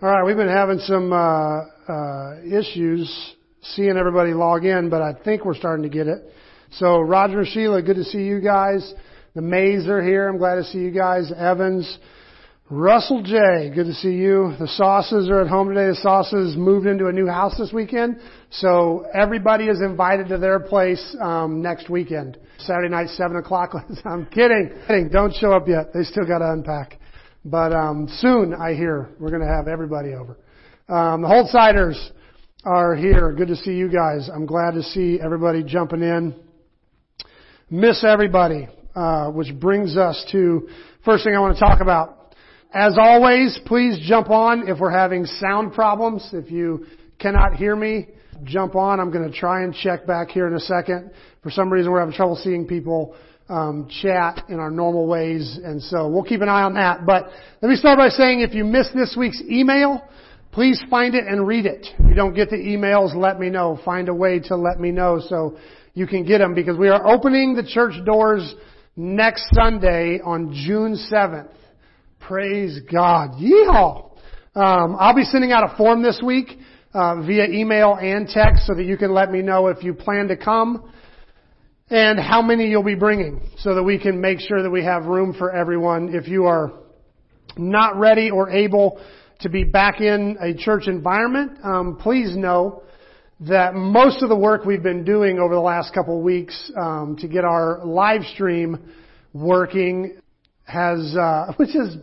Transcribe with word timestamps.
All 0.00 0.08
right, 0.08 0.24
we've 0.24 0.36
been 0.36 0.46
having 0.46 0.78
some 0.78 1.12
uh, 1.12 1.62
uh, 1.88 2.36
issues 2.44 3.34
seeing 3.62 3.96
everybody 3.96 4.32
log 4.32 4.64
in, 4.64 4.90
but 4.90 5.02
I 5.02 5.12
think 5.24 5.44
we're 5.44 5.56
starting 5.56 5.82
to 5.82 5.88
get 5.88 6.06
it. 6.06 6.22
So 6.70 7.00
Roger 7.00 7.40
and 7.40 7.48
Sheila, 7.48 7.82
good 7.82 7.96
to 7.96 8.04
see 8.04 8.18
you 8.18 8.40
guys. 8.40 8.94
The 9.34 9.42
Mays 9.42 9.88
are 9.88 10.00
here. 10.00 10.28
I'm 10.28 10.38
glad 10.38 10.54
to 10.54 10.62
see 10.62 10.78
you 10.78 10.92
guys. 10.92 11.32
Evans, 11.36 11.98
Russell 12.70 13.24
J, 13.24 13.72
good 13.74 13.86
to 13.86 13.92
see 13.94 14.12
you. 14.12 14.54
The 14.60 14.68
Sauces 14.68 15.28
are 15.30 15.40
at 15.40 15.48
home 15.48 15.68
today. 15.68 15.88
The 15.88 15.96
Sauces 15.96 16.56
moved 16.56 16.86
into 16.86 17.08
a 17.08 17.12
new 17.12 17.26
house 17.26 17.58
this 17.58 17.72
weekend, 17.72 18.20
so 18.50 19.04
everybody 19.12 19.64
is 19.64 19.80
invited 19.80 20.28
to 20.28 20.38
their 20.38 20.60
place 20.60 21.16
um, 21.20 21.60
next 21.60 21.90
weekend. 21.90 22.38
Saturday 22.58 22.88
night, 22.88 23.08
seven 23.08 23.36
o'clock. 23.36 23.74
I'm 24.04 24.26
kidding. 24.26 24.70
kidding. 24.86 25.08
Don't 25.08 25.34
show 25.34 25.54
up 25.54 25.66
yet. 25.66 25.92
They 25.92 26.04
still 26.04 26.24
got 26.24 26.38
to 26.38 26.52
unpack. 26.52 27.00
But 27.50 27.72
um, 27.72 28.08
soon, 28.18 28.52
I 28.52 28.74
hear 28.74 29.08
we're 29.18 29.30
going 29.30 29.40
to 29.40 29.48
have 29.48 29.68
everybody 29.68 30.12
over. 30.12 30.36
Um, 30.86 31.22
the 31.22 31.28
Holtsiders 31.28 32.10
are 32.62 32.94
here. 32.94 33.32
Good 33.32 33.48
to 33.48 33.56
see 33.56 33.72
you 33.72 33.88
guys. 33.88 34.28
I'm 34.32 34.44
glad 34.44 34.72
to 34.72 34.82
see 34.82 35.18
everybody 35.22 35.62
jumping 35.62 36.02
in. 36.02 36.34
Miss 37.70 38.04
everybody, 38.04 38.68
uh, 38.94 39.30
which 39.30 39.54
brings 39.58 39.96
us 39.96 40.22
to 40.32 40.68
first 41.06 41.24
thing 41.24 41.34
I 41.34 41.40
want 41.40 41.56
to 41.56 41.60
talk 41.60 41.80
about. 41.80 42.34
As 42.74 42.98
always, 43.00 43.58
please 43.64 43.98
jump 44.06 44.28
on 44.28 44.68
if 44.68 44.78
we're 44.78 44.90
having 44.90 45.24
sound 45.24 45.72
problems. 45.72 46.28
If 46.34 46.50
you 46.50 46.84
cannot 47.18 47.54
hear 47.54 47.74
me, 47.74 48.08
jump 48.44 48.76
on. 48.76 49.00
I'm 49.00 49.10
going 49.10 49.30
to 49.30 49.34
try 49.34 49.62
and 49.62 49.74
check 49.74 50.06
back 50.06 50.28
here 50.28 50.46
in 50.46 50.54
a 50.54 50.60
second. 50.60 51.12
For 51.42 51.50
some 51.50 51.72
reason, 51.72 51.90
we're 51.92 52.00
having 52.00 52.14
trouble 52.14 52.36
seeing 52.36 52.66
people 52.66 53.16
um, 53.48 53.88
chat 54.02 54.44
in 54.48 54.58
our 54.58 54.70
normal 54.70 55.06
ways, 55.06 55.58
and 55.62 55.82
so 55.82 56.08
we'll 56.08 56.24
keep 56.24 56.42
an 56.42 56.48
eye 56.48 56.62
on 56.62 56.74
that. 56.74 57.06
But 57.06 57.28
let 57.62 57.68
me 57.68 57.76
start 57.76 57.98
by 57.98 58.08
saying, 58.08 58.40
if 58.40 58.54
you 58.54 58.64
missed 58.64 58.94
this 58.94 59.16
week's 59.18 59.42
email, 59.48 60.02
please 60.52 60.82
find 60.90 61.14
it 61.14 61.26
and 61.26 61.46
read 61.46 61.66
it. 61.66 61.86
If 61.98 62.08
you 62.08 62.14
don't 62.14 62.34
get 62.34 62.50
the 62.50 62.56
emails, 62.56 63.14
let 63.14 63.40
me 63.40 63.48
know. 63.48 63.78
Find 63.84 64.08
a 64.08 64.14
way 64.14 64.40
to 64.40 64.56
let 64.56 64.78
me 64.78 64.90
know 64.90 65.20
so 65.26 65.56
you 65.94 66.06
can 66.06 66.24
get 66.24 66.38
them 66.38 66.54
because 66.54 66.76
we 66.76 66.88
are 66.88 67.06
opening 67.06 67.54
the 67.54 67.64
church 67.64 67.94
doors 68.04 68.54
next 68.96 69.46
Sunday 69.52 70.20
on 70.22 70.52
June 70.52 70.98
7th. 71.10 71.50
Praise 72.20 72.80
God. 72.92 73.30
Yeehaw! 73.40 74.10
Um, 74.54 74.96
I'll 74.98 75.14
be 75.14 75.24
sending 75.24 75.52
out 75.52 75.72
a 75.72 75.76
form 75.76 76.02
this 76.02 76.20
week 76.24 76.58
uh, 76.92 77.22
via 77.22 77.44
email 77.44 77.94
and 77.94 78.28
text 78.28 78.66
so 78.66 78.74
that 78.74 78.84
you 78.84 78.96
can 78.96 79.14
let 79.14 79.30
me 79.30 79.40
know 79.40 79.68
if 79.68 79.82
you 79.82 79.94
plan 79.94 80.28
to 80.28 80.36
come 80.36 80.92
and 81.90 82.18
how 82.18 82.42
many 82.42 82.68
you'll 82.68 82.82
be 82.82 82.94
bringing 82.94 83.48
so 83.58 83.74
that 83.74 83.82
we 83.82 83.98
can 83.98 84.20
make 84.20 84.40
sure 84.40 84.62
that 84.62 84.70
we 84.70 84.84
have 84.84 85.06
room 85.06 85.34
for 85.36 85.54
everyone. 85.54 86.14
If 86.14 86.28
you 86.28 86.44
are 86.44 86.72
not 87.56 87.96
ready 87.96 88.30
or 88.30 88.50
able 88.50 89.00
to 89.40 89.48
be 89.48 89.64
back 89.64 90.00
in 90.00 90.36
a 90.40 90.54
church 90.54 90.86
environment, 90.86 91.58
um, 91.64 91.96
please 91.96 92.36
know 92.36 92.82
that 93.40 93.74
most 93.74 94.22
of 94.22 94.28
the 94.28 94.36
work 94.36 94.64
we've 94.64 94.82
been 94.82 95.04
doing 95.04 95.38
over 95.38 95.54
the 95.54 95.60
last 95.60 95.94
couple 95.94 96.18
of 96.18 96.24
weeks 96.24 96.72
um, 96.76 97.16
to 97.20 97.28
get 97.28 97.44
our 97.44 97.84
live 97.84 98.22
stream 98.34 98.92
working 99.32 100.18
has, 100.64 101.16
uh, 101.16 101.52
which 101.56 101.70
has 101.70 101.96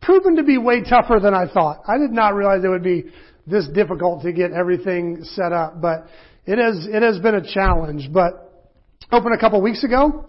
proven 0.00 0.36
to 0.36 0.44
be 0.44 0.58
way 0.58 0.82
tougher 0.82 1.18
than 1.20 1.34
I 1.34 1.50
thought. 1.52 1.82
I 1.88 1.98
did 1.98 2.12
not 2.12 2.34
realize 2.34 2.62
it 2.62 2.68
would 2.68 2.84
be 2.84 3.04
this 3.46 3.66
difficult 3.74 4.22
to 4.22 4.32
get 4.32 4.52
everything 4.52 5.20
set 5.22 5.52
up, 5.52 5.80
but 5.80 6.06
it 6.46 6.58
has 6.58 6.86
it 6.90 7.02
has 7.02 7.18
been 7.18 7.34
a 7.34 7.54
challenge. 7.54 8.10
But 8.12 8.43
opened 9.12 9.34
a 9.34 9.38
couple 9.38 9.60
weeks 9.60 9.84
ago, 9.84 10.26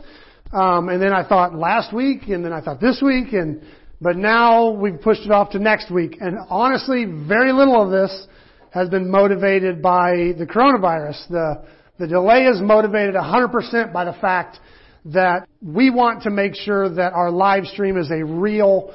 um, 0.54 0.90
and 0.90 1.02
then 1.02 1.14
I 1.14 1.28
thought 1.28 1.56
last 1.56 1.94
week, 1.94 2.28
and 2.28 2.44
then 2.44 2.54
I 2.54 2.62
thought 2.62 2.80
this 2.80 3.02
week, 3.02 3.34
and 3.34 3.62
but 4.02 4.17
now 4.17 4.72
we've 4.72 5.00
pushed 5.00 5.22
it 5.22 5.32
off 5.32 5.52
to 5.52 5.59
next 5.59 5.90
week. 5.92 6.17
And 6.20 6.38
honestly, 6.50 7.06
very 7.06 7.52
little 7.52 7.82
of 7.82 7.92
this 7.92 8.28
has 8.72 8.90
been 8.90 9.09
motivated 9.09 9.82
by 9.82 10.34
the 10.38 10.45
coronavirus. 10.45 11.28
The 11.30 11.66
the 11.98 12.08
delay 12.08 12.44
is 12.44 12.59
motivated 12.62 13.16
100% 13.16 13.94
by 13.94 14.04
the 14.04 14.14
fact 14.14 14.59
that 15.05 15.48
we 15.61 15.89
want 15.89 16.23
to 16.23 16.30
make 16.30 16.55
sure 16.55 16.89
that 16.89 17.14
our 17.14 17.32
live 17.32 17.66
stream 17.67 17.98
is 17.98 18.11
a 18.11 18.23
real 18.26 18.94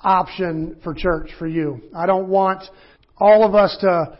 option 0.00 0.76
for 0.84 0.92
church 0.92 1.30
for 1.38 1.46
you. 1.46 1.80
I 1.96 2.04
don't 2.06 2.28
want 2.28 2.64
all 3.16 3.46
of 3.46 3.54
us 3.54 3.76
to 3.80 4.18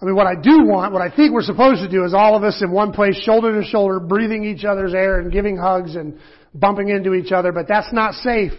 I 0.00 0.04
mean, 0.04 0.14
what 0.14 0.26
I 0.26 0.34
do 0.34 0.64
want, 0.66 0.92
what 0.92 1.00
I 1.00 1.14
think 1.14 1.32
we're 1.32 1.42
supposed 1.42 1.80
to 1.80 1.88
do 1.88 2.04
is 2.04 2.12
all 2.12 2.36
of 2.36 2.44
us 2.44 2.60
in 2.62 2.70
one 2.70 2.92
place, 2.92 3.16
shoulder 3.22 3.60
to 3.60 3.66
shoulder, 3.66 3.98
breathing 3.98 4.44
each 4.44 4.64
other's 4.64 4.92
air 4.92 5.20
and 5.20 5.32
giving 5.32 5.56
hugs 5.56 5.96
and 5.96 6.18
bumping 6.54 6.90
into 6.90 7.14
each 7.14 7.32
other, 7.32 7.50
but 7.50 7.66
that's 7.66 7.92
not 7.92 8.12
safe 8.14 8.52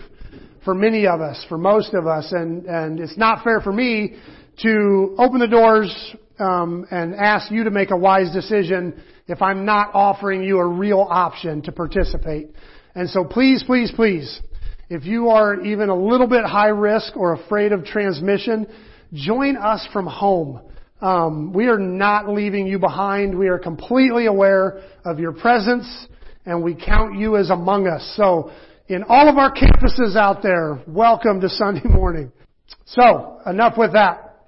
for 0.66 0.74
many 0.74 1.06
of 1.06 1.22
us, 1.22 1.46
for 1.48 1.58
most 1.58 1.94
of 1.94 2.08
us, 2.08 2.32
and, 2.32 2.66
and 2.66 3.00
it's 3.00 3.18
not 3.18 3.44
fair 3.44 3.62
for 3.62 3.72
me 3.72 4.16
to 4.64 5.16
open 5.20 5.40
the 5.40 5.48
doors 5.48 6.16
um, 6.40 6.86
and 6.90 7.14
ask 7.16 7.52
you 7.52 7.64
to 7.64 7.72
make 7.72 7.92
a 7.92 7.98
wise 7.98 8.34
decision 8.34 9.02
if 9.28 9.42
I'm 9.42 9.64
not 9.64 9.92
offering 9.94 10.44
you 10.44 10.58
a 10.58 10.68
real 10.68 11.06
option 11.08 11.62
to 11.64 11.72
participate. 11.72 12.50
And 12.96 13.10
so 13.10 13.24
please, 13.24 13.64
please, 13.64 13.92
please, 13.96 14.42
if 14.90 15.06
you 15.06 15.30
are 15.30 15.62
even 15.62 15.90
a 15.90 15.96
little 15.96 16.28
bit 16.28 16.46
high 16.46 16.70
risk 16.70 17.16
or 17.16 17.34
afraid 17.34 17.72
of 17.74 17.86
transmission, 17.86 18.68
join 19.14 19.56
us 19.56 19.88
from 19.94 20.08
home. 20.08 20.62
Um, 21.00 21.54
we 21.54 21.68
are 21.68 21.78
not 21.78 22.28
leaving 22.28 22.66
you 22.66 22.80
behind. 22.80 23.38
We 23.38 23.50
are 23.50 23.60
completely 23.60 24.26
aware 24.26 24.82
of 25.06 25.20
your 25.20 25.32
presence, 25.32 26.08
and 26.46 26.64
we 26.64 26.74
count 26.74 27.20
you 27.20 27.38
as 27.38 27.52
among 27.52 27.88
us. 27.88 28.14
So, 28.18 28.52
in 28.88 29.04
all 29.04 29.30
of 29.30 29.38
our 29.38 29.54
campuses 29.54 30.16
out 30.16 30.42
there, 30.42 30.82
welcome 30.88 31.40
to 31.42 31.50
Sunday 31.50 31.88
morning. 31.88 32.32
So, 32.86 33.40
enough 33.46 33.78
with 33.78 33.94
that. 33.94 34.40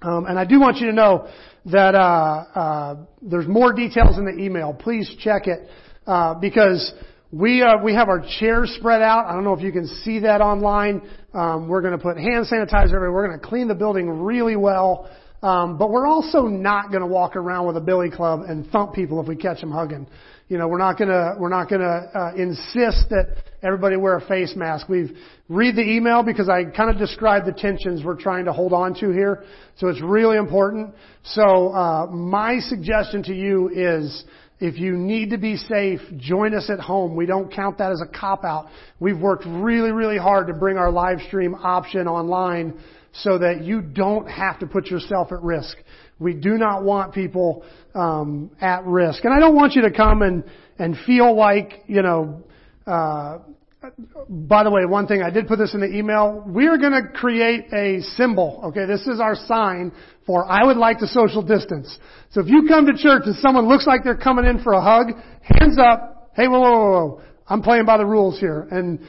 Um, 0.00 0.26
and 0.26 0.38
I 0.38 0.44
do 0.44 0.60
want 0.60 0.76
you 0.76 0.86
to 0.86 0.92
know 0.92 1.28
that 1.64 1.96
uh, 1.96 2.44
uh, 2.54 2.96
there's 3.20 3.48
more 3.48 3.72
details 3.72 4.18
in 4.18 4.24
the 4.24 4.40
email. 4.40 4.72
Please 4.74 5.12
check 5.18 5.48
it 5.48 5.68
uh, 6.06 6.34
because 6.34 6.92
we 7.32 7.60
uh, 7.60 7.82
we 7.82 7.92
have 7.94 8.08
our 8.08 8.24
chairs 8.38 8.72
spread 8.78 9.02
out. 9.02 9.26
I 9.26 9.32
don't 9.32 9.42
know 9.42 9.52
if 9.52 9.62
you 9.62 9.72
can 9.72 9.88
see 10.04 10.20
that 10.20 10.40
online. 10.42 11.02
Um, 11.34 11.66
we're 11.66 11.82
going 11.82 11.98
to 11.98 12.02
put 12.02 12.16
hand 12.18 12.46
sanitizer 12.46 12.94
everywhere. 12.94 13.12
We're 13.12 13.26
going 13.26 13.40
to 13.40 13.46
clean 13.46 13.66
the 13.66 13.74
building 13.74 14.08
really 14.22 14.54
well. 14.54 15.10
Um, 15.42 15.78
but 15.78 15.90
we're 15.90 16.06
also 16.06 16.42
not 16.42 16.88
going 16.88 17.00
to 17.00 17.06
walk 17.06 17.36
around 17.36 17.66
with 17.68 17.76
a 17.76 17.80
billy 17.80 18.10
club 18.10 18.40
and 18.48 18.68
thump 18.70 18.92
people 18.92 19.20
if 19.20 19.28
we 19.28 19.36
catch 19.36 19.60
them 19.60 19.70
hugging. 19.70 20.06
You 20.48 20.58
know, 20.58 20.66
we're 20.66 20.78
not 20.78 20.98
going 20.98 21.10
to 21.10 21.36
we're 21.38 21.50
not 21.50 21.68
going 21.68 21.82
to 21.82 21.86
uh, 21.86 22.32
insist 22.34 23.10
that 23.10 23.36
everybody 23.62 23.96
wear 23.96 24.16
a 24.16 24.26
face 24.26 24.54
mask. 24.56 24.88
We've 24.88 25.16
read 25.48 25.76
the 25.76 25.82
email 25.82 26.22
because 26.22 26.48
I 26.48 26.64
kind 26.64 26.90
of 26.90 26.98
described 26.98 27.46
the 27.46 27.52
tensions 27.52 28.02
we're 28.04 28.20
trying 28.20 28.46
to 28.46 28.52
hold 28.52 28.72
on 28.72 28.94
to 28.94 29.10
here. 29.10 29.44
So 29.76 29.88
it's 29.88 30.02
really 30.02 30.38
important. 30.38 30.94
So 31.22 31.68
uh, 31.68 32.06
my 32.06 32.58
suggestion 32.58 33.22
to 33.24 33.34
you 33.34 33.70
is. 33.72 34.24
If 34.60 34.76
you 34.76 34.96
need 34.96 35.30
to 35.30 35.38
be 35.38 35.56
safe, 35.56 36.00
join 36.16 36.52
us 36.52 36.68
at 36.68 36.80
home. 36.80 37.14
We 37.14 37.26
don't 37.26 37.48
count 37.48 37.78
that 37.78 37.92
as 37.92 38.00
a 38.00 38.08
cop 38.08 38.42
out. 38.42 38.66
We've 38.98 39.16
worked 39.16 39.44
really, 39.46 39.92
really 39.92 40.18
hard 40.18 40.48
to 40.48 40.52
bring 40.52 40.76
our 40.76 40.90
live 40.90 41.20
stream 41.28 41.54
option 41.54 42.08
online 42.08 42.76
so 43.12 43.38
that 43.38 43.64
you 43.64 43.80
don't 43.80 44.26
have 44.26 44.58
to 44.60 44.66
put 44.66 44.86
yourself 44.86 45.32
at 45.32 45.42
risk. 45.42 45.76
We 46.18 46.34
do 46.34 46.54
not 46.54 46.82
want 46.82 47.14
people 47.14 47.64
um, 47.94 48.50
at 48.60 48.84
risk, 48.84 49.24
and 49.24 49.32
I 49.32 49.40
don't 49.40 49.54
want 49.54 49.74
you 49.74 49.82
to 49.82 49.92
come 49.92 50.22
and 50.22 50.44
and 50.78 50.96
feel 51.06 51.36
like 51.36 51.84
you 51.86 52.02
know. 52.02 52.42
Uh, 52.86 53.38
by 54.28 54.64
the 54.64 54.70
way, 54.70 54.84
one 54.84 55.06
thing 55.06 55.22
I 55.22 55.30
did 55.30 55.46
put 55.46 55.60
this 55.60 55.72
in 55.72 55.80
the 55.80 55.86
email. 55.86 56.44
We 56.44 56.66
are 56.66 56.76
going 56.78 56.92
to 56.92 57.10
create 57.14 57.72
a 57.72 58.00
symbol. 58.16 58.60
Okay, 58.66 58.86
this 58.86 59.06
is 59.06 59.20
our 59.20 59.36
sign 59.36 59.92
for 60.28 60.44
I 60.44 60.62
would 60.62 60.76
like 60.76 60.98
to 60.98 61.06
social 61.06 61.42
distance. 61.42 61.98
So 62.30 62.42
if 62.42 62.48
you 62.48 62.66
come 62.68 62.86
to 62.86 62.92
church 62.92 63.22
and 63.24 63.34
someone 63.36 63.66
looks 63.66 63.86
like 63.86 64.04
they're 64.04 64.14
coming 64.16 64.44
in 64.44 64.62
for 64.62 64.74
a 64.74 64.82
hug, 64.82 65.06
hands 65.42 65.78
up. 65.78 66.30
Hey, 66.34 66.48
whoa, 66.48 66.60
whoa, 66.60 66.70
whoa, 66.70 66.90
whoa. 66.90 67.22
I'm 67.46 67.62
playing 67.62 67.86
by 67.86 67.96
the 67.96 68.04
rules 68.04 68.38
here. 68.38 68.68
And 68.70 69.00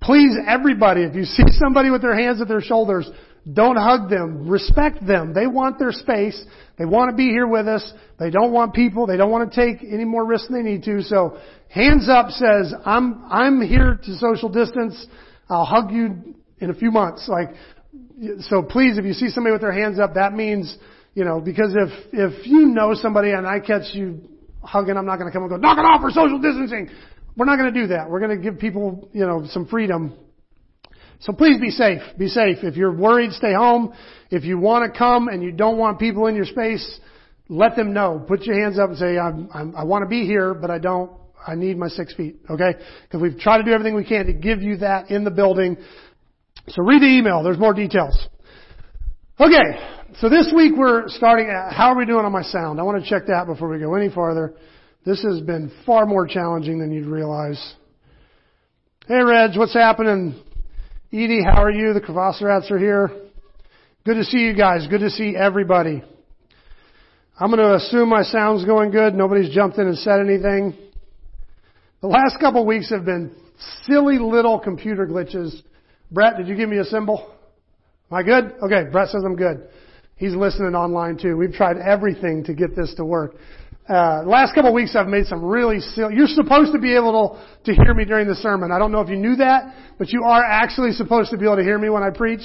please, 0.00 0.34
everybody, 0.48 1.02
if 1.02 1.14
you 1.14 1.24
see 1.24 1.44
somebody 1.62 1.90
with 1.90 2.00
their 2.00 2.16
hands 2.16 2.40
at 2.40 2.48
their 2.48 2.62
shoulders, 2.62 3.10
don't 3.50 3.76
hug 3.76 4.08
them. 4.08 4.48
Respect 4.48 5.04
them. 5.04 5.34
They 5.34 5.46
want 5.46 5.78
their 5.78 5.90
space. 5.90 6.44
They 6.78 6.84
want 6.84 7.10
to 7.10 7.16
be 7.16 7.28
here 7.28 7.46
with 7.46 7.66
us. 7.66 7.92
They 8.18 8.30
don't 8.30 8.52
want 8.52 8.72
people. 8.72 9.06
They 9.06 9.16
don't 9.16 9.30
want 9.30 9.52
to 9.52 9.56
take 9.56 9.82
any 9.82 10.04
more 10.04 10.24
risks 10.24 10.48
than 10.48 10.62
they 10.62 10.70
need 10.70 10.84
to. 10.84 11.02
So 11.02 11.38
hands 11.68 12.08
up 12.08 12.30
says, 12.30 12.72
I'm, 12.84 13.24
I'm 13.28 13.60
here 13.60 13.98
to 14.04 14.16
social 14.16 14.48
distance. 14.48 15.06
I'll 15.48 15.64
hug 15.64 15.90
you 15.90 16.36
in 16.58 16.70
a 16.70 16.74
few 16.74 16.92
months. 16.92 17.28
Like, 17.28 17.48
so 18.42 18.62
please, 18.62 18.96
if 18.96 19.04
you 19.04 19.12
see 19.12 19.28
somebody 19.28 19.52
with 19.52 19.62
their 19.62 19.72
hands 19.72 19.98
up, 19.98 20.14
that 20.14 20.32
means, 20.32 20.76
you 21.14 21.24
know, 21.24 21.40
because 21.40 21.74
if, 21.74 21.90
if 22.12 22.46
you 22.46 22.66
know 22.66 22.94
somebody 22.94 23.30
and 23.30 23.46
I 23.46 23.58
catch 23.58 23.92
you 23.92 24.20
hugging, 24.62 24.96
I'm 24.96 25.06
not 25.06 25.16
going 25.16 25.30
to 25.30 25.32
come 25.32 25.42
and 25.42 25.50
go, 25.50 25.56
knock 25.56 25.78
it 25.78 25.84
off 25.84 26.00
for 26.00 26.10
social 26.10 26.38
distancing. 26.38 26.88
We're 27.36 27.46
not 27.46 27.56
going 27.56 27.74
to 27.74 27.80
do 27.80 27.88
that. 27.88 28.08
We're 28.08 28.20
going 28.20 28.36
to 28.36 28.42
give 28.42 28.60
people, 28.60 29.08
you 29.12 29.26
know, 29.26 29.44
some 29.48 29.66
freedom 29.66 30.14
so 31.22 31.32
please 31.32 31.60
be 31.60 31.70
safe. 31.70 32.02
Be 32.18 32.26
safe. 32.26 32.58
If 32.62 32.76
you're 32.76 32.94
worried, 32.94 33.32
stay 33.32 33.54
home. 33.54 33.94
If 34.30 34.44
you 34.44 34.58
want 34.58 34.92
to 34.92 34.98
come 34.98 35.28
and 35.28 35.42
you 35.42 35.52
don't 35.52 35.78
want 35.78 36.00
people 36.00 36.26
in 36.26 36.34
your 36.34 36.44
space, 36.44 37.00
let 37.48 37.76
them 37.76 37.92
know. 37.92 38.24
Put 38.26 38.42
your 38.42 38.60
hands 38.60 38.78
up 38.78 38.90
and 38.90 38.98
say, 38.98 39.18
I'm, 39.18 39.48
I'm, 39.54 39.76
i 39.76 39.84
want 39.84 40.02
to 40.02 40.08
be 40.08 40.26
here, 40.26 40.52
but 40.52 40.70
I 40.70 40.78
don't. 40.78 41.12
I 41.46 41.54
need 41.54 41.76
my 41.76 41.88
six 41.88 42.14
feet. 42.14 42.36
Okay? 42.50 42.74
Because 43.02 43.20
we've 43.20 43.38
tried 43.38 43.58
to 43.58 43.64
do 43.64 43.70
everything 43.70 43.94
we 43.94 44.04
can 44.04 44.26
to 44.26 44.32
give 44.32 44.62
you 44.62 44.78
that 44.78 45.10
in 45.10 45.24
the 45.24 45.30
building. 45.30 45.76
So 46.68 46.82
read 46.82 47.02
the 47.02 47.06
email. 47.06 47.42
There's 47.42 47.58
more 47.58 47.74
details. 47.74 48.16
Okay, 49.40 50.12
so 50.20 50.28
this 50.28 50.52
week 50.54 50.72
we're 50.76 51.08
starting 51.08 51.48
at, 51.48 51.72
how 51.72 51.88
are 51.88 51.96
we 51.96 52.06
doing 52.06 52.24
on 52.24 52.32
my 52.32 52.42
sound? 52.42 52.78
I 52.78 52.82
want 52.84 53.02
to 53.02 53.08
check 53.08 53.26
that 53.26 53.46
before 53.46 53.68
we 53.68 53.78
go 53.78 53.94
any 53.94 54.08
farther. 54.08 54.54
This 55.04 55.22
has 55.22 55.40
been 55.40 55.72
far 55.84 56.06
more 56.06 56.26
challenging 56.26 56.78
than 56.78 56.92
you'd 56.92 57.06
realize. 57.06 57.74
Hey 59.08 59.20
Reg, 59.20 59.56
what's 59.56 59.74
happening? 59.74 60.40
Edie, 61.14 61.42
how 61.44 61.62
are 61.62 61.70
you? 61.70 61.92
The 61.92 62.00
Kravasarats 62.00 62.70
are 62.70 62.78
here. 62.78 63.10
Good 64.06 64.14
to 64.14 64.24
see 64.24 64.38
you 64.38 64.56
guys. 64.56 64.86
Good 64.88 65.00
to 65.00 65.10
see 65.10 65.36
everybody. 65.36 66.02
I'm 67.38 67.50
going 67.50 67.58
to 67.58 67.74
assume 67.74 68.08
my 68.08 68.22
sound's 68.22 68.64
going 68.64 68.92
good. 68.92 69.14
Nobody's 69.14 69.54
jumped 69.54 69.76
in 69.76 69.88
and 69.88 69.98
said 69.98 70.20
anything. 70.20 70.74
The 72.00 72.06
last 72.06 72.40
couple 72.40 72.64
weeks 72.64 72.88
have 72.88 73.04
been 73.04 73.36
silly 73.82 74.18
little 74.18 74.58
computer 74.58 75.06
glitches. 75.06 75.54
Brett, 76.10 76.38
did 76.38 76.48
you 76.48 76.56
give 76.56 76.70
me 76.70 76.78
a 76.78 76.84
symbol? 76.84 77.34
Am 78.10 78.16
I 78.16 78.22
good? 78.22 78.54
Okay, 78.64 78.84
Brett 78.90 79.08
says 79.08 79.22
I'm 79.22 79.36
good. 79.36 79.68
He's 80.16 80.34
listening 80.34 80.74
online 80.74 81.18
too. 81.18 81.36
We've 81.36 81.52
tried 81.52 81.76
everything 81.76 82.42
to 82.44 82.54
get 82.54 82.74
this 82.74 82.94
to 82.96 83.04
work. 83.04 83.34
Uh, 83.88 84.22
last 84.24 84.54
couple 84.54 84.68
of 84.68 84.74
weeks 84.74 84.94
I've 84.94 85.08
made 85.08 85.26
some 85.26 85.44
really 85.44 85.80
silly, 85.80 86.14
you're 86.14 86.28
supposed 86.28 86.72
to 86.72 86.78
be 86.78 86.94
able 86.94 87.40
to, 87.64 87.72
to 87.72 87.82
hear 87.82 87.94
me 87.94 88.04
during 88.04 88.28
the 88.28 88.36
sermon. 88.36 88.70
I 88.70 88.78
don't 88.78 88.92
know 88.92 89.00
if 89.00 89.08
you 89.08 89.16
knew 89.16 89.34
that, 89.36 89.74
but 89.98 90.10
you 90.10 90.22
are 90.22 90.42
actually 90.44 90.92
supposed 90.92 91.30
to 91.30 91.36
be 91.36 91.44
able 91.46 91.56
to 91.56 91.64
hear 91.64 91.78
me 91.78 91.88
when 91.88 92.02
I 92.02 92.10
preach. 92.10 92.42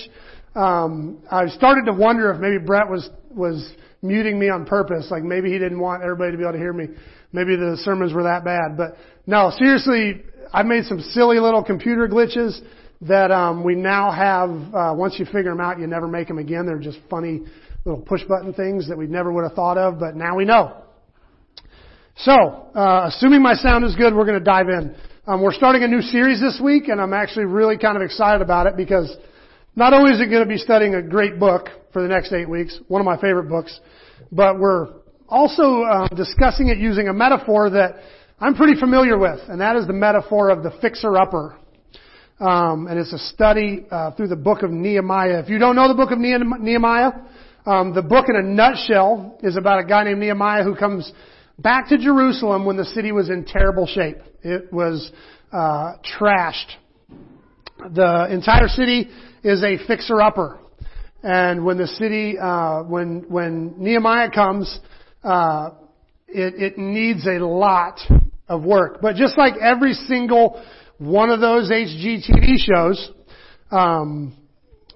Um, 0.55 1.21
I 1.29 1.47
started 1.47 1.85
to 1.85 1.93
wonder 1.93 2.31
if 2.31 2.39
maybe 2.39 2.57
Brett 2.57 2.89
was, 2.89 3.07
was 3.29 3.71
muting 4.01 4.39
me 4.39 4.49
on 4.49 4.65
purpose. 4.65 5.09
Like 5.11 5.23
maybe 5.23 5.51
he 5.51 5.59
didn't 5.59 5.79
want 5.79 6.01
everybody 6.01 6.31
to 6.31 6.37
be 6.37 6.43
able 6.43 6.53
to 6.53 6.57
hear 6.57 6.73
me. 6.73 6.87
Maybe 7.31 7.55
the 7.55 7.77
sermons 7.83 8.13
were 8.13 8.23
that 8.23 8.43
bad. 8.43 8.75
But 8.75 8.97
no, 9.27 9.51
seriously, 9.59 10.23
I've 10.51 10.65
made 10.65 10.85
some 10.85 10.99
silly 10.99 11.39
little 11.39 11.63
computer 11.63 12.07
glitches 12.07 12.59
that 13.01 13.29
um, 13.29 13.63
we 13.63 13.75
now 13.75 14.11
have. 14.11 14.49
Uh, 14.73 14.93
once 14.95 15.19
you 15.19 15.25
figure 15.25 15.51
them 15.51 15.61
out, 15.61 15.79
you 15.79 15.85
never 15.85 16.07
make 16.07 16.27
them 16.27 16.39
again. 16.39 16.65
They're 16.65 16.79
just 16.79 16.97
funny 17.11 17.43
little 17.85 18.01
push 18.01 18.23
button 18.23 18.53
things 18.53 18.87
that 18.89 18.97
we 18.97 19.05
never 19.05 19.31
would 19.31 19.43
have 19.43 19.53
thought 19.53 19.77
of, 19.77 19.99
but 19.99 20.15
now 20.15 20.35
we 20.35 20.43
know. 20.43 20.83
So, 22.21 22.31
uh, 22.31 23.11
assuming 23.13 23.43
my 23.43 23.53
sound 23.53 23.85
is 23.85 23.95
good, 23.95 24.15
we're 24.15 24.25
going 24.25 24.39
to 24.39 24.43
dive 24.43 24.69
in. 24.69 24.95
Um, 25.27 25.39
we're 25.39 25.53
starting 25.53 25.83
a 25.83 25.87
new 25.87 26.01
series 26.01 26.41
this 26.41 26.59
week, 26.59 26.87
and 26.87 26.99
I'm 26.99 27.13
actually 27.13 27.45
really 27.45 27.77
kind 27.77 27.95
of 27.95 28.01
excited 28.01 28.41
about 28.41 28.65
it 28.65 28.75
because 28.75 29.15
not 29.75 29.93
only 29.93 30.13
is 30.13 30.19
it 30.19 30.25
going 30.31 30.41
to 30.41 30.49
be 30.49 30.57
studying 30.57 30.95
a 30.95 31.01
great 31.03 31.39
book 31.39 31.67
for 31.93 32.01
the 32.01 32.07
next 32.07 32.33
eight 32.33 32.49
weeks, 32.49 32.79
one 32.87 33.01
of 33.01 33.05
my 33.05 33.21
favorite 33.21 33.49
books, 33.49 33.79
but 34.31 34.57
we're 34.57 34.87
also 35.29 35.83
uh, 35.83 36.07
discussing 36.07 36.69
it 36.69 36.79
using 36.79 37.07
a 37.07 37.13
metaphor 37.13 37.69
that 37.69 37.97
I'm 38.39 38.55
pretty 38.55 38.79
familiar 38.79 39.19
with, 39.19 39.39
and 39.47 39.61
that 39.61 39.75
is 39.75 39.85
the 39.85 39.93
metaphor 39.93 40.49
of 40.49 40.63
the 40.63 40.71
fixer-upper. 40.81 41.55
Um, 42.39 42.87
and 42.87 42.97
it's 42.97 43.13
a 43.13 43.19
study 43.19 43.85
uh, 43.91 44.13
through 44.13 44.29
the 44.29 44.35
book 44.35 44.63
of 44.63 44.71
Nehemiah. 44.71 45.39
If 45.41 45.49
you 45.49 45.59
don't 45.59 45.75
know 45.75 45.87
the 45.87 45.93
book 45.93 46.09
of 46.09 46.17
Nehemiah, 46.17 47.11
um, 47.67 47.93
the 47.93 48.01
book 48.01 48.25
in 48.27 48.35
a 48.35 48.41
nutshell 48.41 49.37
is 49.43 49.55
about 49.55 49.83
a 49.83 49.85
guy 49.85 50.03
named 50.03 50.19
Nehemiah 50.19 50.63
who 50.63 50.73
comes 50.73 51.11
back 51.59 51.89
to 51.89 51.97
Jerusalem 51.97 52.65
when 52.65 52.77
the 52.77 52.85
city 52.85 53.11
was 53.11 53.29
in 53.29 53.45
terrible 53.45 53.87
shape. 53.87 54.17
It 54.43 54.71
was 54.71 55.11
uh, 55.51 55.93
trashed. 56.19 56.71
The 57.77 58.27
entire 58.31 58.67
city 58.67 59.09
is 59.43 59.63
a 59.63 59.77
fixer-upper, 59.87 60.59
and 61.23 61.63
when 61.63 61.77
the 61.77 61.87
city, 61.87 62.37
uh, 62.39 62.83
when 62.83 63.25
when 63.27 63.75
Nehemiah 63.77 64.31
comes, 64.31 64.79
uh, 65.23 65.71
it, 66.27 66.73
it 66.73 66.77
needs 66.77 67.25
a 67.27 67.39
lot 67.39 67.99
of 68.47 68.63
work. 68.63 68.99
But 69.01 69.15
just 69.15 69.37
like 69.37 69.53
every 69.61 69.93
single 69.93 70.63
one 70.97 71.29
of 71.29 71.39
those 71.39 71.69
HGTV 71.69 72.57
shows, 72.57 73.11
um, 73.71 74.35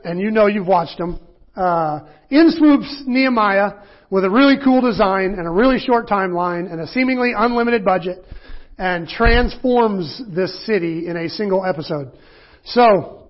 and 0.04 0.20
you 0.20 0.32
know 0.32 0.48
you've 0.48 0.68
watched 0.68 0.98
them. 0.98 1.20
Uh, 1.56 2.00
in 2.30 2.50
swoops 2.52 3.04
Nehemiah 3.06 3.84
with 4.12 4.24
a 4.24 4.30
really 4.30 4.58
cool 4.64 4.82
design 4.82 5.36
and 5.38 5.48
a 5.48 5.50
really 5.50 5.80
short 5.80 6.08
timeline 6.08 6.72
and 6.72 6.80
a 6.80 6.86
seemingly 6.88 7.32
unlimited 7.36 7.84
budget 7.84 8.24
and 8.78 9.08
transforms 9.08 10.22
this 10.28 10.66
city 10.66 11.08
in 11.08 11.18
a 11.18 11.30
single 11.30 11.66
episode. 11.66 12.12
So, 12.66 13.30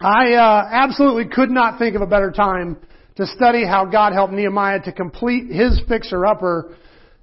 I 0.00 0.32
uh, 0.34 0.68
absolutely 0.70 1.26
could 1.34 1.50
not 1.50 1.78
think 1.78 1.96
of 1.96 2.02
a 2.02 2.06
better 2.06 2.30
time 2.30 2.78
to 3.16 3.26
study 3.26 3.64
how 3.64 3.84
God 3.84 4.12
helped 4.12 4.32
Nehemiah 4.32 4.80
to 4.84 4.92
complete 4.92 5.50
his 5.50 5.80
fixer-upper 5.88 6.76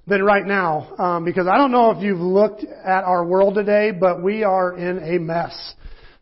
than 0.06 0.22
right 0.22 0.44
now. 0.44 0.94
Um, 0.98 1.24
because 1.24 1.46
I 1.46 1.56
don't 1.58 1.70
know 1.70 1.90
if 1.92 2.02
you've 2.02 2.20
looked 2.20 2.64
at 2.64 3.04
our 3.04 3.24
world 3.24 3.54
today, 3.54 3.90
but 3.90 4.22
we 4.22 4.42
are 4.42 4.76
in 4.76 4.98
a 4.98 5.18
mess. 5.18 5.74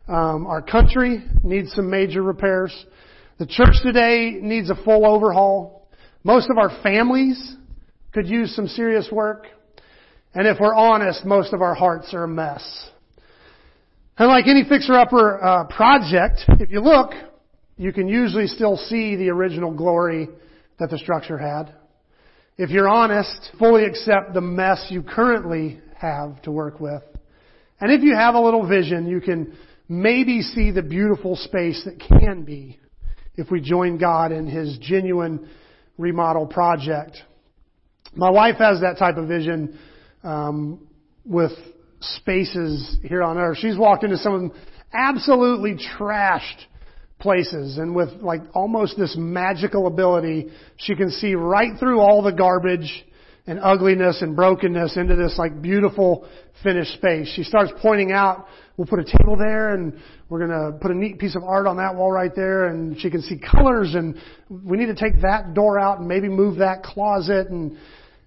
Um, 0.07 0.45
our 0.45 0.61
country 0.61 1.23
needs 1.43 1.73
some 1.73 1.89
major 1.89 2.21
repairs. 2.21 2.85
The 3.39 3.45
church 3.45 3.75
today 3.81 4.37
needs 4.41 4.69
a 4.69 4.75
full 4.75 5.05
overhaul. 5.05 5.80
Most 6.23 6.49
of 6.49 6.57
our 6.57 6.69
families 6.83 7.55
could 8.13 8.27
use 8.27 8.55
some 8.55 8.67
serious 8.67 9.09
work. 9.11 9.47
And 10.33 10.47
if 10.47 10.57
we're 10.59 10.75
honest, 10.75 11.25
most 11.25 11.53
of 11.53 11.61
our 11.61 11.73
hearts 11.73 12.13
are 12.13 12.23
a 12.23 12.27
mess. 12.27 12.89
And 14.17 14.27
like 14.27 14.47
any 14.47 14.63
fixer-upper 14.63 15.43
uh, 15.43 15.63
project, 15.65 16.41
if 16.59 16.69
you 16.69 16.81
look, 16.81 17.11
you 17.77 17.91
can 17.91 18.07
usually 18.07 18.47
still 18.47 18.77
see 18.77 19.15
the 19.15 19.29
original 19.29 19.73
glory 19.73 20.29
that 20.79 20.89
the 20.89 20.97
structure 20.97 21.37
had 21.37 21.73
if 22.61 22.69
you're 22.69 22.87
honest, 22.87 23.49
fully 23.57 23.85
accept 23.85 24.35
the 24.35 24.41
mess 24.41 24.85
you 24.89 25.01
currently 25.01 25.79
have 25.97 26.39
to 26.43 26.51
work 26.51 26.79
with. 26.79 27.01
And 27.79 27.91
if 27.91 28.03
you 28.03 28.13
have 28.15 28.35
a 28.35 28.39
little 28.39 28.67
vision, 28.67 29.07
you 29.07 29.19
can 29.19 29.57
maybe 29.89 30.41
see 30.41 30.69
the 30.69 30.83
beautiful 30.83 31.35
space 31.35 31.81
that 31.85 31.99
can 31.99 32.43
be 32.43 32.79
if 33.35 33.49
we 33.49 33.61
join 33.61 33.97
God 33.97 34.31
in 34.31 34.45
His 34.45 34.77
genuine 34.79 35.49
remodel 36.01 36.47
project. 36.47 37.17
My 38.13 38.29
wife 38.29 38.55
has 38.57 38.81
that 38.81 38.97
type 38.97 39.17
of 39.17 39.27
vision 39.27 39.79
um, 40.23 40.87
with 41.25 41.51
spaces 42.01 42.97
here 43.03 43.23
on 43.23 43.37
earth. 43.37 43.57
She's 43.59 43.77
walked 43.77 44.03
into 44.03 44.17
some 44.17 44.51
absolutely 44.93 45.77
trashed 45.97 46.65
places 47.19 47.77
and 47.77 47.95
with 47.95 48.09
like 48.21 48.41
almost 48.53 48.97
this 48.97 49.15
magical 49.17 49.87
ability, 49.87 50.49
she 50.77 50.95
can 50.95 51.11
see 51.11 51.35
right 51.35 51.79
through 51.79 51.99
all 51.99 52.21
the 52.21 52.31
garbage 52.31 53.05
and 53.47 53.59
ugliness 53.59 54.21
and 54.21 54.35
brokenness 54.35 54.97
into 54.97 55.15
this 55.15 55.35
like 55.37 55.61
beautiful 55.61 56.27
finished 56.63 56.93
space. 56.93 57.31
She 57.35 57.43
starts 57.43 57.71
pointing 57.81 58.11
out, 58.11 58.47
we'll 58.75 58.87
put 58.87 58.99
a 58.99 59.05
table 59.05 59.37
there 59.37 59.73
and 59.73 59.99
we're 60.31 60.47
going 60.47 60.71
to 60.71 60.79
put 60.79 60.91
a 60.91 60.95
neat 60.95 61.19
piece 61.19 61.35
of 61.35 61.43
art 61.43 61.67
on 61.67 61.75
that 61.75 61.93
wall 61.93 62.09
right 62.09 62.33
there 62.33 62.67
and 62.67 62.97
she 63.01 63.09
can 63.09 63.21
see 63.21 63.37
colors 63.37 63.95
and 63.95 64.15
we 64.49 64.77
need 64.77 64.85
to 64.85 64.95
take 64.95 65.21
that 65.23 65.53
door 65.53 65.77
out 65.77 65.99
and 65.99 66.07
maybe 66.07 66.29
move 66.29 66.59
that 66.59 66.83
closet 66.83 67.49
and, 67.49 67.77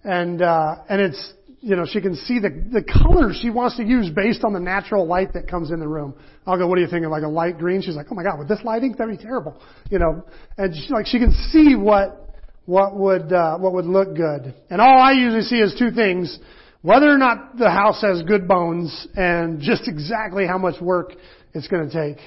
and, 0.04 0.42
uh, 0.42 0.74
and 0.90 1.00
it's, 1.00 1.32
you 1.60 1.74
know, 1.74 1.86
she 1.90 2.02
can 2.02 2.14
see 2.14 2.38
the, 2.38 2.50
the 2.70 2.84
colors 2.84 3.38
she 3.40 3.48
wants 3.48 3.78
to 3.78 3.84
use 3.84 4.10
based 4.10 4.44
on 4.44 4.52
the 4.52 4.60
natural 4.60 5.06
light 5.06 5.32
that 5.32 5.48
comes 5.48 5.70
in 5.70 5.80
the 5.80 5.88
room. 5.88 6.14
I'll 6.46 6.58
go, 6.58 6.66
what 6.66 6.76
are 6.76 6.82
you 6.82 6.88
thinking? 6.88 7.08
Like 7.08 7.22
a 7.22 7.28
light 7.28 7.56
green? 7.56 7.80
She's 7.80 7.96
like, 7.96 8.08
oh 8.10 8.14
my 8.14 8.22
God, 8.22 8.38
with 8.38 8.48
this 8.48 8.60
lighting, 8.64 8.94
that'd 8.98 9.16
be 9.16 9.24
terrible. 9.24 9.58
You 9.88 9.98
know, 9.98 10.26
and 10.58 10.74
she, 10.74 10.92
like 10.92 11.06
she 11.06 11.18
can 11.18 11.32
see 11.52 11.74
what, 11.74 12.36
what 12.66 12.94
would, 12.98 13.32
uh, 13.32 13.56
what 13.56 13.72
would 13.72 13.86
look 13.86 14.14
good. 14.14 14.54
And 14.68 14.78
all 14.78 15.00
I 15.00 15.12
usually 15.12 15.40
see 15.40 15.56
is 15.56 15.74
two 15.78 15.90
things. 15.90 16.38
Whether 16.82 17.08
or 17.08 17.16
not 17.16 17.56
the 17.56 17.70
house 17.70 18.02
has 18.02 18.22
good 18.24 18.46
bones 18.46 19.08
and 19.16 19.58
just 19.58 19.88
exactly 19.88 20.46
how 20.46 20.58
much 20.58 20.82
work 20.82 21.12
it's 21.54 21.68
going 21.68 21.88
to 21.88 22.14
take. 22.14 22.20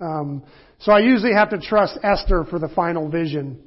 Um, 0.00 0.44
so 0.78 0.92
I 0.92 1.00
usually 1.00 1.32
have 1.32 1.50
to 1.50 1.58
trust 1.58 1.98
Esther 2.02 2.44
for 2.48 2.58
the 2.58 2.68
final 2.68 3.08
vision. 3.08 3.62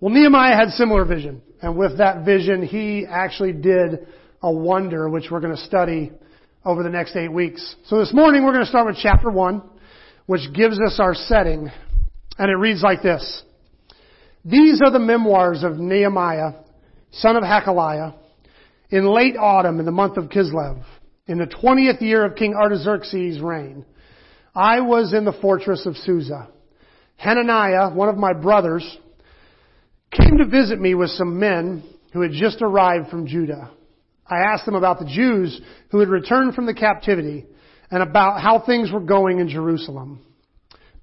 Well, 0.00 0.12
Nehemiah 0.12 0.56
had 0.56 0.70
similar 0.70 1.04
vision. 1.04 1.42
And 1.62 1.76
with 1.76 1.98
that 1.98 2.24
vision, 2.24 2.62
he 2.62 3.06
actually 3.08 3.52
did 3.52 4.06
a 4.42 4.52
wonder, 4.52 5.08
which 5.08 5.26
we're 5.30 5.40
going 5.40 5.56
to 5.56 5.62
study 5.62 6.12
over 6.64 6.82
the 6.82 6.90
next 6.90 7.14
eight 7.16 7.32
weeks. 7.32 7.76
So 7.86 7.98
this 7.98 8.12
morning 8.12 8.44
we're 8.44 8.52
going 8.52 8.64
to 8.64 8.70
start 8.70 8.86
with 8.86 8.96
chapter 9.00 9.30
one, 9.30 9.62
which 10.26 10.42
gives 10.54 10.80
us 10.80 10.98
our 10.98 11.14
setting. 11.14 11.70
And 12.38 12.50
it 12.50 12.56
reads 12.56 12.82
like 12.82 13.02
this. 13.02 13.42
These 14.44 14.80
are 14.84 14.90
the 14.90 14.98
memoirs 14.98 15.62
of 15.62 15.78
Nehemiah, 15.78 16.52
son 17.12 17.36
of 17.36 17.42
Hacaliah, 17.42 18.14
in 18.90 19.06
late 19.06 19.36
autumn 19.38 19.78
in 19.78 19.86
the 19.86 19.92
month 19.92 20.16
of 20.16 20.24
Kislev, 20.24 20.84
in 21.26 21.38
the 21.38 21.46
twentieth 21.46 22.02
year 22.02 22.24
of 22.24 22.36
King 22.36 22.54
Artaxerxes' 22.54 23.40
reign. 23.40 23.84
I 24.54 24.80
was 24.80 25.14
in 25.14 25.24
the 25.24 25.32
fortress 25.32 25.86
of 25.86 25.96
Susa. 25.96 26.48
Hananiah, 27.16 27.90
one 27.94 28.08
of 28.08 28.16
my 28.16 28.32
brothers, 28.32 28.98
came 30.10 30.38
to 30.38 30.46
visit 30.46 30.80
me 30.80 30.94
with 30.94 31.10
some 31.10 31.38
men 31.38 31.82
who 32.12 32.20
had 32.20 32.32
just 32.32 32.58
arrived 32.60 33.08
from 33.08 33.26
Judah. 33.26 33.70
I 34.26 34.52
asked 34.52 34.64
them 34.64 34.74
about 34.74 34.98
the 34.98 35.06
Jews 35.06 35.60
who 35.90 36.00
had 36.00 36.08
returned 36.08 36.54
from 36.54 36.66
the 36.66 36.74
captivity 36.74 37.46
and 37.90 38.02
about 38.02 38.40
how 38.40 38.60
things 38.64 38.92
were 38.92 39.00
going 39.00 39.40
in 39.40 39.48
Jerusalem. 39.48 40.20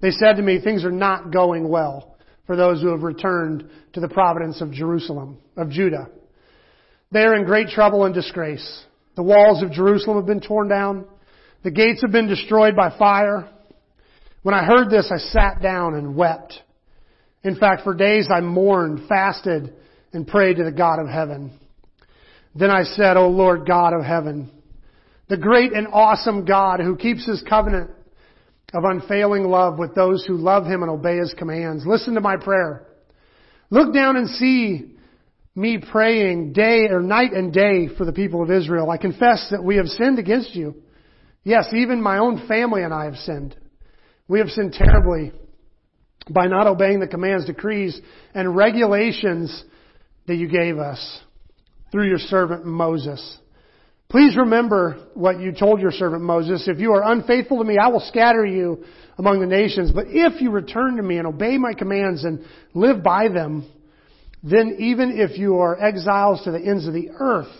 They 0.00 0.10
said 0.10 0.36
to 0.36 0.42
me, 0.42 0.60
things 0.60 0.84
are 0.84 0.90
not 0.90 1.32
going 1.32 1.68
well 1.68 2.16
for 2.46 2.56
those 2.56 2.80
who 2.80 2.88
have 2.88 3.02
returned 3.02 3.68
to 3.92 4.00
the 4.00 4.08
providence 4.08 4.60
of 4.60 4.72
Jerusalem, 4.72 5.38
of 5.56 5.70
Judah. 5.70 6.08
They 7.12 7.20
are 7.20 7.36
in 7.36 7.44
great 7.44 7.68
trouble 7.68 8.04
and 8.04 8.14
disgrace. 8.14 8.84
The 9.14 9.22
walls 9.22 9.62
of 9.62 9.72
Jerusalem 9.72 10.16
have 10.16 10.26
been 10.26 10.40
torn 10.40 10.68
down. 10.68 11.06
The 11.64 11.70
gates 11.70 12.02
have 12.02 12.12
been 12.12 12.28
destroyed 12.28 12.74
by 12.74 12.96
fire. 12.98 13.48
When 14.42 14.54
I 14.54 14.64
heard 14.64 14.90
this, 14.90 15.10
I 15.12 15.18
sat 15.18 15.62
down 15.62 15.94
and 15.94 16.16
wept. 16.16 16.54
In 17.44 17.56
fact, 17.56 17.82
for 17.82 17.94
days 17.94 18.28
I 18.34 18.40
mourned, 18.40 19.08
fasted, 19.08 19.74
and 20.12 20.26
prayed 20.26 20.56
to 20.56 20.64
the 20.64 20.72
God 20.72 20.98
of 20.98 21.08
heaven. 21.08 21.58
Then 22.54 22.70
I 22.70 22.82
said, 22.82 23.16
O 23.16 23.28
Lord 23.28 23.66
God 23.66 23.94
of 23.94 24.04
heaven, 24.04 24.50
the 25.28 25.36
great 25.36 25.72
and 25.72 25.88
awesome 25.88 26.44
God 26.44 26.80
who 26.80 26.96
keeps 26.96 27.24
his 27.26 27.42
covenant 27.48 27.90
of 28.74 28.84
unfailing 28.84 29.44
love 29.44 29.78
with 29.78 29.94
those 29.94 30.24
who 30.26 30.36
love 30.36 30.64
him 30.66 30.82
and 30.82 30.90
obey 30.90 31.16
his 31.16 31.34
commands. 31.38 31.84
Listen 31.86 32.14
to 32.14 32.20
my 32.20 32.36
prayer. 32.36 32.86
Look 33.70 33.94
down 33.94 34.16
and 34.16 34.28
see 34.28 34.96
me 35.54 35.78
praying 35.78 36.52
day 36.52 36.86
or 36.90 37.00
night 37.00 37.32
and 37.32 37.52
day 37.52 37.88
for 37.96 38.04
the 38.04 38.12
people 38.12 38.42
of 38.42 38.50
Israel. 38.50 38.90
I 38.90 38.96
confess 38.96 39.48
that 39.50 39.62
we 39.62 39.76
have 39.76 39.86
sinned 39.86 40.18
against 40.18 40.54
you. 40.54 40.82
Yes, 41.44 41.66
even 41.74 42.02
my 42.02 42.18
own 42.18 42.46
family 42.46 42.82
and 42.82 42.94
I 42.94 43.04
have 43.04 43.16
sinned. 43.16 43.56
We 44.28 44.38
have 44.38 44.48
sinned 44.48 44.72
terribly 44.72 45.32
by 46.30 46.46
not 46.46 46.66
obeying 46.66 47.00
the 47.00 47.08
commands, 47.08 47.46
decrees, 47.46 48.00
and 48.32 48.56
regulations 48.56 49.64
that 50.26 50.36
you 50.36 50.48
gave 50.48 50.78
us 50.78 51.20
through 51.90 52.08
your 52.08 52.18
servant 52.18 52.64
Moses. 52.64 53.38
Please 54.08 54.36
remember 54.36 55.08
what 55.14 55.40
you 55.40 55.52
told 55.52 55.80
your 55.80 55.90
servant 55.90 56.22
Moses. 56.22 56.68
If 56.68 56.78
you 56.78 56.92
are 56.92 57.12
unfaithful 57.12 57.58
to 57.58 57.64
me, 57.64 57.76
I 57.78 57.88
will 57.88 58.00
scatter 58.00 58.44
you 58.44 58.84
among 59.18 59.40
the 59.40 59.46
nations. 59.46 59.90
But 59.90 60.06
if 60.08 60.40
you 60.40 60.50
return 60.50 60.96
to 60.96 61.02
me 61.02 61.18
and 61.18 61.26
obey 61.26 61.58
my 61.58 61.72
commands 61.74 62.24
and 62.24 62.44
live 62.74 63.02
by 63.02 63.28
them, 63.28 63.66
then 64.42 64.76
even 64.78 65.18
if 65.18 65.38
you 65.38 65.58
are 65.58 65.80
exiles 65.80 66.42
to 66.44 66.50
the 66.50 66.60
ends 66.60 66.86
of 66.86 66.94
the 66.94 67.10
earth, 67.18 67.52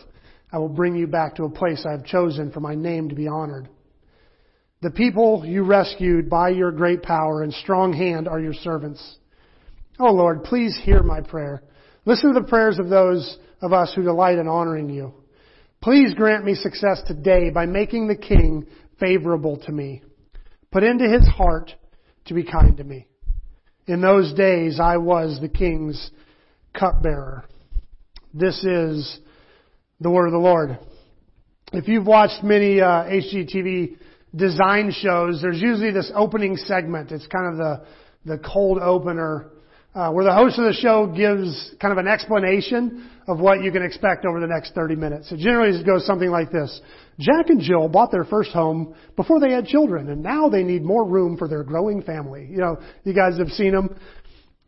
I 0.51 0.59
will 0.59 0.69
bring 0.69 0.97
you 0.97 1.07
back 1.07 1.37
to 1.37 1.45
a 1.45 1.51
place 1.51 1.85
I 1.87 1.93
have 1.93 2.05
chosen 2.05 2.51
for 2.51 2.61
my 2.61 2.75
name 2.75 3.09
to 3.09 3.15
be 3.15 3.29
honored. 3.29 3.69
The 4.83 4.91
people 4.91 5.45
you 5.47 5.62
rescued 5.62 6.29
by 6.29 6.51
your 6.51 6.73
great 6.73 7.03
power 7.03 7.43
and 7.43 7.55
strong 7.55 7.93
hand 7.93 8.27
are 8.27 8.41
your 8.41 8.53
servants. 8.53 9.19
Oh 10.01 10.12
Lord, 10.12 10.43
please 10.43 10.79
hear 10.85 11.03
my 11.03 11.21
prayer. 11.21 11.62
Listen 12.05 12.35
to 12.35 12.41
the 12.41 12.49
prayers 12.49 12.81
of 12.81 12.89
those 12.89 13.39
of 13.61 13.73
us 13.73 13.93
who 13.95 14.03
delight 14.03 14.39
in 14.39 14.49
honoring 14.49 14.91
you. 14.91 15.15
Please 15.81 16.15
grant 16.15 16.45
me 16.45 16.55
success 16.55 17.01
today 17.07 17.51
by 17.51 17.67
making 17.67 18.09
the 18.09 18.17
king 18.17 18.67
favorable 18.99 19.57
to 19.59 19.73
me. 19.73 20.03
Put 20.73 20.83
into 20.83 21.09
his 21.09 21.27
heart 21.29 21.73
to 22.27 22.35
be 22.35 22.43
kind 22.43 22.77
to 22.77 22.85
me. 22.85 23.07
In 23.87 24.01
those 24.01 24.35
days 24.35 24.81
I 24.81 24.97
was 24.97 25.39
the 25.41 25.49
king's 25.49 26.11
cupbearer. 26.79 27.45
This 28.35 28.62
is 28.64 29.19
the 30.00 30.11
word 30.11 30.26
of 30.26 30.33
the 30.33 30.38
Lord. 30.38 30.79
If 31.73 31.88
you've 31.88 32.07
watched 32.07 32.43
many 32.43 32.81
uh, 32.81 33.05
HGTV 33.05 33.97
design 34.35 34.93
shows, 34.93 35.41
there's 35.43 35.61
usually 35.61 35.93
this 35.93 36.11
opening 36.14 36.57
segment. 36.57 37.12
It's 37.12 37.26
kind 37.26 37.52
of 37.52 37.57
the 37.57 37.87
the 38.25 38.38
cold 38.38 38.79
opener 38.79 39.50
uh, 39.95 40.11
where 40.11 40.25
the 40.25 40.33
host 40.33 40.59
of 40.59 40.64
the 40.64 40.73
show 40.73 41.07
gives 41.07 41.75
kind 41.81 41.93
of 41.93 41.99
an 41.99 42.09
explanation 42.09 43.11
of 43.29 43.38
what 43.38 43.62
you 43.62 43.71
can 43.71 43.83
expect 43.83 44.25
over 44.25 44.41
the 44.41 44.47
next 44.47 44.75
30 44.75 44.97
minutes. 44.97 45.31
It 45.31 45.38
generally 45.38 45.83
goes 45.85 46.07
something 46.07 46.31
like 46.31 46.50
this. 46.50 46.81
Jack 47.19 47.50
and 47.50 47.61
Jill 47.61 47.88
bought 47.88 48.11
their 48.11 48.25
first 48.25 48.52
home 48.52 48.95
before 49.17 49.38
they 49.38 49.52
had 49.52 49.67
children, 49.67 50.09
and 50.09 50.23
now 50.23 50.49
they 50.49 50.62
need 50.62 50.83
more 50.83 51.07
room 51.07 51.37
for 51.37 51.47
their 51.47 51.62
growing 51.62 52.02
family. 52.02 52.49
You 52.50 52.59
know, 52.59 52.79
you 53.05 53.14
guys 53.14 53.38
have 53.38 53.49
seen 53.49 53.73
them. 53.73 53.95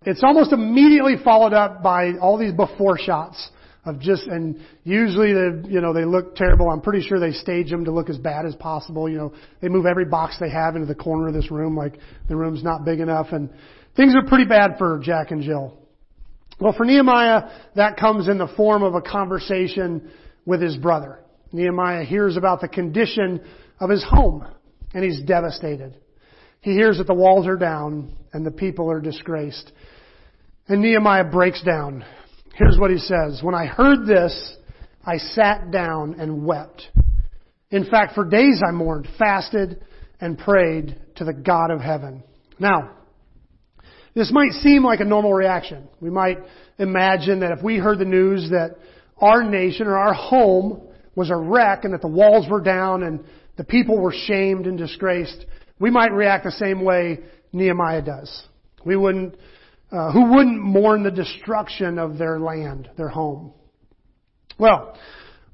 It's 0.07 0.23
almost 0.23 0.53
immediately 0.53 1.15
followed 1.23 1.53
up 1.53 1.83
by 1.83 2.13
all 2.21 2.39
these 2.39 2.53
before 2.53 2.99
shots 2.99 3.51
of 3.87 4.01
just, 4.01 4.27
and 4.27 4.61
usually 4.83 5.33
they, 5.33 5.69
you 5.69 5.81
know, 5.81 5.93
they 5.93 6.05
look 6.05 6.37
terrible. 6.37 6.71
I'm 6.71 6.81
pretty 6.81 7.07
sure 7.07 7.21
they 7.21 7.33
stage 7.33 7.71
them 7.71 7.85
to 7.85 7.91
look 7.91 8.09
as 8.09 8.19
bad 8.19 8.47
as 8.47 8.55
possible. 8.55 9.09
You 9.09 9.19
know, 9.19 9.35
they 9.61 9.69
move 9.69 9.87
every 9.87 10.07
box 10.07 10.37
they 10.41 10.51
have 10.51 10.75
into 10.75 10.87
the 10.87 10.95
corner 10.95 11.29
of 11.29 11.35
this 11.35 11.51
room 11.51 11.77
like 11.77 11.99
the 12.29 12.37
room's 12.37 12.63
not 12.63 12.85
big 12.85 13.01
enough 13.01 13.29
and 13.33 13.51
things 13.97 14.15
are 14.15 14.27
pretty 14.27 14.47
bad 14.47 14.77
for 14.79 15.01
Jack 15.03 15.31
and 15.31 15.43
Jill. 15.43 15.79
Well, 16.61 16.73
for 16.77 16.85
Nehemiah, 16.85 17.51
that 17.77 17.97
comes 17.97 18.29
in 18.29 18.39
the 18.39 18.49
form 18.57 18.83
of 18.83 18.95
a 18.95 19.03
conversation 19.03 20.11
with 20.47 20.63
his 20.63 20.77
brother. 20.77 21.21
Nehemiah 21.53 22.05
hears 22.05 22.37
about 22.37 22.61
the 22.61 22.69
condition 22.69 23.41
of 23.81 23.91
his 23.91 24.05
home 24.05 24.47
and 24.93 25.05
he's 25.05 25.23
devastated. 25.23 25.99
He 26.61 26.73
hears 26.73 26.99
that 26.99 27.07
the 27.07 27.15
walls 27.15 27.47
are 27.47 27.57
down 27.57 28.17
and 28.33 28.47
the 28.47 28.51
people 28.51 28.91
are 28.91 29.01
disgraced. 29.01 29.73
And 30.67 30.81
Nehemiah 30.81 31.25
breaks 31.25 31.63
down. 31.63 32.05
Here's 32.55 32.79
what 32.79 32.91
he 32.91 32.99
says. 32.99 33.41
When 33.43 33.55
I 33.55 33.67
heard 33.67 34.07
this, 34.07 34.57
I 35.05 35.19
sat 35.19 35.71
down 35.71 36.17
and 36.19 36.47
wept. 36.47 36.89
In 37.71 37.85
fact, 37.85 38.15
for 38.15 38.25
days 38.25 38.63
I 38.67 38.71
mourned, 38.71 39.07
fasted, 39.19 39.85
and 40.21 40.39
prayed 40.39 40.99
to 41.17 41.25
the 41.25 41.35
God 41.35 41.71
of 41.71 41.81
heaven. 41.81 42.23
Now, 42.59 42.93
this 44.15 44.31
might 44.33 44.53
seem 44.53 44.85
like 44.85 45.01
a 45.01 45.05
normal 45.05 45.35
reaction. 45.35 45.89
We 46.01 46.09
might 46.09 46.39
imagine 46.79 47.41
that 47.41 47.51
if 47.51 47.63
we 47.63 47.77
heard 47.77 47.99
the 47.99 48.05
news 48.05 48.49
that 48.51 48.77
our 49.19 49.43
nation 49.43 49.87
or 49.87 49.99
our 49.99 50.15
home 50.15 50.89
was 51.15 51.31
a 51.31 51.37
wreck 51.37 51.85
and 51.85 51.93
that 51.93 52.01
the 52.01 52.09
walls 52.09 52.47
were 52.49 52.61
down 52.61 53.03
and 53.03 53.25
the 53.57 53.65
people 53.65 53.99
were 54.01 54.15
shamed 54.27 54.67
and 54.67 54.79
disgraced, 54.79 55.45
we 55.79 55.91
might 55.91 56.13
react 56.13 56.45
the 56.45 56.53
same 56.53 56.83
way 56.83 57.19
Nehemiah 57.53 58.03
does. 58.03 58.47
We 58.85 58.97
wouldn't 58.97 59.37
uh, 59.95 60.11
who 60.13 60.33
wouldn't 60.33 60.61
mourn 60.61 61.05
the 61.05 61.11
destruction 61.11 61.99
of 61.99 62.19
their 62.19 62.41
land, 62.41 62.91
their 62.97 63.09
home? 63.09 63.53
Well, 64.59 64.99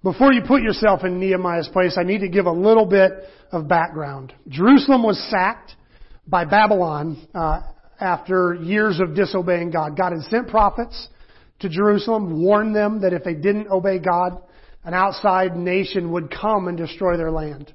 before 0.02 0.32
you 0.32 0.40
put 0.47 0.62
yourself 0.62 1.04
in 1.04 1.20
Nehemiah's 1.20 1.68
place, 1.68 1.97
I 1.99 2.04
need 2.04 2.20
to 2.20 2.28
give 2.28 2.47
a 2.47 2.52
little 2.52 2.87
bit 2.87 3.12
of 3.52 3.68
background. 3.68 4.32
Jerusalem 4.49 5.02
was 5.02 5.23
sacked 5.30 5.75
by 6.26 6.47
Babylon 6.47 7.26
uh, 7.35 7.61
after 8.00 8.54
years 8.54 8.99
of 8.99 9.14
disobeying 9.14 9.70
God. 9.70 9.97
God 9.97 10.12
had 10.12 10.23
sent 10.23 10.49
prophets 10.49 11.09
to 11.59 11.68
Jerusalem, 11.68 12.42
warned 12.42 12.75
them 12.75 13.02
that 13.02 13.12
if 13.12 13.25
they 13.25 13.35
didn't 13.35 13.68
obey 13.68 13.99
God, 13.99 14.40
an 14.85 14.94
outside 14.94 15.56
nation 15.56 16.12
would 16.12 16.30
come 16.30 16.68
and 16.68 16.78
destroy 16.78 17.18
their 17.18 17.30
land. 17.30 17.73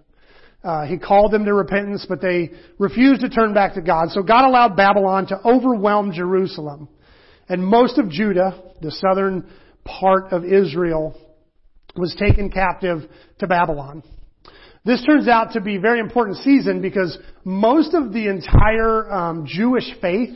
Uh, 0.65 0.85
he 0.87 0.97
called 0.97 1.31
them 1.31 1.45
to 1.45 1.53
repentance, 1.53 2.07
but 2.09 2.21
they 2.21 2.49
refused 2.79 3.21
to 3.21 3.29
turn 3.29 3.53
back 3.53 3.75
to 3.75 3.81
God. 3.81 4.09
So 4.09 4.23
God 4.23 4.47
allowed 4.47 4.75
Babylon 4.75 5.27
to 5.27 5.39
overwhelm 5.45 6.11
Jerusalem. 6.11 6.89
And 7.47 7.63
most 7.63 7.99
of 7.99 8.09
Judah, 8.09 8.63
the 8.81 8.89
southern 8.89 9.47
part 9.83 10.33
of 10.33 10.43
Israel, 10.43 11.15
was 11.95 12.15
taken 12.19 12.49
captive 12.49 13.07
to 13.39 13.47
Babylon. 13.47 14.01
This 14.83 15.03
turns 15.03 15.27
out 15.27 15.53
to 15.53 15.61
be 15.61 15.75
a 15.75 15.79
very 15.79 15.99
important 15.99 16.37
season 16.37 16.81
because 16.81 17.15
most 17.43 17.93
of 17.93 18.11
the 18.11 18.27
entire 18.27 19.11
um, 19.11 19.45
Jewish 19.47 19.91
faith 20.01 20.33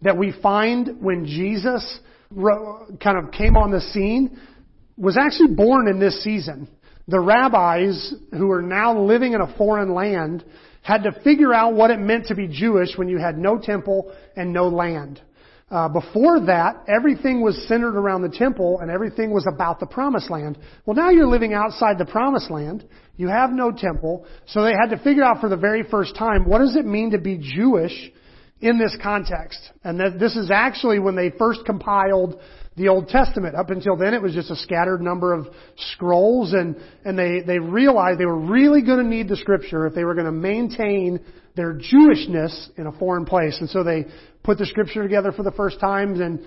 that 0.00 0.16
we 0.16 0.32
find 0.42 1.02
when 1.02 1.26
Jesus 1.26 1.98
kind 2.34 3.18
of 3.18 3.30
came 3.32 3.56
on 3.56 3.70
the 3.70 3.80
scene 3.80 4.40
was 4.96 5.18
actually 5.18 5.54
born 5.54 5.86
in 5.86 5.98
this 5.98 6.22
season 6.24 6.68
the 7.08 7.20
rabbis 7.20 8.14
who 8.32 8.50
are 8.50 8.62
now 8.62 8.98
living 8.98 9.32
in 9.32 9.40
a 9.40 9.56
foreign 9.56 9.94
land 9.94 10.44
had 10.82 11.02
to 11.02 11.12
figure 11.22 11.52
out 11.52 11.74
what 11.74 11.90
it 11.90 11.98
meant 11.98 12.26
to 12.26 12.34
be 12.34 12.48
Jewish 12.48 12.90
when 12.96 13.08
you 13.08 13.18
had 13.18 13.36
no 13.36 13.58
temple 13.58 14.12
and 14.36 14.52
no 14.52 14.68
land. 14.68 15.20
Uh, 15.68 15.88
before 15.88 16.46
that, 16.46 16.84
everything 16.86 17.40
was 17.40 17.56
centered 17.66 17.96
around 17.96 18.22
the 18.22 18.28
temple 18.28 18.78
and 18.80 18.88
everything 18.88 19.32
was 19.32 19.46
about 19.52 19.80
the 19.80 19.86
promised 19.86 20.30
land. 20.30 20.56
Well, 20.84 20.94
now 20.94 21.10
you're 21.10 21.26
living 21.26 21.54
outside 21.54 21.98
the 21.98 22.04
promised 22.04 22.52
land. 22.52 22.84
You 23.16 23.28
have 23.28 23.50
no 23.50 23.72
temple. 23.72 24.26
So 24.46 24.62
they 24.62 24.74
had 24.80 24.90
to 24.90 25.02
figure 25.02 25.24
out 25.24 25.40
for 25.40 25.48
the 25.48 25.56
very 25.56 25.82
first 25.82 26.14
time, 26.16 26.48
what 26.48 26.58
does 26.58 26.76
it 26.76 26.86
mean 26.86 27.10
to 27.10 27.18
be 27.18 27.38
Jewish 27.38 28.12
in 28.60 28.78
this 28.78 28.96
context? 29.02 29.58
And 29.82 29.98
this 30.20 30.36
is 30.36 30.52
actually 30.52 31.00
when 31.00 31.16
they 31.16 31.30
first 31.36 31.64
compiled 31.66 32.40
the 32.76 32.88
Old 32.88 33.08
Testament. 33.08 33.54
Up 33.54 33.70
until 33.70 33.96
then, 33.96 34.12
it 34.12 34.20
was 34.20 34.34
just 34.34 34.50
a 34.50 34.56
scattered 34.56 35.00
number 35.00 35.32
of 35.32 35.48
scrolls, 35.92 36.52
and, 36.52 36.76
and 37.04 37.18
they, 37.18 37.40
they 37.40 37.58
realized 37.58 38.20
they 38.20 38.26
were 38.26 38.38
really 38.38 38.82
going 38.82 39.02
to 39.02 39.08
need 39.08 39.28
the 39.28 39.36
Scripture 39.36 39.86
if 39.86 39.94
they 39.94 40.04
were 40.04 40.14
going 40.14 40.26
to 40.26 40.32
maintain 40.32 41.20
their 41.56 41.72
Jewishness 41.72 42.68
in 42.76 42.86
a 42.86 42.92
foreign 42.92 43.24
place. 43.24 43.56
And 43.60 43.70
so 43.70 43.82
they 43.82 44.04
put 44.42 44.58
the 44.58 44.66
Scripture 44.66 45.02
together 45.02 45.32
for 45.32 45.42
the 45.42 45.52
first 45.52 45.80
time, 45.80 46.20
and, 46.20 46.40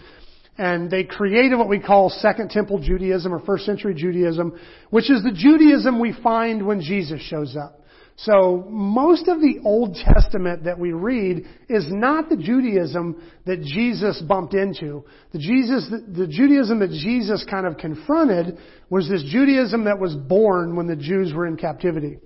and 0.57 0.91
they 0.91 1.03
created 1.03 1.57
what 1.57 1.67
we 1.67 1.79
call 1.79 2.09
Second 2.09 2.51
Temple 2.51 2.79
Judaism 2.79 3.33
or 3.33 3.39
First 3.39 3.65
Century 3.65 3.95
Judaism, 3.95 4.59
which 4.91 5.09
is 5.09 5.23
the 5.23 5.31
Judaism 5.31 5.99
we 5.99 6.13
find 6.21 6.65
when 6.65 6.81
Jesus 6.81 7.21
shows 7.21 7.57
up. 7.57 7.78
So 8.23 8.65
most 8.69 9.29
of 9.29 9.39
the 9.39 9.59
Old 9.63 9.95
Testament 9.95 10.65
that 10.65 10.77
we 10.77 10.91
read 10.91 11.45
is 11.69 11.85
not 11.89 12.27
the 12.27 12.35
Judaism 12.35 13.21
that 13.45 13.61
Jesus 13.61 14.21
bumped 14.21 14.53
into. 14.53 15.05
The 15.31 15.39
Jesus, 15.39 15.89
the 15.89 16.27
Judaism 16.27 16.79
that 16.79 16.89
Jesus 16.89 17.45
kind 17.49 17.65
of 17.65 17.77
confronted 17.77 18.57
was 18.89 19.07
this 19.07 19.23
Judaism 19.23 19.85
that 19.85 19.99
was 19.99 20.15
born 20.15 20.75
when 20.75 20.87
the 20.87 20.97
Jews 20.97 21.33
were 21.33 21.47
in 21.47 21.55
captivity. 21.55 22.17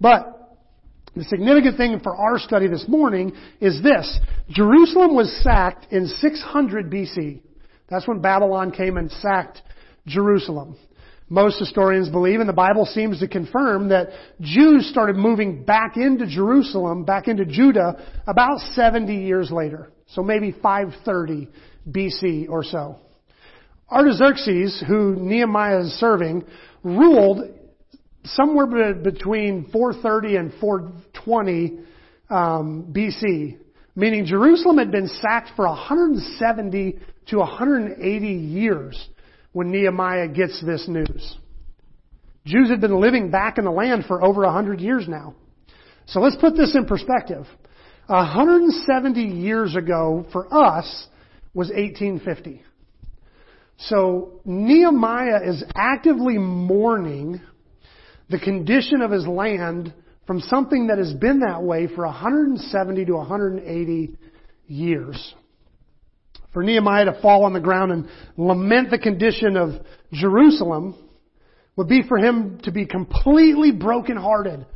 But 0.00 0.58
the 1.16 1.24
significant 1.24 1.76
thing 1.76 1.98
for 2.00 2.16
our 2.16 2.38
study 2.38 2.68
this 2.68 2.84
morning 2.86 3.32
is 3.60 3.82
this. 3.82 4.20
Jerusalem 4.48 5.16
was 5.16 5.42
sacked 5.42 5.92
in 5.92 6.06
600 6.06 6.88
BC. 6.88 7.42
That's 7.88 8.06
when 8.06 8.20
Babylon 8.20 8.70
came 8.70 8.96
and 8.96 9.10
sacked 9.10 9.60
Jerusalem 10.06 10.76
most 11.32 11.58
historians 11.58 12.10
believe, 12.10 12.40
and 12.40 12.48
the 12.48 12.52
Bible 12.52 12.84
seems 12.84 13.20
to 13.20 13.26
confirm, 13.26 13.88
that 13.88 14.08
Jews 14.42 14.86
started 14.90 15.16
moving 15.16 15.64
back 15.64 15.96
into 15.96 16.26
Jerusalem, 16.26 17.04
back 17.04 17.26
into 17.26 17.46
Judah, 17.46 18.20
about 18.26 18.58
70 18.74 19.16
years 19.16 19.50
later. 19.50 19.90
So 20.08 20.22
maybe 20.22 20.52
530 20.62 21.48
BC 21.88 22.50
or 22.50 22.62
so. 22.62 22.98
Artaxerxes, 23.90 24.84
who 24.86 25.16
Nehemiah 25.16 25.80
is 25.80 25.92
serving, 25.92 26.44
ruled 26.82 27.48
somewhere 28.24 28.92
between 28.92 29.70
430 29.72 30.36
and 30.36 30.52
420 30.60 31.78
um, 32.28 32.92
BC, 32.94 33.56
meaning 33.96 34.26
Jerusalem 34.26 34.76
had 34.76 34.92
been 34.92 35.08
sacked 35.08 35.52
for 35.56 35.66
170 35.66 36.98
to 37.28 37.38
180 37.38 38.26
years 38.26 39.08
when 39.52 39.70
Nehemiah 39.70 40.28
gets 40.28 40.62
this 40.64 40.86
news. 40.88 41.36
Jews 42.44 42.70
had 42.70 42.80
been 42.80 43.00
living 43.00 43.30
back 43.30 43.58
in 43.58 43.64
the 43.64 43.70
land 43.70 44.04
for 44.06 44.22
over 44.22 44.42
100 44.42 44.80
years 44.80 45.06
now. 45.06 45.34
So 46.06 46.20
let's 46.20 46.36
put 46.36 46.56
this 46.56 46.74
in 46.74 46.86
perspective. 46.86 47.46
170 48.06 49.20
years 49.20 49.76
ago 49.76 50.26
for 50.32 50.46
us 50.52 51.06
was 51.54 51.68
1850. 51.68 52.62
So 53.78 54.40
Nehemiah 54.44 55.40
is 55.44 55.64
actively 55.74 56.38
mourning 56.38 57.40
the 58.28 58.38
condition 58.38 59.02
of 59.02 59.10
his 59.10 59.26
land 59.26 59.92
from 60.26 60.40
something 60.40 60.88
that 60.88 60.98
has 60.98 61.12
been 61.14 61.40
that 61.40 61.62
way 61.62 61.86
for 61.86 62.04
170 62.04 63.04
to 63.04 63.12
180 63.12 64.16
years. 64.66 65.34
For 66.52 66.62
Nehemiah 66.62 67.06
to 67.06 67.20
fall 67.20 67.44
on 67.44 67.52
the 67.52 67.60
ground 67.60 67.92
and 67.92 68.08
lament 68.36 68.90
the 68.90 68.98
condition 68.98 69.56
of 69.56 69.70
Jerusalem 70.12 70.94
would 71.76 71.88
be 71.88 72.02
for 72.06 72.18
him 72.18 72.60
to 72.64 72.72
be 72.72 72.84
completely 72.84 73.72
brokenhearted 73.72 74.66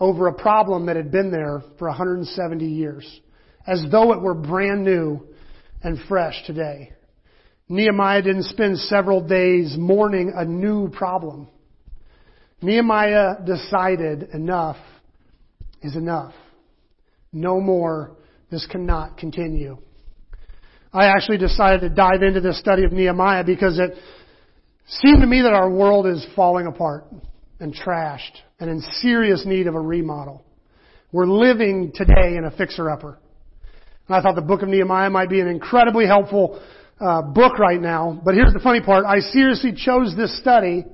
over 0.00 0.28
a 0.28 0.32
problem 0.32 0.86
that 0.86 0.96
had 0.96 1.10
been 1.10 1.30
there 1.30 1.62
for 1.78 1.88
170 1.88 2.64
years, 2.64 3.20
as 3.66 3.84
though 3.90 4.12
it 4.12 4.20
were 4.22 4.34
brand 4.34 4.84
new 4.84 5.20
and 5.82 5.98
fresh 6.08 6.42
today. 6.46 6.92
Nehemiah 7.68 8.22
didn't 8.22 8.44
spend 8.44 8.78
several 8.78 9.20
days 9.26 9.76
mourning 9.76 10.32
a 10.34 10.44
new 10.44 10.88
problem. 10.88 11.48
Nehemiah 12.62 13.44
decided 13.44 14.30
enough 14.32 14.78
is 15.82 15.94
enough. 15.94 16.34
No 17.32 17.60
more. 17.60 18.16
This 18.50 18.66
cannot 18.66 19.18
continue. 19.18 19.76
I 20.98 21.14
actually 21.14 21.38
decided 21.38 21.82
to 21.82 21.90
dive 21.90 22.24
into 22.24 22.40
this 22.40 22.58
study 22.58 22.82
of 22.82 22.90
Nehemiah 22.90 23.44
because 23.44 23.78
it 23.78 23.92
seemed 24.88 25.20
to 25.20 25.28
me 25.28 25.42
that 25.42 25.52
our 25.52 25.70
world 25.70 26.08
is 26.08 26.26
falling 26.34 26.66
apart 26.66 27.04
and 27.60 27.72
trashed 27.72 28.32
and 28.58 28.68
in 28.68 28.80
serious 29.00 29.46
need 29.46 29.68
of 29.68 29.76
a 29.76 29.80
remodel. 29.80 30.44
We're 31.12 31.28
living 31.28 31.92
today 31.94 32.36
in 32.36 32.44
a 32.44 32.50
fixer-upper. 32.50 33.16
And 34.08 34.16
I 34.16 34.20
thought 34.20 34.34
the 34.34 34.42
book 34.42 34.62
of 34.62 34.68
Nehemiah 34.70 35.08
might 35.08 35.30
be 35.30 35.38
an 35.38 35.46
incredibly 35.46 36.04
helpful 36.04 36.60
uh, 36.98 37.22
book 37.22 37.60
right 37.60 37.80
now. 37.80 38.20
But 38.24 38.34
here's 38.34 38.52
the 38.52 38.58
funny 38.58 38.80
part. 38.80 39.04
I 39.04 39.20
seriously 39.20 39.74
chose 39.76 40.16
this 40.16 40.36
study 40.40 40.84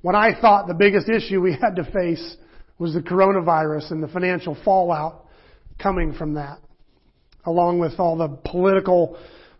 when 0.00 0.16
I 0.16 0.32
thought 0.40 0.66
the 0.66 0.74
biggest 0.74 1.08
issue 1.08 1.40
we 1.40 1.52
had 1.52 1.76
to 1.76 1.84
face 1.84 2.36
was 2.80 2.94
the 2.94 3.00
coronavirus 3.00 3.92
and 3.92 4.02
the 4.02 4.08
financial 4.08 4.56
fallout 4.64 5.24
coming 5.80 6.14
from 6.14 6.34
that, 6.34 6.58
along 7.44 7.78
with 7.78 8.00
all 8.00 8.16
the 8.16 8.26
political 8.50 9.16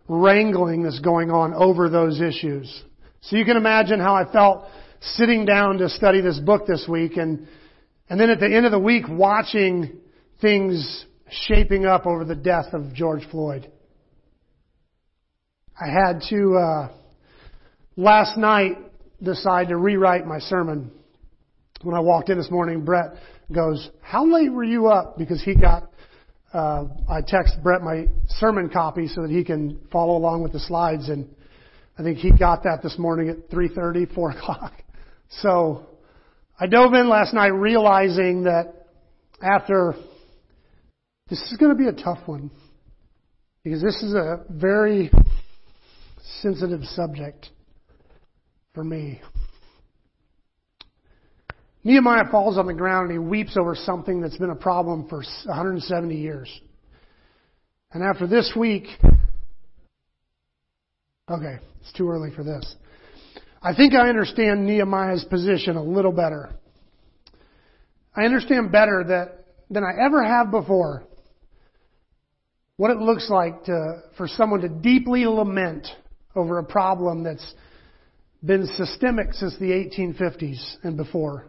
wrangling 0.07 0.83
that's 0.83 0.99
going 0.99 1.31
on 1.31 1.53
over 1.53 1.89
those 1.89 2.21
issues. 2.21 2.83
So 3.21 3.37
you 3.37 3.45
can 3.45 3.57
imagine 3.57 3.99
how 3.99 4.15
I 4.15 4.31
felt 4.31 4.65
sitting 5.01 5.45
down 5.45 5.77
to 5.77 5.89
study 5.89 6.21
this 6.21 6.39
book 6.39 6.65
this 6.67 6.85
week 6.87 7.17
and, 7.17 7.47
and 8.09 8.19
then 8.19 8.29
at 8.29 8.39
the 8.39 8.53
end 8.53 8.65
of 8.65 8.71
the 8.71 8.79
week 8.79 9.05
watching 9.09 9.99
things 10.41 11.05
shaping 11.29 11.85
up 11.85 12.05
over 12.05 12.25
the 12.25 12.35
death 12.35 12.73
of 12.73 12.93
George 12.93 13.23
Floyd. 13.31 13.71
I 15.79 15.87
had 15.87 16.21
to, 16.29 16.55
uh, 16.55 16.91
last 17.95 18.37
night 18.37 18.77
decide 19.21 19.69
to 19.69 19.77
rewrite 19.77 20.27
my 20.27 20.39
sermon. 20.39 20.91
When 21.81 21.95
I 21.95 21.99
walked 21.99 22.29
in 22.29 22.37
this 22.37 22.51
morning, 22.51 22.85
Brett 22.85 23.13
goes, 23.53 23.89
how 24.01 24.25
late 24.25 24.51
were 24.51 24.63
you 24.63 24.87
up? 24.87 25.17
Because 25.17 25.41
he 25.43 25.55
got, 25.55 25.89
uh, 26.53 26.85
I 27.09 27.21
text 27.25 27.55
Brett 27.63 27.81
my 27.81 28.07
sermon 28.27 28.69
copy 28.69 29.07
so 29.07 29.23
that 29.23 29.31
he 29.31 29.43
can 29.43 29.79
follow 29.91 30.15
along 30.15 30.43
with 30.43 30.53
the 30.53 30.59
slides 30.59 31.09
and 31.09 31.27
I 31.97 32.03
think 32.03 32.17
he 32.17 32.31
got 32.31 32.63
that 32.63 32.81
this 32.81 32.97
morning 32.97 33.29
at 33.29 33.49
3.30, 33.49 34.13
4 34.15 34.31
o'clock. 34.31 34.73
So 35.41 35.87
I 36.59 36.67
dove 36.67 36.93
in 36.93 37.09
last 37.09 37.33
night 37.33 37.47
realizing 37.47 38.43
that 38.43 38.87
after, 39.41 39.95
this 41.29 41.39
is 41.51 41.57
going 41.57 41.75
to 41.75 41.77
be 41.77 41.87
a 41.87 42.03
tough 42.03 42.27
one 42.27 42.51
because 43.63 43.81
this 43.81 44.01
is 44.03 44.13
a 44.13 44.43
very 44.49 45.11
sensitive 46.41 46.83
subject 46.83 47.49
for 48.73 48.83
me. 48.83 49.21
Nehemiah 51.83 52.25
falls 52.31 52.57
on 52.57 52.65
the 52.65 52.73
ground 52.73 53.09
and 53.09 53.19
he 53.19 53.27
weeps 53.27 53.57
over 53.57 53.75
something 53.75 54.21
that's 54.21 54.37
been 54.37 54.49
a 54.49 54.55
problem 54.55 55.07
for 55.09 55.17
170 55.45 56.15
years. 56.15 56.49
And 57.91 58.03
after 58.03 58.25
this 58.25 58.53
week, 58.55 58.85
okay, 61.29 61.57
it's 61.81 61.93
too 61.93 62.09
early 62.09 62.31
for 62.33 62.43
this. 62.43 62.75
I 63.61 63.75
think 63.75 63.93
I 63.93 64.09
understand 64.09 64.65
Nehemiah's 64.65 65.25
position 65.25 65.75
a 65.75 65.83
little 65.83 66.11
better. 66.11 66.51
I 68.15 68.23
understand 68.23 68.71
better 68.71 69.03
that 69.07 69.45
than 69.69 69.83
I 69.83 70.05
ever 70.05 70.23
have 70.23 70.51
before 70.51 71.03
what 72.77 72.91
it 72.91 72.97
looks 72.97 73.29
like 73.29 73.63
to, 73.65 74.01
for 74.17 74.27
someone 74.27 74.61
to 74.61 74.69
deeply 74.69 75.25
lament 75.25 75.87
over 76.35 76.59
a 76.59 76.63
problem 76.63 77.23
that's 77.23 77.53
been 78.43 78.67
systemic 78.75 79.33
since 79.33 79.57
the 79.59 79.65
1850s 79.65 80.75
and 80.83 80.97
before. 80.97 81.47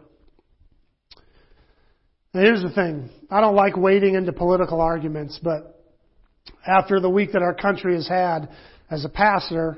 Now 2.35 2.41
here's 2.41 2.61
the 2.61 2.69
thing. 2.69 3.09
I 3.31 3.39
don't 3.39 3.55
like 3.55 3.77
wading 3.77 4.15
into 4.15 4.33
political 4.33 4.81
arguments, 4.81 5.39
but 5.41 5.81
after 6.67 6.99
the 6.99 7.09
week 7.09 7.31
that 7.31 7.41
our 7.41 7.53
country 7.53 7.95
has 7.95 8.09
had 8.09 8.49
as 8.91 9.05
a 9.05 9.09
pastor 9.09 9.77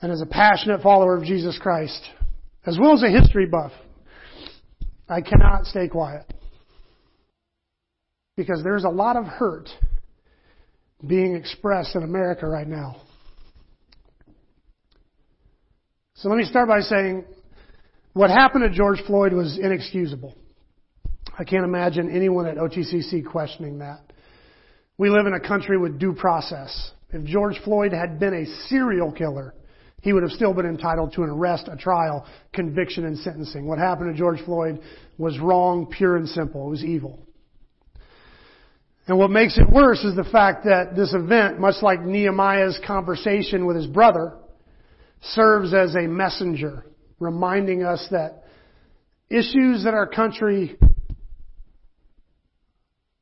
and 0.00 0.10
as 0.10 0.22
a 0.22 0.26
passionate 0.26 0.80
follower 0.80 1.18
of 1.18 1.24
Jesus 1.24 1.58
Christ, 1.60 2.00
as 2.64 2.78
well 2.80 2.94
as 2.94 3.02
a 3.02 3.10
history 3.10 3.44
buff, 3.44 3.72
I 5.06 5.20
cannot 5.20 5.66
stay 5.66 5.86
quiet. 5.86 6.32
Because 8.38 8.62
there's 8.64 8.84
a 8.84 8.88
lot 8.88 9.16
of 9.16 9.26
hurt 9.26 9.68
being 11.06 11.36
expressed 11.36 11.94
in 11.94 12.02
America 12.02 12.46
right 12.46 12.66
now. 12.66 13.02
So 16.14 16.30
let 16.30 16.38
me 16.38 16.44
start 16.44 16.68
by 16.68 16.80
saying 16.80 17.26
what 18.14 18.30
happened 18.30 18.64
to 18.64 18.74
George 18.74 19.02
Floyd 19.06 19.34
was 19.34 19.58
inexcusable. 19.62 20.39
I 21.40 21.44
can't 21.44 21.64
imagine 21.64 22.14
anyone 22.14 22.46
at 22.46 22.58
OTCC 22.58 23.24
questioning 23.24 23.78
that. 23.78 24.02
We 24.98 25.08
live 25.08 25.24
in 25.24 25.32
a 25.32 25.40
country 25.40 25.78
with 25.78 25.98
due 25.98 26.12
process. 26.12 26.90
If 27.14 27.24
George 27.24 27.58
Floyd 27.64 27.94
had 27.94 28.20
been 28.20 28.34
a 28.34 28.68
serial 28.68 29.10
killer, 29.10 29.54
he 30.02 30.12
would 30.12 30.22
have 30.22 30.32
still 30.32 30.52
been 30.52 30.66
entitled 30.66 31.14
to 31.14 31.22
an 31.22 31.30
arrest, 31.30 31.66
a 31.72 31.78
trial, 31.78 32.26
conviction, 32.52 33.06
and 33.06 33.16
sentencing. 33.16 33.66
What 33.66 33.78
happened 33.78 34.12
to 34.12 34.18
George 34.18 34.44
Floyd 34.44 34.82
was 35.16 35.38
wrong, 35.38 35.86
pure 35.86 36.16
and 36.16 36.28
simple. 36.28 36.66
It 36.66 36.70
was 36.72 36.84
evil. 36.84 37.26
And 39.06 39.16
what 39.16 39.30
makes 39.30 39.56
it 39.56 39.70
worse 39.70 40.04
is 40.04 40.14
the 40.14 40.24
fact 40.24 40.66
that 40.66 40.94
this 40.94 41.14
event, 41.14 41.58
much 41.58 41.76
like 41.80 42.02
Nehemiah's 42.02 42.78
conversation 42.86 43.64
with 43.64 43.76
his 43.76 43.86
brother, 43.86 44.34
serves 45.22 45.72
as 45.72 45.94
a 45.94 46.02
messenger, 46.02 46.84
reminding 47.18 47.82
us 47.82 48.06
that 48.10 48.44
issues 49.30 49.84
that 49.84 49.94
our 49.94 50.06
country 50.06 50.76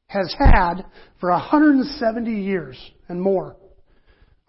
has 0.09 0.35
had 0.38 0.85
for 1.21 1.31
170 1.31 2.31
years 2.31 2.77
and 3.09 3.21
more 3.21 3.57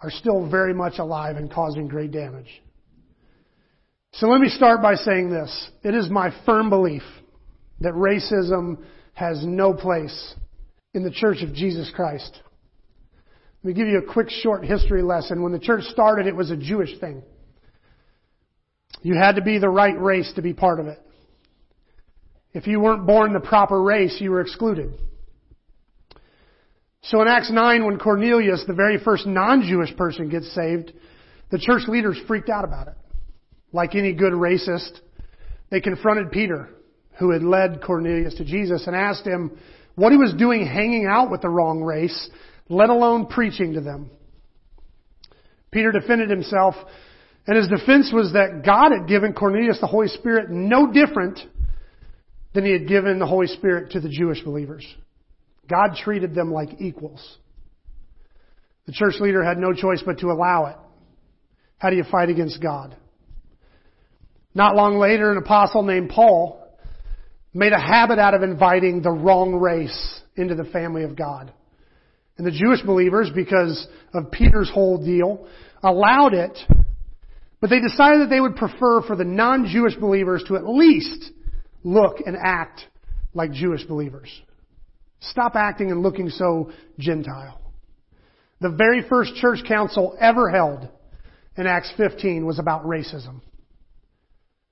are 0.01 0.09
still 0.09 0.49
very 0.49 0.73
much 0.73 0.93
alive 0.97 1.35
and 1.35 1.51
causing 1.51 1.87
great 1.87 2.11
damage. 2.11 2.61
So 4.13 4.27
let 4.27 4.41
me 4.41 4.49
start 4.49 4.81
by 4.81 4.95
saying 4.95 5.29
this. 5.29 5.69
It 5.83 5.93
is 5.93 6.09
my 6.09 6.33
firm 6.45 6.69
belief 6.69 7.03
that 7.81 7.93
racism 7.93 8.83
has 9.13 9.43
no 9.45 9.73
place 9.73 10.33
in 10.93 11.03
the 11.03 11.11
Church 11.11 11.43
of 11.43 11.53
Jesus 11.53 11.91
Christ. 11.93 12.41
Let 13.63 13.67
me 13.67 13.73
give 13.73 13.89
you 13.89 13.99
a 13.99 14.13
quick 14.13 14.29
short 14.29 14.63
history 14.63 15.03
lesson. 15.03 15.43
When 15.43 15.51
the 15.51 15.59
church 15.59 15.83
started, 15.83 16.25
it 16.25 16.35
was 16.35 16.49
a 16.49 16.57
Jewish 16.57 16.97
thing. 16.99 17.21
You 19.01 19.15
had 19.15 19.35
to 19.35 19.41
be 19.41 19.59
the 19.59 19.69
right 19.69 19.99
race 19.99 20.31
to 20.35 20.41
be 20.41 20.53
part 20.53 20.79
of 20.79 20.87
it. 20.87 20.99
If 22.53 22.65
you 22.65 22.79
weren't 22.79 23.05
born 23.05 23.33
the 23.33 23.39
proper 23.41 23.81
race, 23.81 24.17
you 24.19 24.31
were 24.31 24.41
excluded. 24.41 24.93
So 27.03 27.21
in 27.21 27.27
Acts 27.27 27.51
9, 27.51 27.85
when 27.85 27.97
Cornelius, 27.97 28.63
the 28.67 28.73
very 28.73 28.97
first 28.97 29.25
non-Jewish 29.25 29.95
person, 29.95 30.29
gets 30.29 30.53
saved, 30.53 30.93
the 31.49 31.57
church 31.57 31.83
leaders 31.87 32.19
freaked 32.27 32.49
out 32.49 32.65
about 32.65 32.87
it. 32.87 32.95
Like 33.71 33.95
any 33.95 34.13
good 34.13 34.33
racist, 34.33 34.99
they 35.69 35.79
confronted 35.79 36.31
Peter, 36.31 36.69
who 37.17 37.31
had 37.31 37.43
led 37.43 37.81
Cornelius 37.81 38.35
to 38.35 38.45
Jesus, 38.45 38.85
and 38.87 38.95
asked 38.95 39.25
him 39.25 39.57
what 39.95 40.11
he 40.11 40.17
was 40.17 40.33
doing 40.37 40.65
hanging 40.65 41.05
out 41.05 41.31
with 41.31 41.41
the 41.41 41.49
wrong 41.49 41.81
race, 41.81 42.29
let 42.67 42.89
alone 42.89 43.27
preaching 43.27 43.73
to 43.73 43.81
them. 43.81 44.09
Peter 45.71 45.91
defended 45.91 46.29
himself, 46.29 46.75
and 47.47 47.57
his 47.57 47.67
defense 47.67 48.11
was 48.13 48.33
that 48.33 48.63
God 48.65 48.91
had 48.91 49.07
given 49.07 49.33
Cornelius 49.33 49.79
the 49.79 49.87
Holy 49.87 50.07
Spirit 50.07 50.49
no 50.49 50.91
different 50.91 51.39
than 52.53 52.65
he 52.65 52.71
had 52.71 52.87
given 52.87 53.19
the 53.19 53.27
Holy 53.27 53.47
Spirit 53.47 53.91
to 53.91 53.99
the 53.99 54.09
Jewish 54.09 54.43
believers. 54.43 54.85
God 55.69 55.95
treated 55.95 56.33
them 56.33 56.51
like 56.51 56.81
equals. 56.81 57.37
The 58.87 58.93
church 58.93 59.15
leader 59.19 59.43
had 59.43 59.57
no 59.57 59.73
choice 59.73 60.01
but 60.05 60.19
to 60.19 60.27
allow 60.27 60.65
it. 60.65 60.75
How 61.77 61.89
do 61.89 61.95
you 61.95 62.03
fight 62.09 62.29
against 62.29 62.61
God? 62.61 62.95
Not 64.53 64.75
long 64.75 64.97
later, 64.97 65.31
an 65.31 65.37
apostle 65.37 65.83
named 65.83 66.09
Paul 66.09 66.59
made 67.53 67.71
a 67.71 67.79
habit 67.79 68.19
out 68.19 68.33
of 68.33 68.43
inviting 68.43 69.01
the 69.01 69.11
wrong 69.11 69.55
race 69.55 70.21
into 70.35 70.55
the 70.55 70.65
family 70.65 71.03
of 71.03 71.15
God. 71.15 71.53
And 72.37 72.47
the 72.47 72.51
Jewish 72.51 72.81
believers, 72.81 73.29
because 73.33 73.87
of 74.13 74.31
Peter's 74.31 74.69
whole 74.69 75.03
deal, 75.03 75.47
allowed 75.83 76.33
it, 76.33 76.57
but 77.61 77.69
they 77.69 77.79
decided 77.79 78.21
that 78.21 78.29
they 78.29 78.39
would 78.39 78.55
prefer 78.55 79.01
for 79.01 79.15
the 79.15 79.25
non-Jewish 79.25 79.95
believers 79.97 80.43
to 80.47 80.55
at 80.55 80.67
least 80.67 81.31
look 81.83 82.17
and 82.25 82.37
act 82.41 82.81
like 83.33 83.51
Jewish 83.51 83.83
believers. 83.83 84.29
Stop 85.21 85.55
acting 85.55 85.91
and 85.91 86.01
looking 86.01 86.29
so 86.29 86.71
Gentile. 86.97 87.59
The 88.61 88.69
very 88.69 89.03
first 89.07 89.35
church 89.35 89.59
council 89.67 90.17
ever 90.19 90.49
held 90.49 90.87
in 91.57 91.67
Acts 91.67 91.91
15 91.97 92.45
was 92.45 92.59
about 92.59 92.85
racism. 92.85 93.41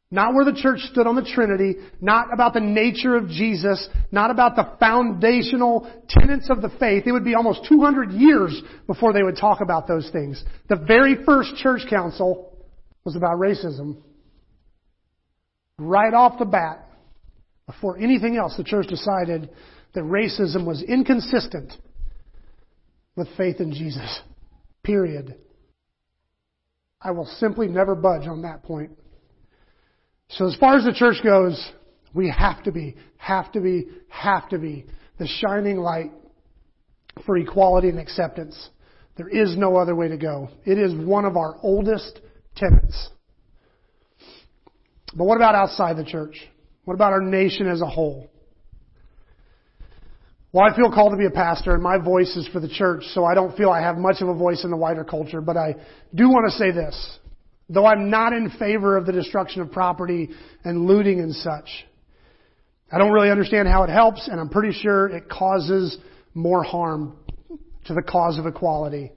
Not 0.10 0.33
where 0.33 0.45
the 0.45 0.53
church 0.53 0.79
stood 0.91 1.05
on 1.05 1.15
the 1.15 1.29
Trinity, 1.36 1.75
not 1.99 2.33
about 2.33 2.53
the 2.53 2.62
nature 2.62 3.17
of 3.17 3.27
Jesus, 3.27 3.89
not 4.10 4.31
about 4.31 4.55
the 4.55 4.71
foundational 4.79 5.91
tenets 6.07 6.49
of 6.49 6.62
the 6.62 6.69
faith. 6.79 7.03
It 7.05 7.12
would 7.12 7.25
be 7.25 7.36
almost 7.36 7.65
200 7.67 8.12
years 8.13 8.62
before 8.88 9.12
they 9.12 9.21
would 9.21 9.36
talk 9.36 9.60
about 9.60 9.86
those 9.86 10.10
things. 10.12 10.41
The 10.69 10.77
very 10.77 11.25
first 11.25 11.57
church 11.57 11.81
council 11.89 12.57
was 13.03 13.17
about 13.17 13.38
racism. 13.38 13.97
Right 15.77 16.13
off 16.13 16.39
the 16.39 16.45
bat, 16.45 16.88
before 17.65 17.97
anything 17.97 18.38
else, 18.38 18.55
the 18.55 18.63
church 18.63 18.88
decided 18.88 19.49
that 19.93 20.04
racism 20.04 20.65
was 20.65 20.82
inconsistent 20.82 21.73
with 23.15 23.28
faith 23.38 23.60
in 23.60 23.73
Jesus. 23.73 24.21
Period. 24.84 25.36
I 27.02 27.12
will 27.12 27.26
simply 27.39 27.67
never 27.67 27.95
budge 27.95 28.28
on 28.28 28.43
that 28.43 28.63
point. 28.63 28.91
So 30.30 30.47
as 30.47 30.56
far 30.56 30.78
as 30.78 30.84
the 30.84 30.93
church 30.93 31.17
goes, 31.23 31.71
we 32.13 32.30
have 32.30 32.63
to 32.63 32.71
be, 32.71 32.95
have 33.17 33.52
to 33.54 33.62
be, 33.62 33.88
have 34.10 34.50
to 34.50 34.58
be 34.58 34.86
the 35.19 35.28
shining 35.28 35.78
light 35.78 36.12
for 37.26 37.38
equality 37.38 37.89
and 37.89 38.00
acceptance. 38.00 38.69
There 39.15 39.28
is 39.28 39.58
no 39.58 39.78
other 39.78 39.95
way 39.95 40.10
to 40.10 40.17
go. 40.17 40.50
It 40.65 40.78
is 40.78 40.93
one 40.93 41.26
of 41.26 41.38
our 41.38 41.58
oldest 41.63 42.19
tenets. 42.56 43.10
But 45.15 45.26
what 45.26 45.38
about 45.38 45.56
outside 45.56 45.97
the 45.97 46.06
church? 46.06 46.38
What 46.86 46.93
about 46.93 47.13
our 47.13 47.21
nation 47.21 47.67
as 47.67 47.82
a 47.82 47.88
whole? 47.88 48.30
Well, 50.53 50.65
I 50.65 50.73
feel 50.75 50.89
called 50.89 51.12
to 51.12 51.17
be 51.17 51.25
a 51.25 51.29
pastor, 51.29 51.73
and 51.73 51.83
my 51.83 51.97
voice 51.97 52.33
is 52.38 52.47
for 52.47 52.62
the 52.62 52.69
church, 52.69 53.03
so 53.13 53.25
I 53.25 53.33
don't 53.33 53.55
feel 53.57 53.69
I 53.69 53.81
have 53.81 53.97
much 53.97 54.21
of 54.21 54.29
a 54.29 54.33
voice 54.33 54.63
in 54.63 54.71
the 54.71 54.77
wider 54.77 55.03
culture, 55.03 55.41
but 55.41 55.57
I 55.57 55.75
do 56.15 56.29
want 56.29 56.49
to 56.49 56.57
say 56.57 56.71
this. 56.71 57.19
Though 57.67 57.86
I'm 57.86 58.10
not 58.10 58.31
in 58.31 58.49
favor 58.51 58.95
of 58.95 59.05
the 59.05 59.12
destruction 59.12 59.62
of 59.62 59.73
property 59.73 60.29
and 60.63 60.86
looting 60.86 61.19
and 61.19 61.36
such, 61.36 61.67
I 62.89 62.97
don't 62.97 63.12
really 63.12 63.29
understand 63.29 63.67
how 63.67 63.83
it 63.83 63.89
helps, 63.89 64.29
and 64.29 64.39
I'm 64.39 64.47
pretty 64.47 64.71
sure 64.71 65.10
it 65.10 65.27
causes 65.27 65.97
more 66.33 66.63
harm 66.63 67.17
to 67.86 67.93
the 67.93 68.01
cause 68.01 68.39
of 68.39 68.45
equality. 68.45 69.12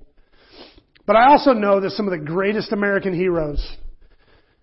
But 1.06 1.14
I 1.14 1.30
also 1.30 1.52
know 1.52 1.80
that 1.80 1.92
some 1.92 2.08
of 2.08 2.12
the 2.12 2.26
greatest 2.26 2.72
American 2.72 3.14
heroes 3.14 3.64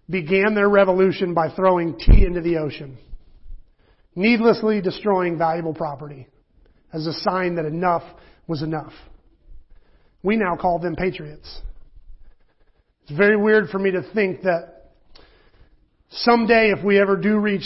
began 0.09 0.53
their 0.53 0.67
revolution 0.67 1.33
by 1.33 1.49
throwing 1.49 1.97
tea 1.97 2.25
into 2.25 2.41
the 2.41 2.57
ocean, 2.57 2.97
needlessly 4.15 4.81
destroying 4.81 5.37
valuable 5.37 5.73
property 5.73 6.27
as 6.93 7.05
a 7.05 7.13
sign 7.13 7.55
that 7.55 7.65
enough 7.65 8.03
was 8.47 8.61
enough. 8.61 8.93
We 10.23 10.35
now 10.35 10.55
call 10.55 10.79
them 10.79 10.95
patriots. 10.95 11.61
It's 13.03 13.17
very 13.17 13.37
weird 13.37 13.69
for 13.69 13.79
me 13.79 13.91
to 13.91 14.01
think 14.13 14.41
that 14.41 14.91
someday, 16.09 16.71
if 16.71 16.83
we 16.83 16.99
ever 16.99 17.15
do 17.15 17.37
reach 17.37 17.63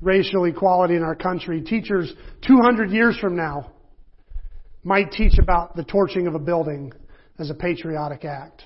racial 0.00 0.44
equality 0.44 0.96
in 0.96 1.02
our 1.02 1.14
country, 1.14 1.60
teachers 1.60 2.12
200 2.46 2.90
years 2.90 3.18
from 3.18 3.36
now 3.36 3.72
might 4.82 5.12
teach 5.12 5.38
about 5.38 5.76
the 5.76 5.84
torching 5.84 6.26
of 6.26 6.34
a 6.34 6.38
building 6.38 6.92
as 7.38 7.50
a 7.50 7.54
patriotic 7.54 8.24
act. 8.24 8.62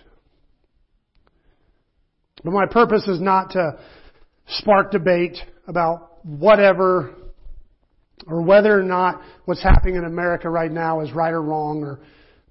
But 2.45 2.53
my 2.53 2.67
purpose 2.67 3.09
is 3.09 3.21
not 3.21 3.51
to 3.53 3.79
spark 4.47 4.91
debate 4.91 5.39
about 5.67 6.25
whatever 6.25 7.15
or 8.27 8.43
whether 8.43 8.79
or 8.79 8.83
not 8.83 9.21
what's 9.45 9.63
happening 9.63 9.97
in 9.97 10.05
America 10.05 10.49
right 10.49 10.71
now 10.71 11.01
is 11.01 11.13
right 11.13 11.33
or 11.33 11.43
wrong 11.43 11.83
or 11.83 12.01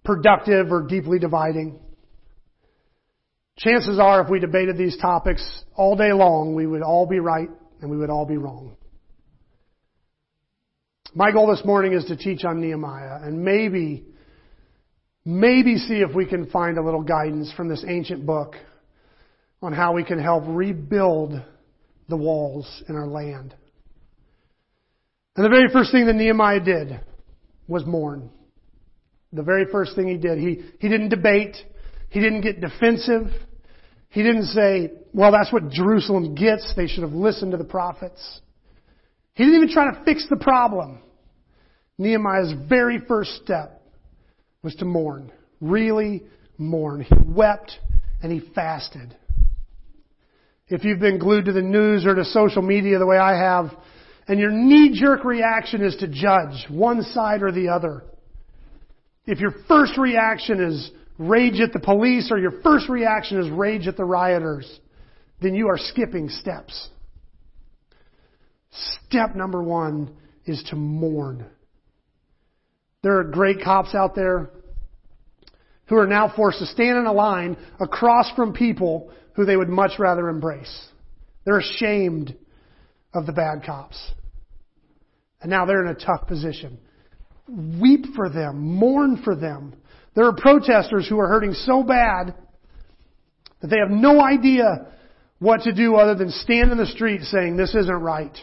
productive 0.04 0.72
or 0.72 0.86
deeply 0.88 1.20
dividing. 1.20 1.80
Chances 3.58 4.00
are 4.00 4.22
if 4.22 4.30
we 4.30 4.40
debated 4.40 4.78
these 4.78 4.98
topics 4.98 5.64
all 5.76 5.96
day 5.96 6.12
long, 6.12 6.56
we 6.56 6.66
would 6.66 6.82
all 6.82 7.06
be 7.06 7.20
right 7.20 7.50
and 7.82 7.90
we 7.90 7.98
would 7.98 8.10
all 8.10 8.26
be 8.26 8.38
wrong. 8.38 8.76
My 11.16 11.32
goal 11.32 11.48
this 11.48 11.64
morning 11.64 11.94
is 11.94 12.06
to 12.06 12.18
teach 12.18 12.44
on 12.44 12.60
Nehemiah 12.60 13.20
and 13.22 13.44
maybe, 13.44 14.04
maybe 15.24 15.78
see 15.78 16.02
if 16.02 16.16
we 16.16 16.26
can 16.26 16.50
find 16.50 16.80
a 16.80 16.84
little 16.84 17.04
guidance 17.04 17.54
from 17.56 17.70
this 17.70 17.86
ancient 17.88 18.26
book 18.26 18.56
on 19.62 19.74
how 19.74 19.94
we 19.94 20.04
can 20.04 20.18
help 20.20 20.44
rebuild 20.48 21.40
the 22.10 22.18
walls 22.18 22.84
in 22.90 22.96
our 22.96 23.08
land. 23.08 23.54
And 25.36 25.46
the 25.46 25.50
very 25.50 25.70
first 25.72 25.92
thing 25.92 26.06
that 26.06 26.16
Nehemiah 26.16 26.60
did 26.60 27.00
was 27.68 27.86
mourn. 27.86 28.30
The 29.32 29.42
very 29.42 29.66
first 29.72 29.96
thing 29.96 30.08
he 30.08 30.18
did. 30.18 30.38
He, 30.38 30.64
he 30.80 30.90
didn't 30.90 31.10
debate. 31.10 31.58
He 32.10 32.20
didn't 32.20 32.42
get 32.42 32.62
defensive. 32.62 33.28
He 34.10 34.22
didn't 34.22 34.46
say, 34.46 34.92
well, 35.12 35.32
that's 35.32 35.52
what 35.52 35.70
Jerusalem 35.70 36.36
gets. 36.36 36.74
They 36.76 36.86
should 36.86 37.02
have 37.02 37.14
listened 37.14 37.52
to 37.52 37.58
the 37.58 37.64
prophets. 37.64 38.42
He 39.34 39.44
didn't 39.44 39.64
even 39.64 39.74
try 39.74 39.92
to 39.92 40.04
fix 40.06 40.28
the 40.30 40.36
problem. 40.36 41.00
Nehemiah's 41.98 42.54
very 42.70 43.00
first 43.08 43.32
step 43.44 43.82
was 44.62 44.76
to 44.76 44.86
mourn. 44.86 45.32
Really 45.60 46.24
mourn. 46.60 47.02
He 47.02 47.16
wept 47.26 47.72
and 48.22 48.32
he 48.32 48.42
fasted. 48.54 49.16
If 50.68 50.84
you've 50.84 51.00
been 51.00 51.18
glued 51.18 51.46
to 51.46 51.54
the 51.54 51.62
news 51.62 52.06
or 52.06 52.14
to 52.14 52.26
social 52.26 52.62
media 52.62 53.00
the 53.00 53.06
way 53.06 53.18
I 53.18 53.36
have, 53.36 53.72
and 54.28 54.40
your 54.40 54.52
knee-jerk 54.52 55.26
reaction 55.26 55.84
is 55.84 55.96
to 55.98 56.08
judge 56.08 56.66
one 56.70 57.04
side 57.04 57.44
or 57.44 57.52
the 57.52 57.70
other, 57.70 58.04
if 59.26 59.40
your 59.40 59.54
first 59.68 59.98
reaction 59.98 60.62
is 60.62 60.92
rage 61.18 61.60
at 61.60 61.74
the 61.74 61.80
police 61.80 62.30
or 62.32 62.40
your 62.40 62.62
first 62.62 62.90
reaction 62.90 63.40
is 63.40 63.50
rage 63.50 63.88
at 63.88 63.98
the 63.98 64.06
rioters, 64.06 64.80
then 65.42 65.56
you 65.56 65.68
are 65.68 65.78
skipping 65.78 66.30
steps. 66.30 66.90
Step 69.08 69.36
number 69.36 69.62
one 69.62 70.16
is 70.46 70.64
to 70.70 70.76
mourn. 70.76 71.46
There 73.02 73.20
are 73.20 73.24
great 73.24 73.62
cops 73.64 73.94
out 73.94 74.16
there 74.16 74.50
who 75.88 75.98
are 75.98 76.08
now 76.08 76.34
forced 76.34 76.60
to 76.60 76.66
stand 76.66 76.98
in 76.98 77.06
a 77.06 77.14
line 77.14 77.58
across 77.80 78.32
from 78.32 78.54
people 78.54 79.12
who 79.34 79.46
they 79.46 79.58
would 79.58 79.70
much 79.70 80.00
rather 80.00 80.30
embrace. 80.30 80.88
They're 81.46 81.60
ashamed 81.60 82.36
of 83.14 83.26
the 83.26 83.34
bad 83.34 83.64
cops. 83.66 84.12
And 85.42 85.50
now 85.50 85.66
they're 85.66 85.86
in 85.86 85.96
a 85.96 86.06
tough 86.06 86.28
position. 86.28 86.80
Weep 87.48 88.06
for 88.16 88.30
them, 88.30 88.60
mourn 88.60 89.22
for 89.24 89.36
them, 89.36 89.76
there 90.16 90.26
are 90.26 90.34
protesters 90.34 91.08
who 91.08 91.20
are 91.20 91.28
hurting 91.28 91.54
so 91.54 91.84
bad 91.84 92.36
that 93.62 93.68
they 93.68 93.78
have 93.78 93.90
no 93.90 94.22
idea 94.22 94.88
what 95.40 95.62
to 95.62 95.74
do 95.74 95.96
other 95.96 96.16
than 96.16 96.30
stand 96.30 96.72
in 96.72 96.78
the 96.78 96.86
street 96.86 97.22
saying, 97.22 97.58
this 97.58 97.74
isn't 97.74 97.92
right. 97.92 98.36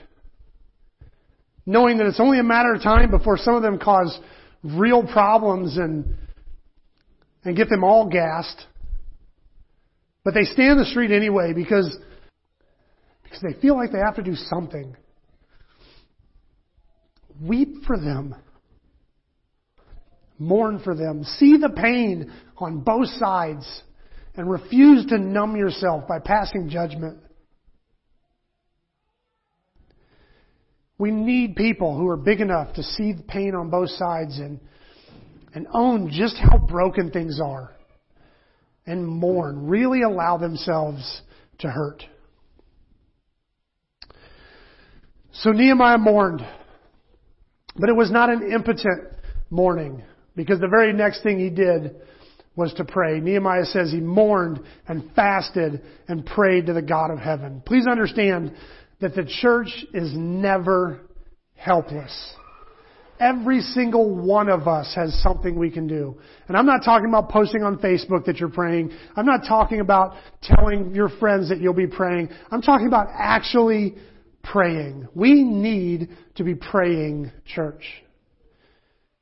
Knowing 1.64 1.98
that 1.98 2.06
it's 2.06 2.20
only 2.20 2.38
a 2.40 2.44
matter 2.44 2.74
of 2.74 2.83
time 2.83 3.11
before 3.11 3.37
some 3.37 3.54
of 3.54 3.62
them 3.62 3.78
cause 3.78 4.18
real 4.64 5.06
problems 5.06 5.76
and, 5.76 6.16
and 7.44 7.56
get 7.56 7.68
them 7.68 7.85
all 7.85 8.09
gassed. 8.09 8.66
But 10.24 10.35
they 10.35 10.44
stand 10.44 10.72
in 10.72 10.78
the 10.78 10.85
street 10.87 11.12
anyway 11.12 11.52
because, 11.54 11.96
because 13.30 13.42
they 13.42 13.60
feel 13.60 13.76
like 13.76 13.92
they 13.92 13.98
have 13.98 14.16
to 14.16 14.22
do 14.22 14.34
something. 14.34 14.96
Weep 17.40 17.84
for 17.86 17.96
them. 17.96 18.34
Mourn 20.38 20.80
for 20.82 20.96
them. 20.96 21.22
See 21.22 21.56
the 21.56 21.68
pain 21.68 22.32
on 22.58 22.80
both 22.80 23.08
sides 23.08 23.82
and 24.34 24.50
refuse 24.50 25.06
to 25.06 25.18
numb 25.18 25.56
yourself 25.56 26.08
by 26.08 26.18
passing 26.18 26.68
judgment. 26.68 27.18
We 30.98 31.12
need 31.12 31.54
people 31.54 31.96
who 31.96 32.08
are 32.08 32.16
big 32.16 32.40
enough 32.40 32.74
to 32.74 32.82
see 32.82 33.12
the 33.12 33.22
pain 33.22 33.54
on 33.54 33.70
both 33.70 33.90
sides 33.90 34.38
and 34.38 34.60
and 35.54 35.66
own 35.72 36.10
just 36.10 36.36
how 36.36 36.58
broken 36.58 37.10
things 37.10 37.40
are 37.42 37.72
and 38.86 39.06
mourn. 39.06 39.66
Really 39.66 40.02
allow 40.02 40.36
themselves 40.36 41.22
to 41.58 41.68
hurt. 41.68 42.04
So 45.32 45.52
Nehemiah 45.52 45.98
mourned, 45.98 46.46
but 47.76 47.88
it 47.88 47.96
was 47.96 48.10
not 48.10 48.30
an 48.30 48.50
impotent 48.52 49.04
mourning 49.48 50.02
because 50.36 50.60
the 50.60 50.68
very 50.68 50.92
next 50.92 51.22
thing 51.22 51.38
he 51.38 51.50
did 51.50 51.96
was 52.56 52.72
to 52.74 52.84
pray. 52.84 53.20
Nehemiah 53.20 53.64
says 53.64 53.90
he 53.90 54.00
mourned 54.00 54.60
and 54.88 55.10
fasted 55.14 55.82
and 56.08 56.26
prayed 56.26 56.66
to 56.66 56.72
the 56.72 56.82
God 56.82 57.10
of 57.10 57.18
heaven. 57.18 57.62
Please 57.64 57.86
understand 57.86 58.54
that 59.00 59.14
the 59.14 59.24
church 59.24 59.84
is 59.94 60.12
never 60.14 61.00
helpless. 61.54 62.34
Every 63.18 63.60
single 63.60 64.14
one 64.14 64.48
of 64.48 64.66
us 64.66 64.94
has 64.94 65.14
something 65.22 65.58
we 65.58 65.70
can 65.70 65.86
do. 65.86 66.18
And 66.48 66.56
I'm 66.56 66.66
not 66.66 66.82
talking 66.84 67.06
about 67.06 67.28
posting 67.28 67.62
on 67.62 67.78
Facebook 67.78 68.24
that 68.24 68.38
you're 68.38 68.48
praying. 68.48 68.92
I'm 69.14 69.26
not 69.26 69.42
talking 69.46 69.80
about 69.80 70.14
telling 70.42 70.94
your 70.94 71.08
friends 71.08 71.50
that 71.50 71.60
you'll 71.60 71.74
be 71.74 71.86
praying. 71.86 72.30
I'm 72.50 72.62
talking 72.62 72.86
about 72.86 73.08
actually 73.12 73.96
praying. 74.42 75.09
We 75.14 75.42
need 75.42 76.11
to 76.37 76.44
be 76.44 76.55
praying 76.55 77.33
church. 77.46 77.85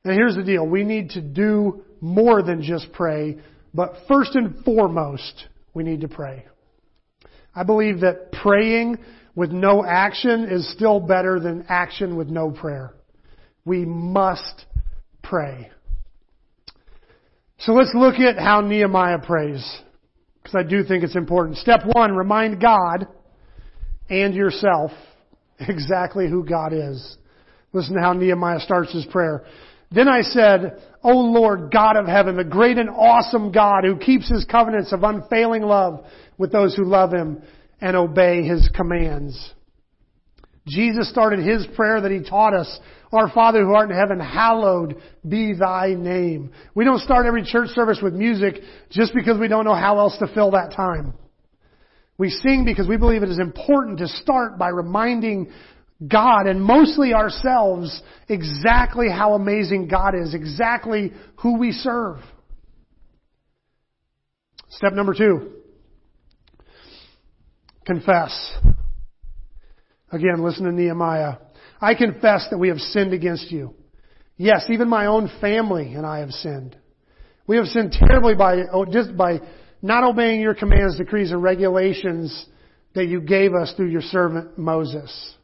And 0.03 0.13
here's 0.13 0.35
the 0.35 0.43
deal. 0.43 0.65
We 0.65 0.83
need 0.83 1.11
to 1.11 1.21
do 1.21 1.83
more 2.01 2.41
than 2.41 2.61
just 2.61 2.91
pray, 2.93 3.37
but 3.73 3.93
first 4.07 4.35
and 4.35 4.63
foremost, 4.63 5.45
we 5.73 5.83
need 5.83 6.01
to 6.01 6.07
pray. 6.07 6.45
I 7.53 7.63
believe 7.63 8.01
that 8.01 8.31
praying 8.31 8.97
with 9.35 9.51
no 9.51 9.85
action 9.85 10.47
is 10.49 10.71
still 10.71 10.99
better 10.99 11.39
than 11.39 11.65
action 11.67 12.15
with 12.15 12.27
no 12.29 12.51
prayer. 12.51 12.93
We 13.65 13.85
must 13.85 14.65
pray. 15.23 15.69
So 17.59 17.73
let's 17.73 17.93
look 17.93 18.15
at 18.15 18.37
how 18.37 18.61
Nehemiah 18.61 19.19
prays. 19.19 19.81
Because 20.41 20.55
I 20.55 20.63
do 20.67 20.83
think 20.83 21.03
it's 21.03 21.15
important. 21.15 21.57
Step 21.57 21.81
one, 21.85 22.15
remind 22.15 22.61
God 22.61 23.07
and 24.09 24.33
yourself 24.33 24.91
exactly 25.59 26.29
who 26.29 26.45
God 26.45 26.73
is. 26.73 27.17
Listen 27.73 27.95
to 27.95 28.01
how 28.01 28.13
Nehemiah 28.13 28.59
starts 28.59 28.93
his 28.93 29.05
prayer. 29.05 29.45
Then 29.91 30.07
I 30.07 30.21
said, 30.21 30.81
O 31.03 31.17
Lord, 31.17 31.71
God 31.71 31.95
of 31.95 32.05
heaven, 32.05 32.37
the 32.37 32.43
great 32.43 32.77
and 32.77 32.89
awesome 32.89 33.51
God 33.51 33.83
who 33.83 33.97
keeps 33.97 34.29
his 34.29 34.45
covenants 34.45 34.93
of 34.93 35.03
unfailing 35.03 35.63
love 35.63 36.05
with 36.37 36.51
those 36.51 36.75
who 36.75 36.85
love 36.85 37.11
him 37.11 37.41
and 37.81 37.95
obey 37.95 38.43
his 38.43 38.69
commands. 38.75 39.53
Jesus 40.67 41.09
started 41.09 41.39
his 41.39 41.65
prayer 41.75 42.01
that 42.01 42.11
he 42.11 42.21
taught 42.21 42.53
us. 42.53 42.79
Our 43.11 43.31
Father 43.31 43.65
who 43.65 43.73
art 43.73 43.89
in 43.89 43.97
heaven, 43.97 44.19
hallowed 44.19 45.01
be 45.27 45.53
thy 45.53 45.95
name. 45.97 46.51
We 46.75 46.85
don't 46.85 46.99
start 46.99 47.25
every 47.25 47.43
church 47.43 47.69
service 47.69 47.99
with 48.03 48.13
music 48.13 48.61
just 48.91 49.15
because 49.15 49.39
we 49.39 49.47
don't 49.47 49.65
know 49.65 49.73
how 49.73 49.97
else 49.97 50.15
to 50.19 50.31
fill 50.33 50.51
that 50.51 50.73
time. 50.75 51.13
We 52.19 52.29
sing 52.29 52.65
because 52.65 52.87
we 52.87 52.97
believe 52.97 53.23
it 53.23 53.29
is 53.29 53.39
important 53.39 53.99
to 53.99 54.07
start 54.07 54.59
by 54.59 54.67
reminding 54.67 55.51
God 56.05 56.47
and 56.47 56.61
mostly 56.61 57.13
ourselves 57.13 58.01
exactly 58.27 59.07
how 59.09 59.33
amazing 59.33 59.87
God 59.87 60.13
is, 60.15 60.33
exactly 60.33 61.13
who 61.37 61.57
we 61.57 61.71
serve. 61.71 62.17
Step 64.69 64.93
number 64.93 65.13
two. 65.13 65.53
Confess. 67.85 68.57
Again, 70.11 70.43
listen 70.43 70.65
to 70.65 70.73
Nehemiah. 70.73 71.35
I 71.79 71.95
confess 71.95 72.47
that 72.51 72.57
we 72.57 72.67
have 72.67 72.79
sinned 72.79 73.13
against 73.13 73.49
you. 73.49 73.75
Yes, 74.35 74.65
even 74.69 74.89
my 74.89 75.05
own 75.05 75.31
family 75.39 75.93
and 75.93 76.05
I 76.05 76.19
have 76.19 76.31
sinned. 76.31 76.75
We 77.47 77.55
have 77.55 77.67
sinned 77.67 77.93
terribly 77.93 78.35
by, 78.35 78.63
oh, 78.71 78.85
just 78.85 79.15
by 79.15 79.39
not 79.81 80.03
obeying 80.03 80.41
your 80.41 80.53
commands, 80.53 80.97
decrees, 80.97 81.31
and 81.31 81.41
regulations 81.41 82.45
that 82.95 83.05
you 83.05 83.21
gave 83.21 83.53
us 83.53 83.73
through 83.75 83.89
your 83.89 84.01
servant 84.01 84.57
Moses. 84.57 85.35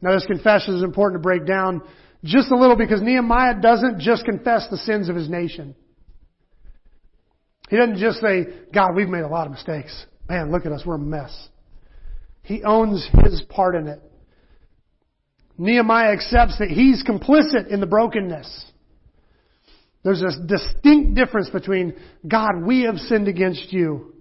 Now 0.00 0.12
this 0.12 0.26
confession 0.26 0.76
is 0.76 0.82
important 0.82 1.20
to 1.20 1.22
break 1.22 1.46
down 1.46 1.82
just 2.24 2.50
a 2.50 2.56
little 2.56 2.76
because 2.76 3.02
Nehemiah 3.02 3.60
doesn't 3.60 4.00
just 4.00 4.24
confess 4.24 4.66
the 4.70 4.78
sins 4.78 5.08
of 5.08 5.16
his 5.16 5.28
nation. 5.28 5.74
He 7.68 7.76
doesn't 7.76 7.98
just 7.98 8.20
say, 8.20 8.46
God, 8.72 8.94
we've 8.94 9.08
made 9.08 9.24
a 9.24 9.28
lot 9.28 9.46
of 9.46 9.52
mistakes. 9.52 10.06
Man, 10.28 10.52
look 10.52 10.66
at 10.66 10.72
us, 10.72 10.82
we're 10.86 10.94
a 10.94 10.98
mess. 10.98 11.48
He 12.42 12.62
owns 12.62 13.08
his 13.24 13.42
part 13.48 13.74
in 13.74 13.88
it. 13.88 14.00
Nehemiah 15.58 16.12
accepts 16.12 16.58
that 16.58 16.68
he's 16.68 17.02
complicit 17.02 17.68
in 17.68 17.80
the 17.80 17.86
brokenness. 17.86 18.66
There's 20.06 20.22
a 20.22 20.46
distinct 20.46 21.16
difference 21.16 21.50
between, 21.50 21.92
God, 22.28 22.62
we 22.64 22.82
have 22.82 22.96
sinned 22.96 23.26
against 23.26 23.72
you, 23.72 24.14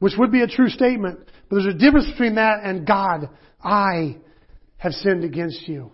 which 0.00 0.14
would 0.18 0.32
be 0.32 0.42
a 0.42 0.48
true 0.48 0.68
statement, 0.68 1.20
but 1.48 1.54
there's 1.54 1.72
a 1.72 1.78
difference 1.78 2.10
between 2.10 2.34
that 2.34 2.64
and 2.64 2.84
God, 2.84 3.30
I 3.62 4.16
have 4.76 4.90
sinned 4.90 5.22
against 5.22 5.68
you. 5.68 5.92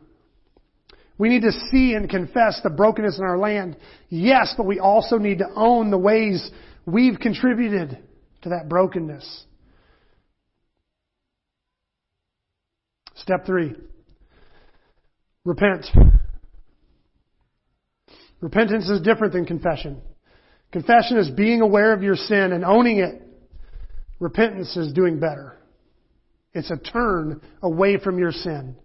We 1.19 1.29
need 1.29 1.43
to 1.43 1.53
see 1.71 1.93
and 1.93 2.09
confess 2.09 2.62
the 2.65 2.71
brokenness 2.71 3.19
in 3.19 3.25
our 3.25 3.37
land. 3.37 3.77
Yes, 4.09 4.55
but 4.57 4.65
we 4.65 4.79
also 4.79 5.19
need 5.19 5.41
to 5.41 5.49
own 5.55 5.91
the 5.91 5.99
ways 5.99 6.51
we've 6.87 7.19
contributed 7.21 7.99
to 8.41 8.49
that 8.49 8.71
brokenness. 8.71 9.45
Step 13.17 13.45
three. 13.45 13.75
Repent. 15.45 15.85
Repentance 18.40 18.88
is 18.88 19.01
different 19.01 19.33
than 19.33 19.46
confession. 19.46 20.01
Confession 20.72 21.16
is 21.18 21.31
being 21.31 21.61
aware 21.61 21.92
of 21.92 22.03
your 22.03 22.16
sin 22.16 22.53
and 22.53 22.64
owning 22.64 22.99
it. 22.99 23.22
Repentance 24.18 24.77
is 24.77 24.92
doing 24.92 25.18
better. 25.18 25.57
It's 26.53 26.70
a 26.70 26.77
turn 26.77 27.40
away 27.62 27.99
from 27.99 28.18
your 28.18 28.33
sin 28.33 28.77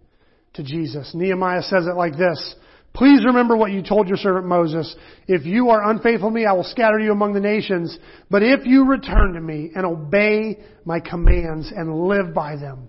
to 0.54 0.62
Jesus. 0.62 1.12
Nehemiah 1.14 1.62
says 1.62 1.86
it 1.86 1.96
like 1.96 2.16
this. 2.16 2.54
Please 2.94 3.24
remember 3.24 3.56
what 3.56 3.72
you 3.72 3.82
told 3.82 4.08
your 4.08 4.18
servant 4.18 4.46
Moses. 4.46 4.94
If 5.26 5.46
you 5.46 5.70
are 5.70 5.90
unfaithful 5.90 6.28
to 6.28 6.34
me, 6.34 6.44
I 6.44 6.52
will 6.52 6.64
scatter 6.64 6.98
you 6.98 7.12
among 7.12 7.32
the 7.32 7.40
nations. 7.40 7.98
But 8.30 8.42
if 8.42 8.66
you 8.66 8.84
return 8.84 9.32
to 9.32 9.40
me 9.40 9.70
and 9.74 9.86
obey 9.86 10.58
my 10.84 11.00
commands 11.00 11.72
and 11.74 12.06
live 12.06 12.34
by 12.34 12.56
them, 12.56 12.88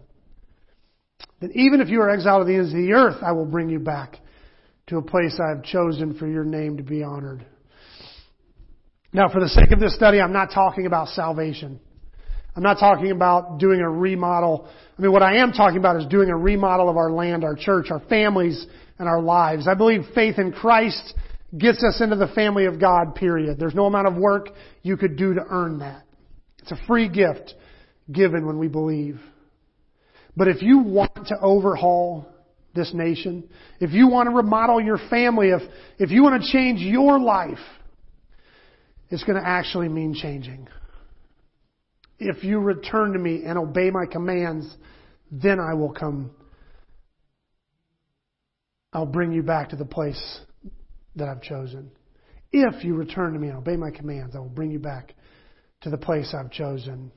then 1.39 1.51
even 1.55 1.79
if 1.79 1.87
you 1.87 2.01
are 2.01 2.09
exiled 2.09 2.41
to 2.41 2.51
the 2.51 2.57
ends 2.57 2.73
of 2.73 2.77
the 2.77 2.91
earth, 2.91 3.23
I 3.23 3.31
will 3.31 3.45
bring 3.45 3.69
you 3.69 3.79
back 3.79 4.19
to 4.87 4.97
a 4.97 5.01
place 5.01 5.39
I 5.43 5.49
have 5.49 5.63
chosen 5.63 6.17
for 6.17 6.27
your 6.27 6.43
name 6.43 6.77
to 6.77 6.83
be 6.83 7.03
honored. 7.03 7.45
Now, 9.13 9.29
for 9.29 9.39
the 9.39 9.47
sake 9.47 9.71
of 9.71 9.79
this 9.79 9.95
study, 9.95 10.19
I'm 10.19 10.33
not 10.33 10.49
talking 10.53 10.85
about 10.85 11.09
salvation. 11.09 11.79
I'm 12.55 12.63
not 12.63 12.79
talking 12.79 13.11
about 13.11 13.59
doing 13.59 13.79
a 13.79 13.89
remodel. 13.89 14.67
I 14.97 15.01
mean, 15.01 15.11
what 15.11 15.23
I 15.23 15.37
am 15.37 15.51
talking 15.51 15.77
about 15.77 15.97
is 15.97 16.05
doing 16.07 16.29
a 16.29 16.37
remodel 16.37 16.89
of 16.89 16.97
our 16.97 17.11
land, 17.11 17.43
our 17.43 17.55
church, 17.55 17.87
our 17.89 18.01
families, 18.09 18.65
and 18.99 19.07
our 19.07 19.21
lives. 19.21 19.67
I 19.67 19.73
believe 19.73 20.01
faith 20.13 20.37
in 20.37 20.51
Christ 20.51 21.13
gets 21.57 21.83
us 21.83 22.01
into 22.01 22.15
the 22.15 22.27
family 22.27 22.65
of 22.65 22.79
God, 22.79 23.15
period. 23.15 23.59
There's 23.59 23.75
no 23.75 23.85
amount 23.85 24.07
of 24.07 24.15
work 24.15 24.49
you 24.81 24.97
could 24.97 25.15
do 25.15 25.33
to 25.35 25.41
earn 25.49 25.79
that. 25.79 26.03
It's 26.59 26.71
a 26.71 26.87
free 26.87 27.09
gift 27.09 27.53
given 28.11 28.45
when 28.45 28.57
we 28.57 28.67
believe. 28.67 29.19
But 30.35 30.47
if 30.47 30.61
you 30.61 30.79
want 30.79 31.27
to 31.27 31.35
overhaul 31.39 32.27
this 32.73 32.91
nation, 32.93 33.47
if 33.79 33.91
you 33.91 34.07
want 34.07 34.29
to 34.29 34.35
remodel 34.35 34.81
your 34.81 34.97
family, 35.09 35.49
if, 35.49 35.61
if 35.99 36.11
you 36.11 36.23
want 36.23 36.41
to 36.41 36.51
change 36.51 36.79
your 36.79 37.19
life, 37.19 37.59
it's 39.09 39.23
going 39.23 39.39
to 39.39 39.47
actually 39.47 39.89
mean 39.89 40.13
changing. 40.15 40.67
If 42.17 42.43
you 42.43 42.59
return 42.59 43.13
to 43.13 43.19
me 43.19 43.43
and 43.45 43.57
obey 43.57 43.91
my 43.91 44.05
commands, 44.11 44.75
then 45.31 45.59
I 45.59 45.73
will 45.75 45.91
come. 45.91 46.31
I'll 48.91 49.05
bring 49.05 49.31
you 49.31 49.43
back 49.43 49.69
to 49.69 49.75
the 49.75 49.85
place 49.85 50.39
that 51.15 51.27
I've 51.27 51.41
chosen. 51.41 51.91
If 52.51 52.83
you 52.83 52.95
return 52.95 53.33
to 53.33 53.39
me 53.39 53.49
and 53.49 53.57
obey 53.57 53.75
my 53.75 53.91
commands, 53.91 54.35
I 54.35 54.39
will 54.39 54.49
bring 54.49 54.71
you 54.71 54.79
back 54.79 55.13
to 55.81 55.89
the 55.89 55.97
place 55.97 56.33
I've 56.37 56.51
chosen. 56.51 57.11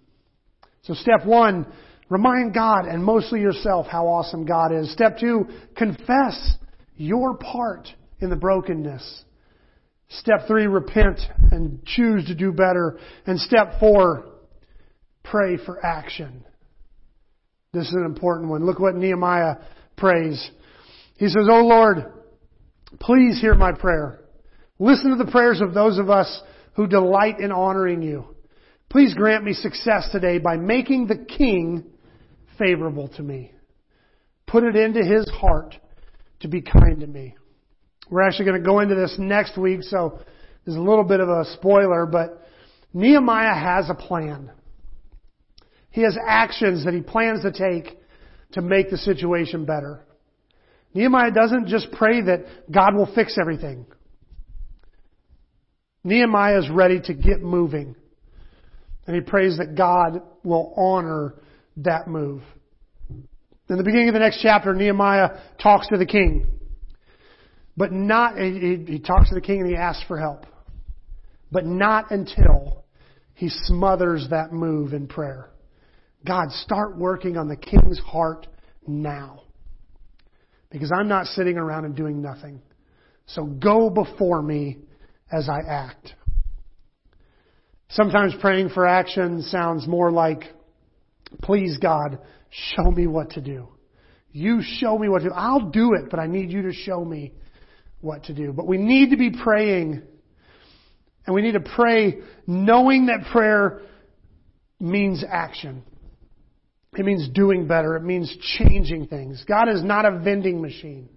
So 0.83 0.95
step 0.95 1.25
one, 1.25 1.67
remind 2.09 2.55
God 2.55 2.87
and 2.87 3.05
mostly 3.05 3.41
yourself 3.41 3.87
how 3.87 4.07
awesome 4.07 4.45
God 4.47 4.73
is. 4.73 4.93
Step 4.93 5.19
two, 5.19 5.47
confess 5.77 6.55
your 6.97 7.37
part 7.37 7.89
in 8.21 8.31
the 8.31 8.37
brokenness. 8.37 9.25
Step 10.09 10.47
three, 10.47 10.67
repent 10.67 11.21
and 11.51 11.85
choose 11.85 12.27
to 12.27 12.35
do 12.35 12.53
better. 12.53 12.99
And 13.27 13.41
step 13.41 13.81
four, 13.81 14.27
pray 15.25 15.57
for 15.65 15.85
action. 15.85 16.45
This 17.73 17.89
is 17.89 17.95
an 17.95 18.05
important 18.05 18.51
one. 18.51 18.65
Look 18.65 18.79
what 18.79 18.95
Nehemiah 18.95 19.57
prays. 19.97 20.51
He 21.17 21.27
says, 21.27 21.47
Oh 21.51 21.65
Lord, 21.65 22.13
please 23.01 23.41
hear 23.41 23.55
my 23.55 23.73
prayer. 23.73 24.21
Listen 24.79 25.11
to 25.11 25.23
the 25.23 25.31
prayers 25.31 25.61
of 25.61 25.75
those 25.75 25.99
of 25.99 26.09
us 26.09 26.43
who 26.75 26.87
delight 26.87 27.41
in 27.41 27.51
honoring 27.51 28.03
you. 28.03 28.37
Please 28.89 29.15
grant 29.15 29.45
me 29.45 29.53
success 29.53 30.09
today 30.13 30.39
by 30.39 30.57
making 30.57 31.07
the 31.07 31.17
king 31.17 31.85
favorable 32.59 33.09
to 33.17 33.23
me. 33.23 33.53
Put 34.47 34.65
it 34.65 34.77
into 34.77 35.05
his 35.05 35.29
heart 35.31 35.75
to 36.41 36.49
be 36.49 36.63
kind 36.63 37.01
to 37.01 37.07
me. 37.07 37.37
We're 38.11 38.23
actually 38.23 38.47
going 38.47 38.63
to 38.63 38.67
go 38.67 38.81
into 38.81 38.95
this 38.95 39.17
next 39.19 39.59
week, 39.59 39.83
so 39.83 40.21
there's 40.65 40.77
a 40.77 40.81
little 40.81 41.05
bit 41.05 41.21
of 41.21 41.29
a 41.29 41.45
spoiler, 41.55 42.07
but 42.07 42.47
Nehemiah 42.93 43.55
has 43.55 43.91
a 43.91 43.95
plan. 43.95 44.51
He 45.91 46.03
has 46.03 46.17
actions 46.27 46.85
that 46.85 46.95
he 46.95 47.01
plans 47.01 47.43
to 47.43 47.53
take 47.53 47.99
to 48.53 48.63
make 48.63 48.91
the 48.91 48.99
situation 48.99 49.65
better. 49.65 50.05
Nehemiah 50.95 51.31
doesn't 51.31 51.69
just 51.69 51.91
pray 51.93 52.23
that 52.23 52.71
God 52.71 52.95
will 52.95 53.13
fix 53.15 53.37
everything. 53.41 53.87
Nehemiah 56.05 56.59
is 56.61 56.71
ready 56.71 57.01
to 57.01 57.15
get 57.15 57.43
moving. 57.43 57.97
And 59.07 59.15
he 59.15 59.21
prays 59.21 59.59
that 59.59 59.75
God 59.77 60.23
will 60.43 60.73
honor 60.77 61.35
that 61.79 62.09
move. 62.09 62.43
In 63.69 63.77
the 63.77 63.83
beginning 63.83 64.09
of 64.09 64.15
the 64.15 64.21
next 64.21 64.41
chapter, 64.43 64.73
Nehemiah 64.75 65.41
talks 65.61 65.89
to 65.89 65.97
the 65.97 66.07
king. 66.07 66.47
But 67.77 67.93
not, 67.93 68.39
he, 68.39 69.03
talks 69.05 69.29
to 69.29 69.35
the 69.35 69.41
king 69.41 69.61
and 69.61 69.69
he 69.69 69.77
asks 69.77 70.05
for 70.07 70.19
help. 70.19 70.47
But 71.51 71.67
not 71.67 72.11
until 72.11 72.85
he 73.35 73.49
smothers 73.49 74.29
that 74.31 74.53
move 74.53 74.93
in 74.93 75.07
prayer. 75.07 75.51
God, 76.25 76.51
start 76.51 76.97
working 76.97 77.37
on 77.37 77.49
the 77.49 77.57
king's 77.57 77.99
heart 77.99 78.47
now. 78.87 79.43
Because 80.71 80.91
I'm 80.93 81.09
not 81.09 81.27
sitting 81.27 81.59
around 81.59 81.85
and 81.85 81.95
doing 81.95 82.23
nothing. 82.23 82.63
So 83.27 83.45
go 83.45 83.91
before 83.91 84.43
me 84.43 84.79
as 85.31 85.49
I 85.49 85.61
act. 85.69 86.15
Sometimes 87.91 88.35
praying 88.41 88.71
for 88.71 88.87
action 88.87 89.43
sounds 89.43 89.87
more 89.87 90.11
like, 90.11 90.45
please 91.43 91.79
God, 91.79 92.19
show 92.51 92.91
me 92.91 93.07
what 93.07 93.31
to 93.31 93.41
do. 93.41 93.69
You 94.33 94.61
show 94.63 94.99
me 94.99 95.09
what 95.09 95.23
to 95.23 95.29
do. 95.29 95.35
I'll 95.35 95.71
do 95.71 95.95
it, 95.95 96.11
but 96.11 96.21
I 96.21 96.27
need 96.27 96.51
you 96.51 96.63
to 96.63 96.73
show 96.73 97.05
me 97.05 97.33
what 98.01 98.25
to 98.25 98.35
do. 98.35 98.53
But 98.53 98.67
we 98.67 98.77
need 98.79 99.11
to 99.11 99.17
be 99.17 99.31
praying, 99.31 100.03
and 101.27 101.35
we 101.35 101.43
need 101.43 101.53
to 101.53 101.61
pray 101.61 102.19
knowing 102.47 103.07
that 103.07 103.31
prayer 103.33 103.83
means 104.79 105.25
action. 105.27 105.83
It 106.97 107.05
means 107.05 107.29
doing 107.29 107.67
better. 107.67 107.97
It 107.97 108.05
means 108.05 108.35
changing 108.59 109.09
things. 109.09 109.45
God 109.47 109.69
is 109.69 109.83
not 109.83 110.07
a 110.07 110.19
vending 110.19 110.63
machine. 110.63 111.09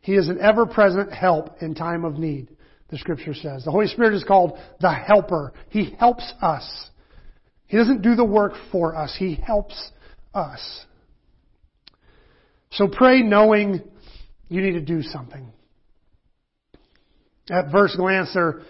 He 0.00 0.14
is 0.14 0.28
an 0.28 0.40
ever 0.40 0.66
present 0.66 1.12
help 1.12 1.62
in 1.62 1.74
time 1.74 2.04
of 2.04 2.18
need, 2.18 2.48
the 2.88 2.98
scripture 2.98 3.34
says. 3.34 3.64
The 3.64 3.70
Holy 3.70 3.86
Spirit 3.86 4.14
is 4.14 4.24
called 4.24 4.58
the 4.80 4.92
helper. 4.92 5.52
He 5.68 5.94
helps 5.98 6.32
us. 6.40 6.89
He 7.70 7.76
doesn't 7.76 8.02
do 8.02 8.16
the 8.16 8.24
work 8.24 8.54
for 8.72 8.96
us. 8.96 9.14
He 9.16 9.36
helps 9.36 9.92
us. 10.34 10.84
So 12.72 12.88
pray 12.88 13.22
knowing 13.22 13.80
you 14.48 14.60
need 14.60 14.72
to 14.72 14.80
do 14.80 15.02
something. 15.02 15.52
At 17.48 17.70
first 17.70 17.96
glance, 17.96 18.34
there 18.34 18.62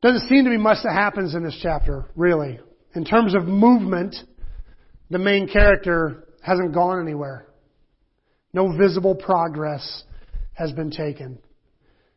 doesn't 0.00 0.30
seem 0.30 0.44
to 0.44 0.50
be 0.50 0.56
much 0.56 0.78
that 0.82 0.94
happens 0.94 1.34
in 1.34 1.44
this 1.44 1.58
chapter, 1.62 2.06
really. 2.16 2.58
In 2.94 3.04
terms 3.04 3.34
of 3.34 3.44
movement, 3.44 4.16
the 5.10 5.18
main 5.18 5.46
character 5.46 6.24
hasn't 6.40 6.72
gone 6.72 7.02
anywhere. 7.02 7.44
No 8.54 8.74
visible 8.74 9.14
progress 9.14 10.04
has 10.54 10.72
been 10.72 10.90
taken. 10.90 11.38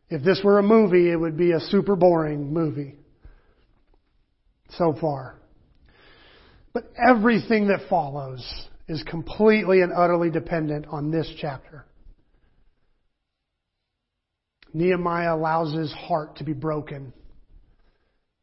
If 0.10 0.24
this 0.24 0.40
were 0.46 0.60
a 0.60 0.64
movie, 0.64 1.12
it 1.12 1.18
would 1.18 1.36
be 1.36 1.52
a 1.52 1.60
super 1.60 1.98
boring 1.98 2.54
movie. 2.54 2.96
So 4.70 4.96
far. 5.02 5.38
But 6.78 6.92
everything 6.96 7.70
that 7.70 7.90
follows 7.90 8.46
is 8.88 9.02
completely 9.10 9.82
and 9.82 9.92
utterly 9.92 10.30
dependent 10.30 10.86
on 10.86 11.10
this 11.10 11.28
chapter. 11.42 11.88
Nehemiah 14.76 15.34
allows 15.34 15.74
his 15.74 15.92
heart 15.92 16.36
to 16.36 16.44
be 16.44 16.54
broken. 16.54 17.14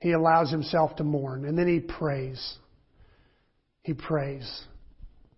He 0.01 0.11
allows 0.11 0.51
himself 0.51 0.97
to 0.97 1.05
mourn. 1.05 1.45
And 1.45 1.57
then 1.57 1.69
he 1.69 1.79
prays. 1.79 2.57
He 3.85 3.95
prays. 3.95 4.65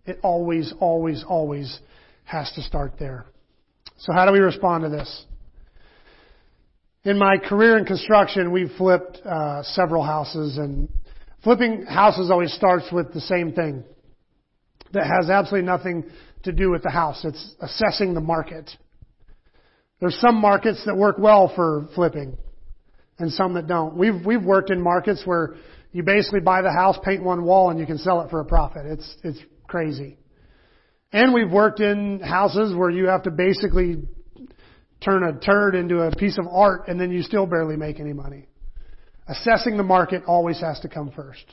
It 0.06 0.18
always, 0.22 0.72
always, 0.80 1.22
always 1.28 1.78
has 2.24 2.50
to 2.52 2.62
start 2.62 2.94
there. 2.98 3.26
So 3.98 4.14
how 4.14 4.24
do 4.24 4.32
we 4.32 4.38
respond 4.38 4.84
to 4.84 4.88
this? 4.88 5.26
In 7.04 7.18
my 7.18 7.36
career 7.36 7.76
in 7.76 7.84
construction, 7.84 8.52
we've 8.52 8.72
flipped 8.78 9.18
uh, 9.18 9.64
several 9.64 10.02
houses, 10.02 10.56
and 10.56 10.88
flipping 11.46 11.86
houses 11.86 12.28
always 12.28 12.52
starts 12.54 12.86
with 12.90 13.14
the 13.14 13.20
same 13.20 13.52
thing 13.52 13.84
that 14.92 15.06
has 15.06 15.30
absolutely 15.30 15.64
nothing 15.64 16.02
to 16.42 16.50
do 16.50 16.72
with 16.72 16.82
the 16.82 16.90
house. 16.90 17.24
It's 17.24 17.54
assessing 17.60 18.14
the 18.14 18.20
market. 18.20 18.68
There's 20.00 20.18
some 20.20 20.34
markets 20.40 20.82
that 20.86 20.96
work 20.96 21.18
well 21.18 21.52
for 21.54 21.86
flipping 21.94 22.36
and 23.20 23.30
some 23.30 23.54
that 23.54 23.68
don't. 23.68 23.96
We've, 23.96 24.26
we've 24.26 24.42
worked 24.42 24.70
in 24.70 24.82
markets 24.82 25.22
where 25.24 25.54
you 25.92 26.02
basically 26.02 26.40
buy 26.40 26.62
the 26.62 26.72
house, 26.72 26.98
paint 27.04 27.22
one 27.22 27.44
wall, 27.44 27.70
and 27.70 27.78
you 27.78 27.86
can 27.86 27.98
sell 27.98 28.22
it 28.22 28.30
for 28.30 28.40
a 28.40 28.44
profit. 28.44 28.84
It's, 28.84 29.16
it's 29.22 29.38
crazy. 29.68 30.18
And 31.12 31.32
we've 31.32 31.50
worked 31.50 31.78
in 31.78 32.18
houses 32.18 32.74
where 32.74 32.90
you 32.90 33.06
have 33.06 33.22
to 33.22 33.30
basically 33.30 33.98
turn 35.00 35.22
a 35.22 35.38
turd 35.38 35.76
into 35.76 36.00
a 36.00 36.10
piece 36.10 36.38
of 36.38 36.48
art 36.50 36.88
and 36.88 37.00
then 37.00 37.12
you 37.12 37.22
still 37.22 37.46
barely 37.46 37.76
make 37.76 38.00
any 38.00 38.12
money. 38.12 38.48
Assessing 39.28 39.76
the 39.76 39.82
market 39.82 40.22
always 40.26 40.60
has 40.60 40.78
to 40.80 40.88
come 40.88 41.10
first. 41.10 41.44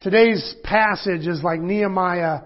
Today's 0.00 0.54
passage 0.64 1.26
is 1.26 1.42
like 1.42 1.60
Nehemiah 1.60 2.40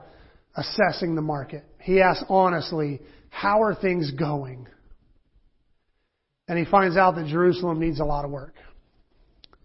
assessing 0.57 1.15
the 1.15 1.23
market. 1.23 1.65
He 1.81 2.01
asks 2.01 2.25
honestly, 2.29 3.01
how 3.31 3.63
are 3.63 3.75
things 3.75 4.11
going? 4.11 4.67
And 6.49 6.59
he 6.59 6.65
finds 6.65 6.97
out 6.97 7.17
that 7.17 7.27
Jerusalem 7.27 7.81
needs 7.81 8.01
a 8.01 8.05
lot 8.05 8.25
of 8.25 8.31
work. 8.31 8.55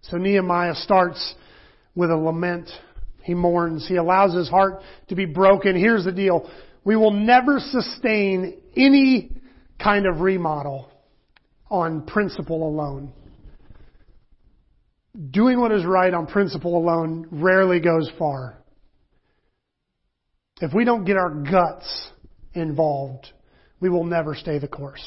So 0.02 0.18
Nehemiah 0.18 0.76
starts 0.76 1.36
with 1.96 2.10
a 2.10 2.16
lament. 2.16 2.70
He 3.24 3.34
mourns. 3.34 3.88
He 3.88 3.96
allows 3.96 4.34
his 4.34 4.50
heart 4.50 4.82
to 5.10 5.16
be 5.16 5.26
broken. 5.26 5.76
Here's 5.76 6.06
the 6.06 6.12
deal. 6.12 6.50
We 6.84 6.96
will 6.96 7.12
never 7.12 7.60
sustain 7.60 8.62
any 8.76 9.32
kind 9.82 10.08
of 10.08 10.22
remodel 10.22 10.92
on 11.70 12.06
principle 12.06 12.68
alone. 12.68 13.14
Doing 15.32 15.60
what 15.60 15.72
is 15.72 15.86
right 15.86 16.14
on 16.14 16.28
principle 16.28 16.78
alone 16.78 17.28
rarely 17.32 17.80
goes 17.80 18.10
far. 18.18 18.58
If 20.62 20.74
we 20.74 20.86
don't 20.86 21.04
get 21.04 21.18
our 21.18 21.30
guts 21.30 22.10
involved, 22.54 23.28
we 23.80 23.90
will 23.90 24.06
never 24.06 24.36
stay 24.36 24.60
the 24.60 24.68
course. 24.68 25.04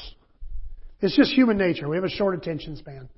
It's 1.01 1.15
just 1.15 1.31
human 1.31 1.57
nature. 1.57 1.87
We 1.87 1.95
have 1.95 2.03
a 2.03 2.09
short 2.09 2.35
attention 2.35 2.75
span. 2.75 3.09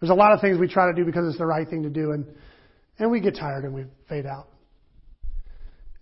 There's 0.00 0.10
a 0.10 0.14
lot 0.14 0.32
of 0.32 0.40
things 0.40 0.58
we 0.58 0.68
try 0.68 0.86
to 0.86 0.94
do 0.94 1.04
because 1.04 1.28
it's 1.28 1.38
the 1.38 1.46
right 1.46 1.68
thing 1.68 1.82
to 1.82 1.90
do, 1.90 2.12
and, 2.12 2.26
and 2.98 3.10
we 3.10 3.20
get 3.20 3.36
tired 3.36 3.64
and 3.64 3.74
we 3.74 3.84
fade 4.08 4.26
out. 4.26 4.48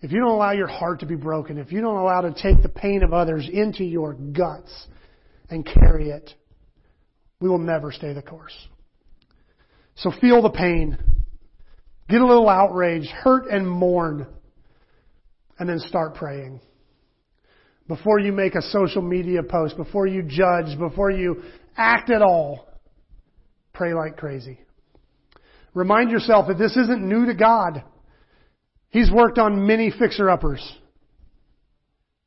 If 0.01 0.11
you 0.11 0.19
don't 0.19 0.31
allow 0.31 0.53
your 0.53 0.67
heart 0.67 1.01
to 1.01 1.07
be 1.07 1.15
broken, 1.15 1.59
if 1.59 1.71
you 1.71 1.81
don't 1.81 1.97
allow 1.97 2.23
to 2.23 2.33
take 2.33 2.63
the 2.63 2.69
pain 2.69 3.03
of 3.03 3.13
others 3.13 3.49
into 3.53 3.85
your 3.85 4.15
guts 4.15 4.87
and 5.49 5.65
carry 5.65 6.11
it, 6.11 6.31
we 7.41 7.49
will 7.49 7.59
never 7.59 7.93
stay 7.93 8.13
the 8.13 8.23
course. 8.23 8.57
So 9.97 10.11
feel 10.21 10.43
the 10.43 10.51
pain. 10.51 10.99
Get 12.09 12.21
a 12.21 12.27
little 12.27 12.49
outraged, 12.49 13.09
hurt 13.09 13.47
and 13.47 13.69
mourn, 13.69 14.27
and 15.59 15.69
then 15.69 15.79
start 15.79 16.15
praying 16.15 16.61
before 17.89 18.19
you 18.19 18.33
make 18.33 18.55
a 18.55 18.63
social 18.63 19.03
media 19.03 19.43
post, 19.43 19.77
before 19.77 20.07
you 20.07 20.23
judge, 20.23 20.79
before 20.79 21.11
you 21.11 21.43
act 21.77 22.11
at 22.11 22.23
all, 22.23 22.69
pray 23.75 23.93
like 23.93 24.17
crazy. 24.17 24.59
Remind 25.75 26.11
yourself 26.11 26.49
that 26.49 26.59
this 26.59 26.77
isn't 26.77 27.07
new 27.07 27.27
to 27.27 27.35
God. 27.35 27.83
He's 28.89 29.11
worked 29.11 29.39
on 29.39 29.67
many 29.67 29.91
fixer-uppers. 29.91 30.79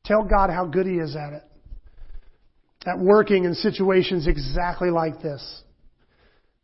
Tell 0.03 0.23
God 0.23 0.49
how 0.49 0.65
good 0.65 0.85
He 0.85 0.95
is 0.95 1.15
at 1.15 1.33
it. 1.33 1.43
At 2.85 2.99
working 2.99 3.45
in 3.45 3.55
situations 3.55 4.27
exactly 4.27 4.91
like 4.91 5.21
this. 5.21 5.63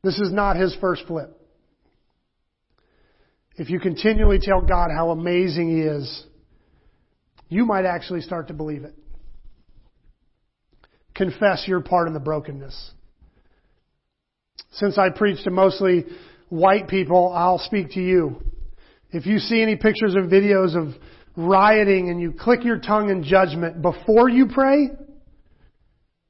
This 0.03 0.19
is 0.19 0.31
not 0.31 0.55
His 0.55 0.75
first 0.81 1.03
flip. 1.07 1.37
If 3.55 3.69
you 3.69 3.79
continually 3.79 4.39
tell 4.41 4.61
God 4.61 4.89
how 4.95 5.11
amazing 5.11 5.69
He 5.69 5.81
is, 5.81 6.25
you 7.49 7.65
might 7.65 7.85
actually 7.85 8.21
start 8.21 8.47
to 8.47 8.53
believe 8.53 8.83
it. 8.83 8.95
Confess 11.13 11.65
your 11.67 11.81
part 11.81 12.07
in 12.07 12.13
the 12.13 12.19
brokenness. 12.19 12.91
Since 14.71 14.97
I 14.97 15.09
preach 15.09 15.43
to 15.43 15.51
mostly 15.51 16.05
white 16.49 16.87
people, 16.87 17.31
I'll 17.35 17.59
speak 17.59 17.91
to 17.91 17.99
you. 18.01 18.41
If 19.11 19.25
you 19.25 19.39
see 19.39 19.61
any 19.61 19.75
pictures 19.75 20.15
or 20.15 20.23
videos 20.23 20.75
of 20.75 20.95
rioting 21.35 22.09
and 22.09 22.21
you 22.21 22.31
click 22.31 22.63
your 22.63 22.79
tongue 22.79 23.09
in 23.09 23.23
judgment 23.23 23.81
before 23.81 24.29
you 24.29 24.47
pray, 24.47 24.89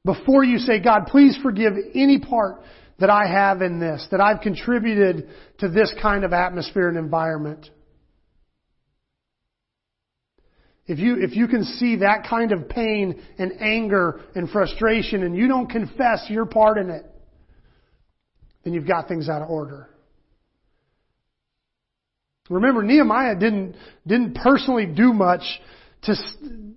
before 0.04 0.42
you 0.42 0.58
say, 0.58 0.80
God, 0.80 1.06
please 1.06 1.38
forgive 1.42 1.74
any 1.94 2.18
part 2.18 2.62
that 3.02 3.10
I 3.10 3.26
have 3.26 3.62
in 3.62 3.80
this, 3.80 4.06
that 4.12 4.20
I've 4.20 4.42
contributed 4.42 5.28
to 5.58 5.68
this 5.68 5.92
kind 6.00 6.22
of 6.22 6.32
atmosphere 6.32 6.88
and 6.88 6.96
environment. 6.96 7.68
If 10.86 11.00
you, 11.00 11.16
if 11.20 11.34
you 11.34 11.48
can 11.48 11.64
see 11.64 11.96
that 11.96 12.28
kind 12.30 12.52
of 12.52 12.68
pain 12.68 13.20
and 13.38 13.60
anger 13.60 14.20
and 14.36 14.48
frustration 14.48 15.24
and 15.24 15.36
you 15.36 15.48
don't 15.48 15.68
confess 15.68 16.26
your 16.28 16.46
part 16.46 16.78
in 16.78 16.90
it, 16.90 17.04
then 18.62 18.72
you've 18.72 18.86
got 18.86 19.08
things 19.08 19.28
out 19.28 19.42
of 19.42 19.50
order. 19.50 19.88
Remember, 22.50 22.84
Nehemiah 22.84 23.34
didn't, 23.34 23.74
didn't 24.06 24.36
personally 24.36 24.86
do 24.86 25.12
much 25.12 25.42
to, 26.02 26.14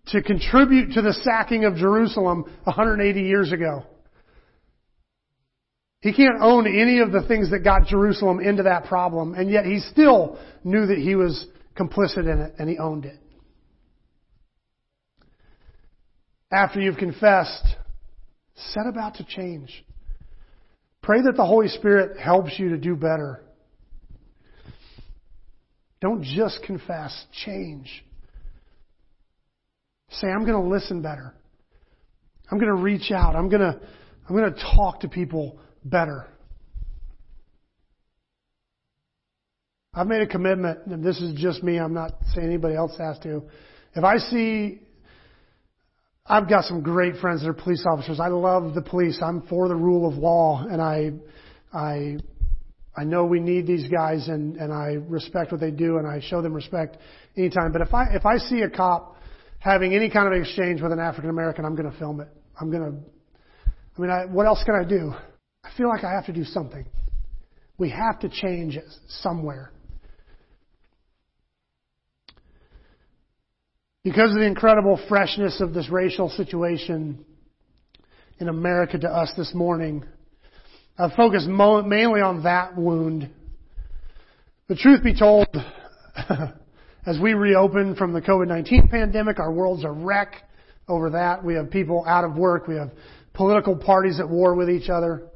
to 0.08 0.24
contribute 0.24 0.94
to 0.94 1.04
the 1.04 1.14
sacking 1.22 1.66
of 1.66 1.76
Jerusalem 1.76 2.46
180 2.64 3.22
years 3.22 3.52
ago. 3.52 3.84
He 6.06 6.14
can't 6.14 6.40
own 6.40 6.68
any 6.68 7.00
of 7.00 7.12
the 7.12 7.24
things 7.28 7.50
that 7.50 7.64
got 7.64 7.88
Jerusalem 7.88 8.40
into 8.40 8.62
that 8.62 8.86
problem, 8.86 9.34
and 9.34 9.50
yet 9.50 9.66
he 9.66 9.80
still 9.80 10.38
knew 10.64 10.86
that 10.86 11.00
he 11.00 11.16
was 11.16 11.48
complicit 11.76 12.32
in 12.32 12.42
it, 12.42 12.54
and 12.60 12.70
he 12.70 12.78
owned 12.78 13.06
it. 13.06 13.18
After 16.52 16.80
you've 16.80 16.98
confessed, 16.98 17.66
set 18.54 18.86
about 18.86 19.16
to 19.16 19.24
change. 19.24 19.84
Pray 21.02 21.24
that 21.24 21.36
the 21.36 21.44
Holy 21.44 21.70
Spirit 21.70 22.20
helps 22.20 22.52
you 22.60 22.70
to 22.70 22.78
do 22.78 22.96
better. 22.96 23.42
Don't 26.02 26.22
just 26.22 26.62
confess, 26.68 27.26
change. 27.44 28.06
Say, 30.12 30.28
I'm 30.28 30.46
going 30.46 30.62
to 30.62 30.70
listen 30.70 31.02
better. 31.02 31.34
I'm 32.52 32.60
going 32.60 32.76
to 32.76 32.80
reach 32.80 33.10
out. 33.12 33.36
I'm 33.36 33.50
going 33.50 33.64
to, 33.64 33.80
I'm 34.30 34.36
going 34.36 34.54
to 34.54 34.62
talk 34.76 35.00
to 35.00 35.08
people 35.08 35.58
better. 35.86 36.28
I've 39.94 40.08
made 40.08 40.22
a 40.22 40.28
commitment, 40.28 40.86
and 40.88 41.02
this 41.02 41.22
is 41.22 41.34
just 41.36 41.64
me, 41.64 41.78
I'm 41.78 41.94
not 41.94 42.12
saying 42.34 42.48
anybody 42.48 42.76
else 42.76 42.98
has 42.98 43.18
to. 43.20 43.44
If 43.94 44.04
I 44.04 44.18
see, 44.18 44.82
I've 46.26 46.50
got 46.50 46.66
some 46.66 46.82
great 46.82 47.16
friends 47.18 47.44
that 47.44 47.48
are 47.48 47.54
police 47.54 47.86
officers. 47.90 48.20
I 48.20 48.28
love 48.28 48.74
the 48.74 48.82
police. 48.82 49.20
I'm 49.22 49.44
for 49.44 49.70
the 49.70 49.76
rule 49.76 50.06
of 50.06 50.18
law, 50.18 50.66
and 50.70 50.82
I, 50.82 51.12
I, 51.72 52.18
I 52.98 53.06
know 53.06 53.24
we 53.24 53.40
need 53.40 53.68
these 53.68 53.88
guys, 53.88 54.28
and, 54.28 54.58
and 54.58 54.74
I 54.74 54.98
respect 55.08 55.54
what 55.54 55.62
they 55.62 55.72
do, 55.72 55.98
and 55.98 56.06
I 56.06 56.20
show 56.20 56.42
them 56.42 56.54
respect 56.54 56.98
anytime. 57.38 57.72
But 57.72 57.82
if 57.82 57.94
I, 57.94 58.06
if 58.16 58.26
I 58.26 58.38
see 58.38 58.62
a 58.62 58.70
cop 58.70 59.16
having 59.60 59.94
any 59.94 60.10
kind 60.10 60.28
of 60.28 60.34
exchange 60.42 60.82
with 60.82 60.92
an 60.92 61.00
African 61.00 61.30
American, 61.30 61.64
I'm 61.64 61.76
going 61.76 61.90
to 61.90 61.98
film 61.98 62.20
it. 62.20 62.28
I'm 62.60 62.70
going 62.70 62.84
to, 62.84 62.98
I 63.98 64.02
mean, 64.02 64.12
I, 64.12 64.26
what 64.26 64.46
else 64.46 64.62
can 64.66 64.76
I 64.76 64.84
do? 64.84 65.14
I 65.66 65.76
feel 65.76 65.90
like 65.90 66.04
I 66.04 66.12
have 66.12 66.28
to 66.28 66.34
do 66.34 66.44
something. 66.44 66.86
We 67.78 67.90
have 67.90 68.20
to 68.20 68.30
change 68.30 68.78
somewhere. 69.08 69.72
Because 74.04 74.30
of 74.30 74.36
the 74.36 74.46
incredible 74.46 75.00
freshness 75.10 75.60
of 75.60 75.74
this 75.74 75.90
racial 75.90 76.30
situation 76.30 77.26
in 78.40 78.48
America 78.48 79.00
to 79.00 79.10
us 79.10 79.34
this 79.36 79.54
morning, 79.56 80.06
I've 80.98 81.14
focused 81.14 81.48
mo- 81.48 81.82
mainly 81.82 82.22
on 82.22 82.44
that 82.44 82.78
wound. 82.78 83.32
The 84.68 84.76
truth 84.76 85.04
be 85.04 85.18
told, 85.18 85.48
as 87.06 87.20
we 87.20 87.34
reopen 87.34 87.96
from 87.96 88.14
the 88.14 88.22
COVID-19 88.22 88.92
pandemic, 88.92 89.40
our 89.40 89.52
world's 89.52 89.84
a 89.84 89.92
wreck 89.92 90.36
over 90.88 91.10
that. 91.10 91.44
We 91.44 91.56
have 91.56 91.72
people 91.72 92.06
out 92.08 92.24
of 92.24 92.36
work. 92.36 92.68
We 92.68 92.76
have 92.76 92.92
political 93.34 93.76
parties 93.76 94.20
at 94.20 94.30
war 94.30 94.54
with 94.54 94.70
each 94.70 94.90
other. 94.90 95.32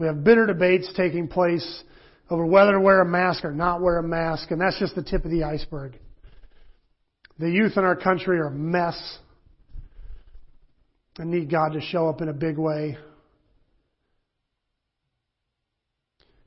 We 0.00 0.06
have 0.06 0.24
bitter 0.24 0.46
debates 0.46 0.90
taking 0.96 1.28
place 1.28 1.84
over 2.30 2.46
whether 2.46 2.72
to 2.72 2.80
wear 2.80 3.02
a 3.02 3.06
mask 3.06 3.44
or 3.44 3.52
not 3.52 3.82
wear 3.82 3.98
a 3.98 4.02
mask, 4.02 4.50
and 4.50 4.58
that's 4.58 4.78
just 4.78 4.94
the 4.94 5.02
tip 5.02 5.26
of 5.26 5.30
the 5.30 5.44
iceberg. 5.44 5.98
The 7.38 7.50
youth 7.50 7.76
in 7.76 7.84
our 7.84 7.96
country 7.96 8.38
are 8.38 8.46
a 8.46 8.50
mess 8.50 9.18
and 11.18 11.30
need 11.30 11.50
God 11.50 11.74
to 11.74 11.82
show 11.82 12.08
up 12.08 12.22
in 12.22 12.30
a 12.30 12.32
big 12.32 12.56
way. 12.56 12.96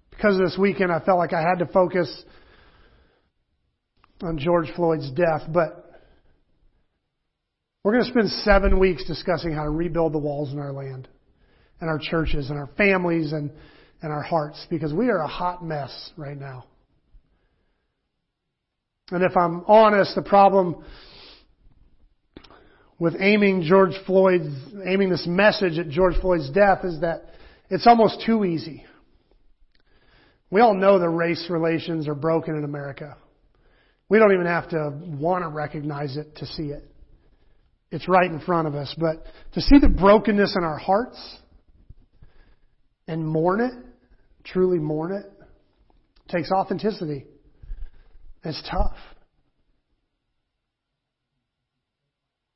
Because 0.10 0.36
of 0.36 0.42
this 0.42 0.58
weekend, 0.58 0.92
I 0.92 1.00
felt 1.00 1.20
like 1.20 1.34
I 1.34 1.42
had 1.42 1.60
to 1.60 1.68
focus 1.68 2.24
on 4.22 4.40
George 4.40 4.72
Floyd's 4.76 5.12
death, 5.12 5.44
but 5.48 6.02
we're 7.84 7.94
going 7.94 8.06
to 8.06 8.10
spend 8.10 8.30
seven 8.44 8.80
weeks 8.80 9.06
discussing 9.06 9.52
how 9.52 9.64
to 9.64 9.70
rebuild 9.70 10.14
the 10.14 10.20
walls 10.20 10.52
in 10.52 10.58
our 10.58 10.72
land 10.72 11.08
and 11.84 11.90
our 11.90 12.00
churches 12.00 12.50
and 12.50 12.58
our 12.58 12.70
families 12.78 13.34
and, 13.34 13.52
and 14.02 14.10
our 14.10 14.22
hearts 14.22 14.66
because 14.70 14.94
we 14.94 15.10
are 15.10 15.18
a 15.18 15.28
hot 15.28 15.66
mess 15.66 16.12
right 16.16 16.38
now. 16.38 16.64
And 19.12 19.22
if 19.22 19.36
I'm 19.36 19.66
honest, 19.68 20.16
the 20.16 20.22
problem 20.22 20.82
with 22.98 23.16
aiming 23.20 23.64
George 23.64 23.96
Floyd's, 24.06 24.48
aiming 24.86 25.10
this 25.10 25.28
message 25.28 25.78
at 25.78 25.90
George 25.90 26.16
Floyd's 26.22 26.50
death 26.52 26.86
is 26.86 27.02
that 27.02 27.34
it's 27.70 27.86
almost 27.86 28.24
too 28.26 28.46
easy. 28.46 28.86
We 30.50 30.62
all 30.62 30.76
know 30.76 31.00
the 31.00 31.10
race 31.10 31.48
relations 31.50 32.08
are 32.08 32.16
broken 32.16 32.56
in 32.56 32.64
America. 32.64 33.18
We 34.08 34.20
don't 34.20 34.32
even 34.32 34.46
have 34.46 34.70
to 34.70 35.02
want 35.04 35.44
to 35.44 35.50
recognize 35.50 36.16
it 36.16 36.38
to 36.38 36.46
see 36.46 36.68
it. 36.68 36.90
It's 37.92 38.08
right 38.08 38.32
in 38.32 38.40
front 38.40 38.70
of 38.70 38.74
us. 38.74 38.96
But 38.98 39.26
to 39.56 39.60
see 39.60 39.80
the 39.82 39.90
brokenness 39.90 40.56
in 40.56 40.64
our 40.64 40.78
hearts, 40.78 41.20
and 43.14 43.26
mourn 43.26 43.62
it, 43.62 43.74
truly 44.44 44.80
mourn 44.80 45.14
it, 45.14 45.26
takes 46.28 46.52
authenticity. 46.52 47.26
It's 48.44 48.62
tough. 48.70 48.98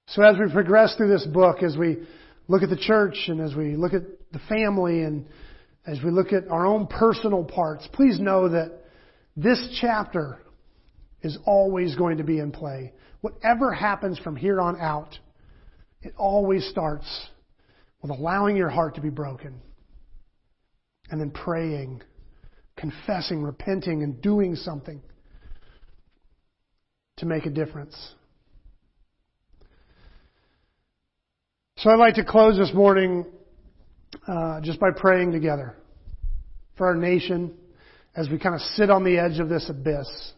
So 0.07 0.23
as 0.23 0.35
we 0.39 0.51
progress 0.51 0.95
through 0.95 1.09
this 1.09 1.27
book, 1.27 1.61
as 1.61 1.77
we 1.77 1.97
look 2.47 2.63
at 2.63 2.69
the 2.69 2.77
church 2.77 3.25
and 3.27 3.39
as 3.39 3.53
we 3.53 3.75
look 3.75 3.93
at 3.93 4.01
the 4.31 4.39
family 4.49 5.03
and 5.03 5.27
as 5.85 5.99
we 6.03 6.09
look 6.09 6.33
at 6.33 6.49
our 6.49 6.65
own 6.65 6.87
personal 6.87 7.43
parts, 7.43 7.87
please 7.93 8.19
know 8.19 8.49
that 8.49 8.81
this 9.35 9.77
chapter 9.79 10.39
is 11.21 11.37
always 11.45 11.95
going 11.95 12.17
to 12.17 12.23
be 12.23 12.39
in 12.39 12.51
play. 12.51 12.93
Whatever 13.21 13.71
happens 13.71 14.17
from 14.19 14.35
here 14.35 14.59
on 14.59 14.79
out, 14.81 15.17
it 16.01 16.13
always 16.17 16.67
starts 16.67 17.05
with 18.01 18.09
allowing 18.09 18.57
your 18.57 18.69
heart 18.69 18.95
to 18.95 19.01
be 19.01 19.09
broken 19.09 19.61
and 21.09 21.19
then 21.19 21.31
praying, 21.31 22.01
confessing, 22.75 23.43
repenting, 23.43 24.03
and 24.03 24.21
doing 24.21 24.55
something 24.55 25.01
to 27.17 27.25
make 27.25 27.45
a 27.45 27.49
difference. 27.49 28.13
So 31.77 31.89
I'd 31.89 31.99
like 31.99 32.15
to 32.15 32.25
close 32.25 32.57
this 32.57 32.73
morning 32.73 33.25
uh, 34.27 34.61
just 34.61 34.79
by 34.79 34.89
praying 34.95 35.31
together 35.31 35.75
for 36.75 36.87
our 36.87 36.95
nation 36.95 37.53
as 38.15 38.29
we 38.29 38.39
kind 38.39 38.55
of 38.55 38.61
sit 38.61 38.89
on 38.89 39.03
the 39.03 39.17
edge 39.19 39.39
of 39.39 39.49
this 39.49 39.69
abyss. 39.69 40.33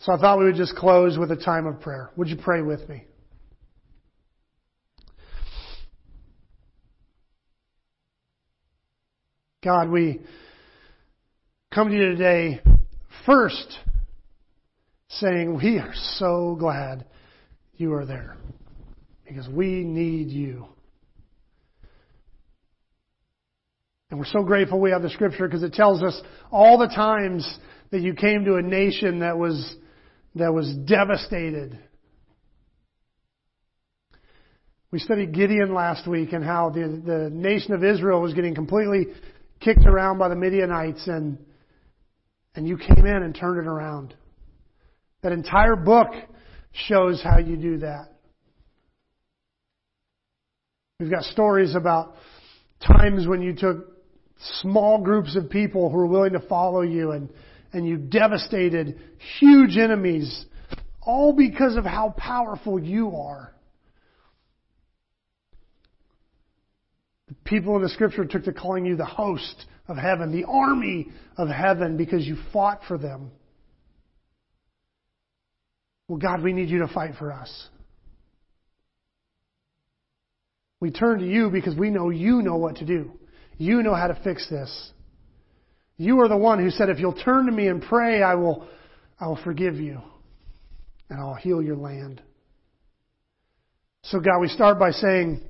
So 0.00 0.12
I 0.12 0.18
thought 0.18 0.38
we 0.38 0.46
would 0.46 0.56
just 0.56 0.76
close 0.76 1.18
with 1.18 1.30
a 1.30 1.36
time 1.36 1.66
of 1.66 1.80
prayer. 1.80 2.10
Would 2.16 2.28
you 2.28 2.36
pray 2.42 2.62
with 2.62 2.88
me? 2.88 3.04
God, 9.62 9.90
we 9.90 10.20
come 11.70 11.90
to 11.90 11.94
you 11.94 12.16
today 12.16 12.62
first 13.26 13.78
saying 15.08 15.58
we 15.62 15.78
are 15.78 15.92
so 16.16 16.56
glad 16.58 17.04
you 17.76 17.92
are 17.92 18.06
there 18.06 18.38
because 19.28 19.46
we 19.50 19.84
need 19.84 20.30
you. 20.30 20.64
And 24.08 24.18
we're 24.18 24.24
so 24.24 24.42
grateful 24.42 24.80
we 24.80 24.92
have 24.92 25.02
the 25.02 25.10
scripture 25.10 25.46
because 25.46 25.62
it 25.62 25.74
tells 25.74 26.02
us 26.02 26.18
all 26.50 26.78
the 26.78 26.88
times 26.88 27.46
that 27.90 28.00
you 28.00 28.14
came 28.14 28.46
to 28.46 28.54
a 28.54 28.62
nation 28.62 29.18
that 29.18 29.36
was, 29.36 29.76
that 30.36 30.54
was 30.54 30.74
devastated. 30.86 31.78
We 34.90 35.00
studied 35.00 35.34
Gideon 35.34 35.74
last 35.74 36.08
week 36.08 36.32
and 36.32 36.42
how 36.42 36.70
the, 36.70 36.80
the 37.04 37.28
nation 37.30 37.74
of 37.74 37.84
Israel 37.84 38.22
was 38.22 38.32
getting 38.32 38.54
completely 38.54 39.08
kicked 39.60 39.86
around 39.86 40.18
by 40.18 40.28
the 40.28 40.36
Midianites 40.36 41.06
and, 41.06 41.38
and 42.54 42.66
you 42.66 42.76
came 42.76 43.06
in 43.06 43.22
and 43.22 43.34
turned 43.34 43.58
it 43.58 43.68
around. 43.68 44.14
That 45.22 45.32
entire 45.32 45.76
book 45.76 46.08
shows 46.72 47.22
how 47.22 47.38
you 47.38 47.56
do 47.56 47.78
that. 47.78 48.08
We've 50.98 51.10
got 51.10 51.24
stories 51.24 51.74
about 51.74 52.14
times 52.86 53.26
when 53.26 53.42
you 53.42 53.54
took 53.54 53.86
small 54.62 55.02
groups 55.02 55.36
of 55.36 55.50
people 55.50 55.90
who 55.90 55.96
were 55.96 56.06
willing 56.06 56.32
to 56.32 56.40
follow 56.40 56.82
you 56.82 57.12
and, 57.12 57.30
and 57.72 57.86
you 57.86 57.96
devastated 57.96 58.98
huge 59.38 59.76
enemies 59.76 60.44
all 61.02 61.32
because 61.32 61.76
of 61.76 61.84
how 61.84 62.14
powerful 62.16 62.78
you 62.78 63.16
are. 63.16 63.52
People 67.50 67.74
in 67.74 67.82
the 67.82 67.88
scripture 67.88 68.24
took 68.24 68.44
to 68.44 68.52
calling 68.52 68.86
you 68.86 68.94
the 68.94 69.04
host 69.04 69.66
of 69.88 69.96
heaven, 69.96 70.30
the 70.30 70.44
army 70.44 71.08
of 71.36 71.48
heaven, 71.48 71.96
because 71.96 72.24
you 72.24 72.36
fought 72.52 72.80
for 72.86 72.96
them. 72.96 73.32
Well, 76.06 76.18
God, 76.18 76.44
we 76.44 76.52
need 76.52 76.70
you 76.70 76.78
to 76.78 76.86
fight 76.86 77.16
for 77.18 77.32
us. 77.32 77.68
We 80.78 80.92
turn 80.92 81.18
to 81.18 81.26
you 81.26 81.50
because 81.50 81.74
we 81.74 81.90
know 81.90 82.10
you 82.10 82.40
know 82.40 82.56
what 82.56 82.76
to 82.76 82.86
do. 82.86 83.18
You 83.58 83.82
know 83.82 83.96
how 83.96 84.06
to 84.06 84.18
fix 84.22 84.48
this. 84.48 84.92
You 85.96 86.20
are 86.20 86.28
the 86.28 86.36
one 86.36 86.60
who 86.60 86.70
said, 86.70 86.88
if 86.88 87.00
you'll 87.00 87.20
turn 87.20 87.46
to 87.46 87.52
me 87.52 87.66
and 87.66 87.82
pray, 87.82 88.22
I 88.22 88.36
will, 88.36 88.68
I 89.18 89.26
will 89.26 89.42
forgive 89.42 89.74
you 89.74 90.00
and 91.08 91.20
I'll 91.20 91.34
heal 91.34 91.60
your 91.60 91.76
land. 91.76 92.22
So 94.04 94.20
God, 94.20 94.38
we 94.40 94.46
start 94.46 94.78
by 94.78 94.92
saying, 94.92 95.42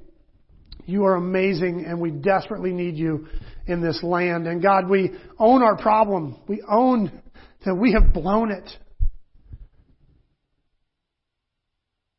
you 0.90 1.04
are 1.04 1.14
amazing 1.14 1.84
and 1.86 2.00
we 2.00 2.10
desperately 2.10 2.72
need 2.72 2.96
you 2.96 3.28
in 3.66 3.80
this 3.80 4.02
land. 4.02 4.46
And 4.46 4.62
God, 4.62 4.88
we 4.88 5.12
own 5.38 5.62
our 5.62 5.76
problem. 5.76 6.38
We 6.48 6.62
own 6.68 7.22
that 7.64 7.74
we 7.74 7.92
have 7.92 8.12
blown 8.12 8.50
it. 8.50 8.68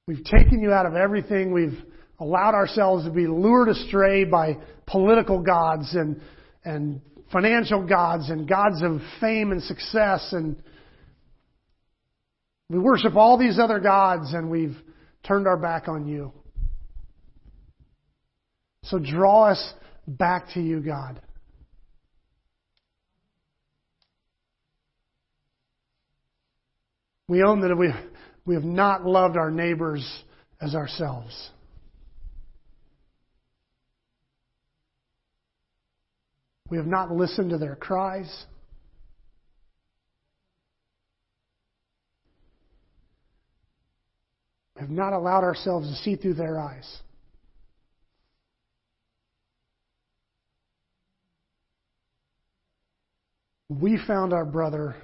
We've 0.07 0.23
taken 0.23 0.61
you 0.61 0.71
out 0.71 0.85
of 0.85 0.95
everything. 0.95 1.53
We've 1.53 1.79
allowed 2.19 2.55
ourselves 2.55 3.05
to 3.05 3.11
be 3.11 3.27
lured 3.27 3.69
astray 3.69 4.23
by 4.23 4.57
political 4.85 5.41
gods 5.41 5.93
and, 5.93 6.21
and 6.63 7.01
financial 7.31 7.85
gods 7.85 8.29
and 8.29 8.47
gods 8.47 8.81
of 8.81 8.99
fame 9.19 9.51
and 9.51 9.61
success 9.63 10.29
and 10.31 10.61
we 12.69 12.79
worship 12.79 13.17
all 13.17 13.37
these 13.37 13.59
other 13.59 13.79
gods 13.79 14.33
and 14.33 14.49
we've 14.49 14.77
turned 15.23 15.45
our 15.45 15.57
back 15.57 15.89
on 15.89 16.07
you. 16.07 16.31
So 18.83 18.99
draw 18.99 19.51
us 19.51 19.73
back 20.07 20.47
to 20.53 20.61
you, 20.61 20.81
God. 20.81 21.21
We 27.27 27.43
own 27.43 27.61
that 27.61 27.75
we, 27.77 27.89
we 28.45 28.55
have 28.55 28.63
not 28.65 29.05
loved 29.05 29.37
our 29.37 29.51
neighbors 29.51 30.05
as 30.59 30.75
ourselves. 30.75 31.51
We 36.69 36.77
have 36.77 36.87
not 36.87 37.11
listened 37.11 37.51
to 37.51 37.57
their 37.57 37.75
cries. 37.75 38.45
We 44.75 44.81
have 44.81 44.89
not 44.89 45.13
allowed 45.13 45.43
ourselves 45.43 45.89
to 45.89 45.95
see 46.03 46.15
through 46.15 46.35
their 46.35 46.59
eyes. 46.59 47.01
We 53.79 53.97
found 54.05 54.33
our 54.33 54.43
brother 54.43 54.97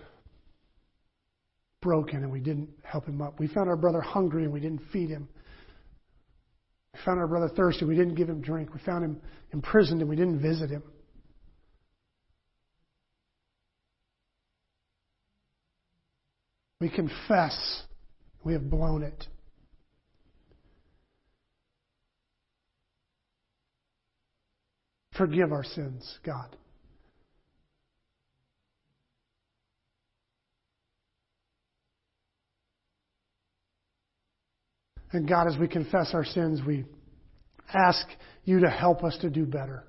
broken 1.82 2.24
and 2.24 2.30
we 2.30 2.42
didn't 2.42 2.68
help 2.84 3.06
him 3.06 3.22
up. 3.22 3.40
We 3.40 3.48
found 3.48 3.70
our 3.70 3.78
brother 3.78 4.02
hungry 4.02 4.44
and 4.44 4.52
we 4.52 4.60
didn't 4.60 4.82
feed 4.92 5.10
him. 5.10 5.30
We 6.94 7.00
found 7.06 7.18
our 7.18 7.28
brother 7.28 7.48
thirsty 7.56 7.82
and 7.82 7.90
we 7.90 7.96
didn't 7.96 8.16
give 8.16 8.28
him 8.28 8.42
drink. 8.42 8.74
We 8.74 8.82
found 8.82 9.06
him 9.06 9.22
imprisoned 9.54 10.02
and 10.02 10.10
we 10.10 10.18
didn't 10.18 10.42
visit 10.42 10.70
him. 10.70 10.84
We 16.82 16.90
confess 16.90 17.84
we 18.44 18.52
have 18.52 18.70
blown 18.70 19.02
it. 19.02 19.28
Forgive 25.18 25.54
our 25.54 25.64
sins, 25.64 26.20
God. 26.26 26.54
And 35.12 35.28
God, 35.28 35.48
as 35.48 35.58
we 35.58 35.68
confess 35.68 36.12
our 36.14 36.26
sins, 36.26 36.62
we 36.66 36.86
ask 37.74 38.06
you 38.44 38.62
to 38.62 38.70
help 38.70 39.04
us 39.04 39.18
to 39.22 39.30
do 39.30 39.46
better. 39.46 39.86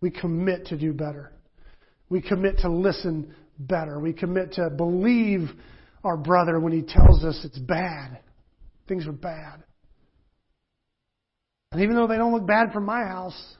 We 0.00 0.10
commit 0.10 0.66
to 0.66 0.78
do 0.78 0.92
better. 0.92 1.32
We 2.08 2.22
commit 2.22 2.58
to 2.58 2.70
listen 2.70 3.34
better. 3.58 4.00
We 4.00 4.12
commit 4.12 4.52
to 4.52 4.70
believe 4.70 5.50
our 6.02 6.16
brother 6.16 6.58
when 6.58 6.72
he 6.72 6.82
tells 6.82 7.24
us 7.24 7.40
it's 7.44 7.58
bad. 7.58 8.20
Things 8.88 9.06
are 9.06 9.12
bad. 9.12 9.62
And 11.72 11.82
even 11.82 11.94
though 11.94 12.08
they 12.08 12.16
don't 12.16 12.32
look 12.32 12.46
bad 12.46 12.72
from 12.72 12.84
my 12.84 13.04
house, 13.04 13.56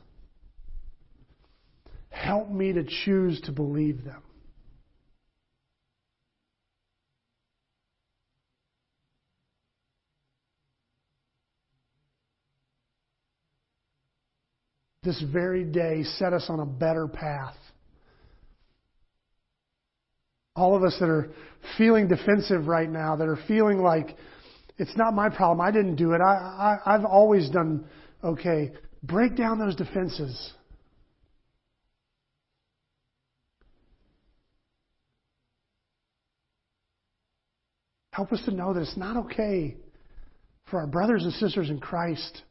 help 2.09 2.51
me 2.51 2.73
to 2.73 2.83
choose 3.05 3.41
to 3.43 3.53
believe 3.53 4.05
them. 4.05 4.23
This 15.03 15.23
very 15.33 15.65
day 15.65 16.03
set 16.03 16.33
us 16.33 16.47
on 16.49 16.61
a 16.61 16.67
better 16.67 17.09
path 17.09 17.57
all 20.61 20.77
of 20.77 20.83
us 20.83 20.97
that 21.01 21.09
are 21.09 21.31
feeling 21.79 22.07
defensive 22.07 22.67
right 22.67 22.91
now, 22.91 23.17
that 23.17 23.27
are 23.27 23.39
feeling 23.49 23.79
like 23.79 24.17
it's 24.77 24.97
not 24.97 25.15
my 25.15 25.29
problem, 25.29 25.61
I 25.61 25.71
didn't 25.71 25.97
do 25.97 26.13
it, 26.13 26.21
I, 26.21 26.79
I, 26.85 26.95
I've 26.95 27.05
always 27.05 27.49
done 27.51 27.87
okay. 28.23 28.73
Break 29.03 29.37
down 29.37 29.59
those 29.59 29.77
defenses. 29.77 30.53
Help 38.13 38.33
us 38.33 38.43
to 38.45 38.51
know 38.51 38.75
that 38.75 38.81
it's 38.81 38.97
not 38.97 39.17
okay 39.17 39.77
for 40.71 40.81
our 40.81 40.87
brothers 40.87 41.25
and 41.25 41.33
sisters 41.35 41.71
in 41.71 41.81
Christ 41.81 42.43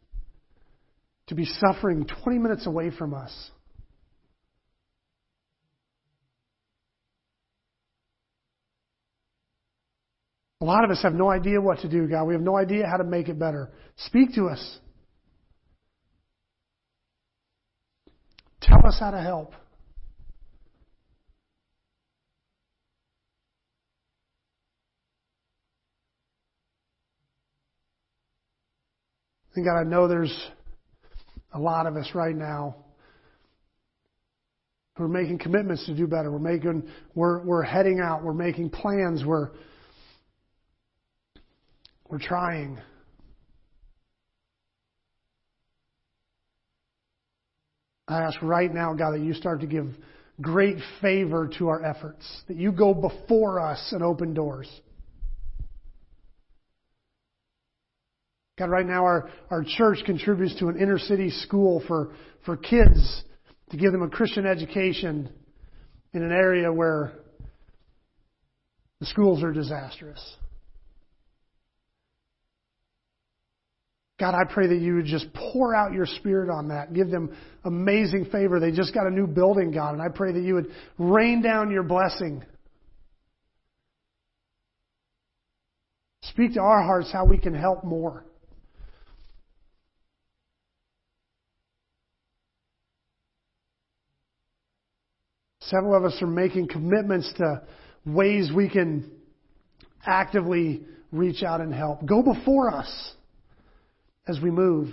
to 1.29 1.35
be 1.35 1.45
suffering 1.45 2.05
20 2.23 2.39
minutes 2.39 2.65
away 2.65 2.89
from 2.89 3.13
us. 3.13 3.51
A 10.61 10.65
lot 10.65 10.83
of 10.83 10.89
us 10.89 11.01
have 11.03 11.13
no 11.13 11.29
idea 11.29 11.61
what 11.61 11.79
to 11.79 11.87
do, 11.87 12.07
God. 12.07 12.25
We 12.25 12.33
have 12.33 12.41
no 12.41 12.57
idea 12.57 12.85
how 12.85 12.97
to 12.97 13.03
make 13.03 13.29
it 13.29 13.39
better. 13.39 13.71
Speak 13.95 14.33
to 14.35 14.47
us. 14.47 14.79
Tell 18.61 18.85
us 18.85 18.97
how 18.99 19.11
to 19.11 19.21
help. 19.21 19.53
And 29.55 29.65
God, 29.65 29.79
I 29.79 29.83
know 29.83 30.07
there's 30.07 30.51
a 31.51 31.59
lot 31.59 31.87
of 31.87 31.95
us 31.95 32.09
right 32.13 32.35
now 32.35 32.75
who 34.95 35.05
are 35.05 35.07
making 35.07 35.39
commitments 35.39 35.85
to 35.85 35.95
do 35.95 36.05
better. 36.07 36.29
We're 36.31 36.39
making, 36.39 36.83
we're, 37.15 37.43
we're 37.43 37.63
heading 37.63 37.99
out. 38.01 38.23
We're 38.23 38.33
making 38.33 38.69
plans. 38.69 39.23
We're, 39.25 39.51
we're 42.09 42.19
trying. 42.19 42.77
I 48.09 48.23
ask 48.23 48.41
right 48.41 48.73
now, 48.73 48.93
God, 48.93 49.11
that 49.13 49.21
you 49.21 49.33
start 49.33 49.61
to 49.61 49.67
give 49.67 49.87
great 50.41 50.77
favor 51.01 51.49
to 51.59 51.69
our 51.69 51.83
efforts, 51.83 52.25
that 52.47 52.57
you 52.57 52.71
go 52.71 52.93
before 52.93 53.59
us 53.59 53.89
and 53.91 54.03
open 54.03 54.33
doors. 54.33 54.69
God, 58.59 58.69
right 58.69 58.85
now 58.85 59.05
our, 59.05 59.29
our 59.49 59.63
church 59.65 59.99
contributes 60.05 60.59
to 60.59 60.67
an 60.67 60.77
inner 60.77 60.99
city 60.99 61.29
school 61.29 61.81
for, 61.87 62.11
for 62.45 62.57
kids 62.57 63.23
to 63.71 63.77
give 63.77 63.93
them 63.93 64.03
a 64.03 64.09
Christian 64.09 64.45
education 64.45 65.29
in 66.13 66.23
an 66.23 66.33
area 66.33 66.71
where 66.71 67.13
the 68.99 69.05
schools 69.05 69.43
are 69.43 69.53
disastrous. 69.53 70.19
God, 74.19 74.35
I 74.35 74.51
pray 74.51 74.67
that 74.67 74.79
you 74.81 74.95
would 74.95 75.05
just 75.05 75.27
pour 75.33 75.73
out 75.73 75.93
your 75.93 76.05
spirit 76.05 76.49
on 76.49 76.67
that. 76.67 76.93
Give 76.93 77.09
them 77.09 77.33
amazing 77.63 78.25
favor. 78.25 78.59
They 78.59 78.71
just 78.71 78.93
got 78.93 79.07
a 79.07 79.09
new 79.09 79.27
building, 79.27 79.71
God, 79.71 79.93
and 79.93 80.01
I 80.01 80.09
pray 80.13 80.33
that 80.33 80.43
you 80.43 80.55
would 80.55 80.67
rain 80.97 81.41
down 81.41 81.71
your 81.71 81.83
blessing. 81.83 82.43
Speak 86.23 86.55
to 86.55 86.59
our 86.59 86.83
hearts 86.83 87.09
how 87.13 87.23
we 87.23 87.37
can 87.37 87.53
help 87.53 87.85
more. 87.85 88.25
Several 95.69 95.95
of 95.95 96.03
us 96.03 96.19
are 96.21 96.27
making 96.27 96.67
commitments 96.67 97.31
to 97.37 97.61
ways 98.05 98.51
we 98.55 98.69
can 98.69 99.11
actively 100.05 100.83
reach 101.11 101.43
out 101.43 101.61
and 101.61 101.73
help. 101.73 102.05
Go 102.05 102.23
before 102.23 102.73
us 102.73 103.13
as 104.27 104.39
we 104.41 104.49
move. 104.49 104.89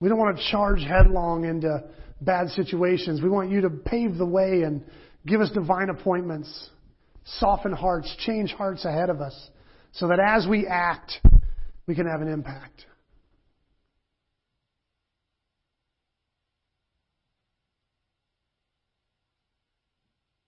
We 0.00 0.08
don't 0.08 0.18
want 0.18 0.36
to 0.36 0.42
charge 0.50 0.82
headlong 0.82 1.44
into 1.44 1.84
bad 2.20 2.48
situations. 2.50 3.20
We 3.20 3.28
want 3.28 3.50
you 3.50 3.62
to 3.62 3.70
pave 3.70 4.16
the 4.16 4.26
way 4.26 4.62
and 4.62 4.84
give 5.26 5.40
us 5.40 5.50
divine 5.50 5.88
appointments. 5.88 6.70
soften 7.24 7.72
hearts, 7.72 8.12
change 8.26 8.52
hearts 8.52 8.84
ahead 8.84 9.08
of 9.08 9.20
us, 9.20 9.50
so 9.92 10.08
that 10.08 10.18
as 10.18 10.46
we 10.48 10.66
act, 10.66 11.12
we 11.86 11.94
can 11.94 12.06
have 12.06 12.20
an 12.20 12.28
impact. 12.28 12.84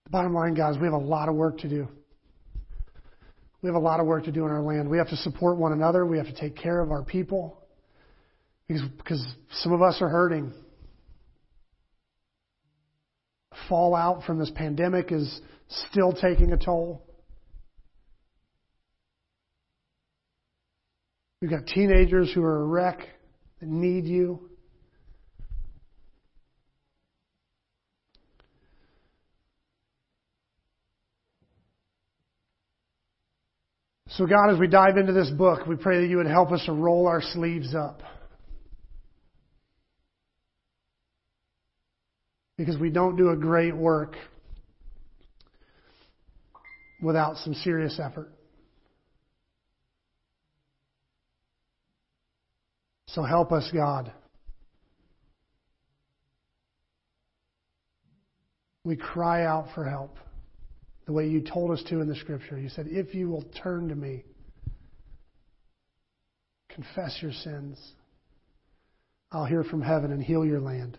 The 0.05 0.11
bottom 0.11 0.33
line, 0.33 0.53
guys, 0.53 0.77
we 0.77 0.85
have 0.85 0.93
a 0.93 0.97
lot 0.97 1.29
of 1.29 1.35
work 1.35 1.57
to 1.59 1.69
do. 1.69 1.87
We 3.61 3.67
have 3.67 3.75
a 3.75 3.79
lot 3.79 3.99
of 3.99 4.05
work 4.05 4.25
to 4.25 4.31
do 4.31 4.45
in 4.45 4.51
our 4.51 4.61
land. 4.61 4.87
We 4.89 4.99
have 4.99 5.09
to 5.09 5.17
support 5.17 5.57
one 5.57 5.71
another. 5.71 6.05
We 6.05 6.17
have 6.17 6.27
to 6.27 6.35
take 6.35 6.55
care 6.55 6.79
of 6.79 6.91
our 6.91 7.03
people 7.03 7.63
because, 8.67 8.83
because 8.97 9.25
some 9.61 9.71
of 9.71 9.81
us 9.81 9.97
are 10.01 10.09
hurting. 10.09 10.53
Fallout 13.67 14.23
from 14.25 14.37
this 14.37 14.51
pandemic 14.53 15.11
is 15.11 15.41
still 15.89 16.13
taking 16.13 16.51
a 16.51 16.57
toll. 16.57 17.01
We've 21.41 21.49
got 21.49 21.65
teenagers 21.65 22.31
who 22.33 22.43
are 22.43 22.61
a 22.61 22.65
wreck 22.65 22.99
that 23.59 23.69
need 23.69 24.05
you. 24.05 24.51
So, 34.17 34.25
God, 34.25 34.49
as 34.49 34.57
we 34.57 34.67
dive 34.67 34.95
into 34.95 35.11
this 35.11 35.29
book, 35.29 35.67
we 35.67 35.75
pray 35.75 35.99
that 35.99 36.07
you 36.07 36.17
would 36.17 36.27
help 36.27 36.53
us 36.53 36.63
to 36.67 36.71
roll 36.71 37.05
our 37.05 37.21
sleeves 37.21 37.75
up. 37.75 38.01
Because 42.57 42.77
we 42.77 42.89
don't 42.89 43.17
do 43.17 43.31
a 43.31 43.35
great 43.35 43.75
work 43.75 44.15
without 47.01 47.35
some 47.37 47.53
serious 47.55 47.99
effort. 47.99 48.31
So 53.07 53.21
help 53.23 53.51
us, 53.51 53.69
God. 53.73 54.13
We 58.85 58.95
cry 58.95 59.43
out 59.43 59.67
for 59.75 59.83
help 59.83 60.15
the 61.05 61.13
way 61.13 61.27
you 61.27 61.41
told 61.41 61.71
us 61.71 61.83
to 61.89 62.01
in 62.01 62.07
the 62.07 62.15
scripture. 62.15 62.59
You 62.59 62.69
said, 62.69 62.87
If 62.89 63.13
you 63.13 63.29
will 63.29 63.43
turn 63.63 63.89
to 63.89 63.95
me, 63.95 64.23
confess 66.69 67.17
your 67.21 67.31
sins, 67.31 67.79
I'll 69.31 69.45
hear 69.45 69.63
from 69.63 69.81
heaven 69.81 70.11
and 70.11 70.21
heal 70.21 70.45
your 70.45 70.59
land. 70.59 70.97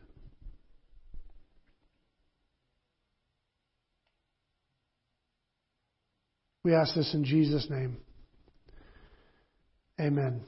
We 6.65 6.75
ask 6.75 6.95
this 6.97 7.15
in 7.15 7.25
Jesus' 7.25 7.69
name. 7.71 7.97
Amen. 10.01 10.43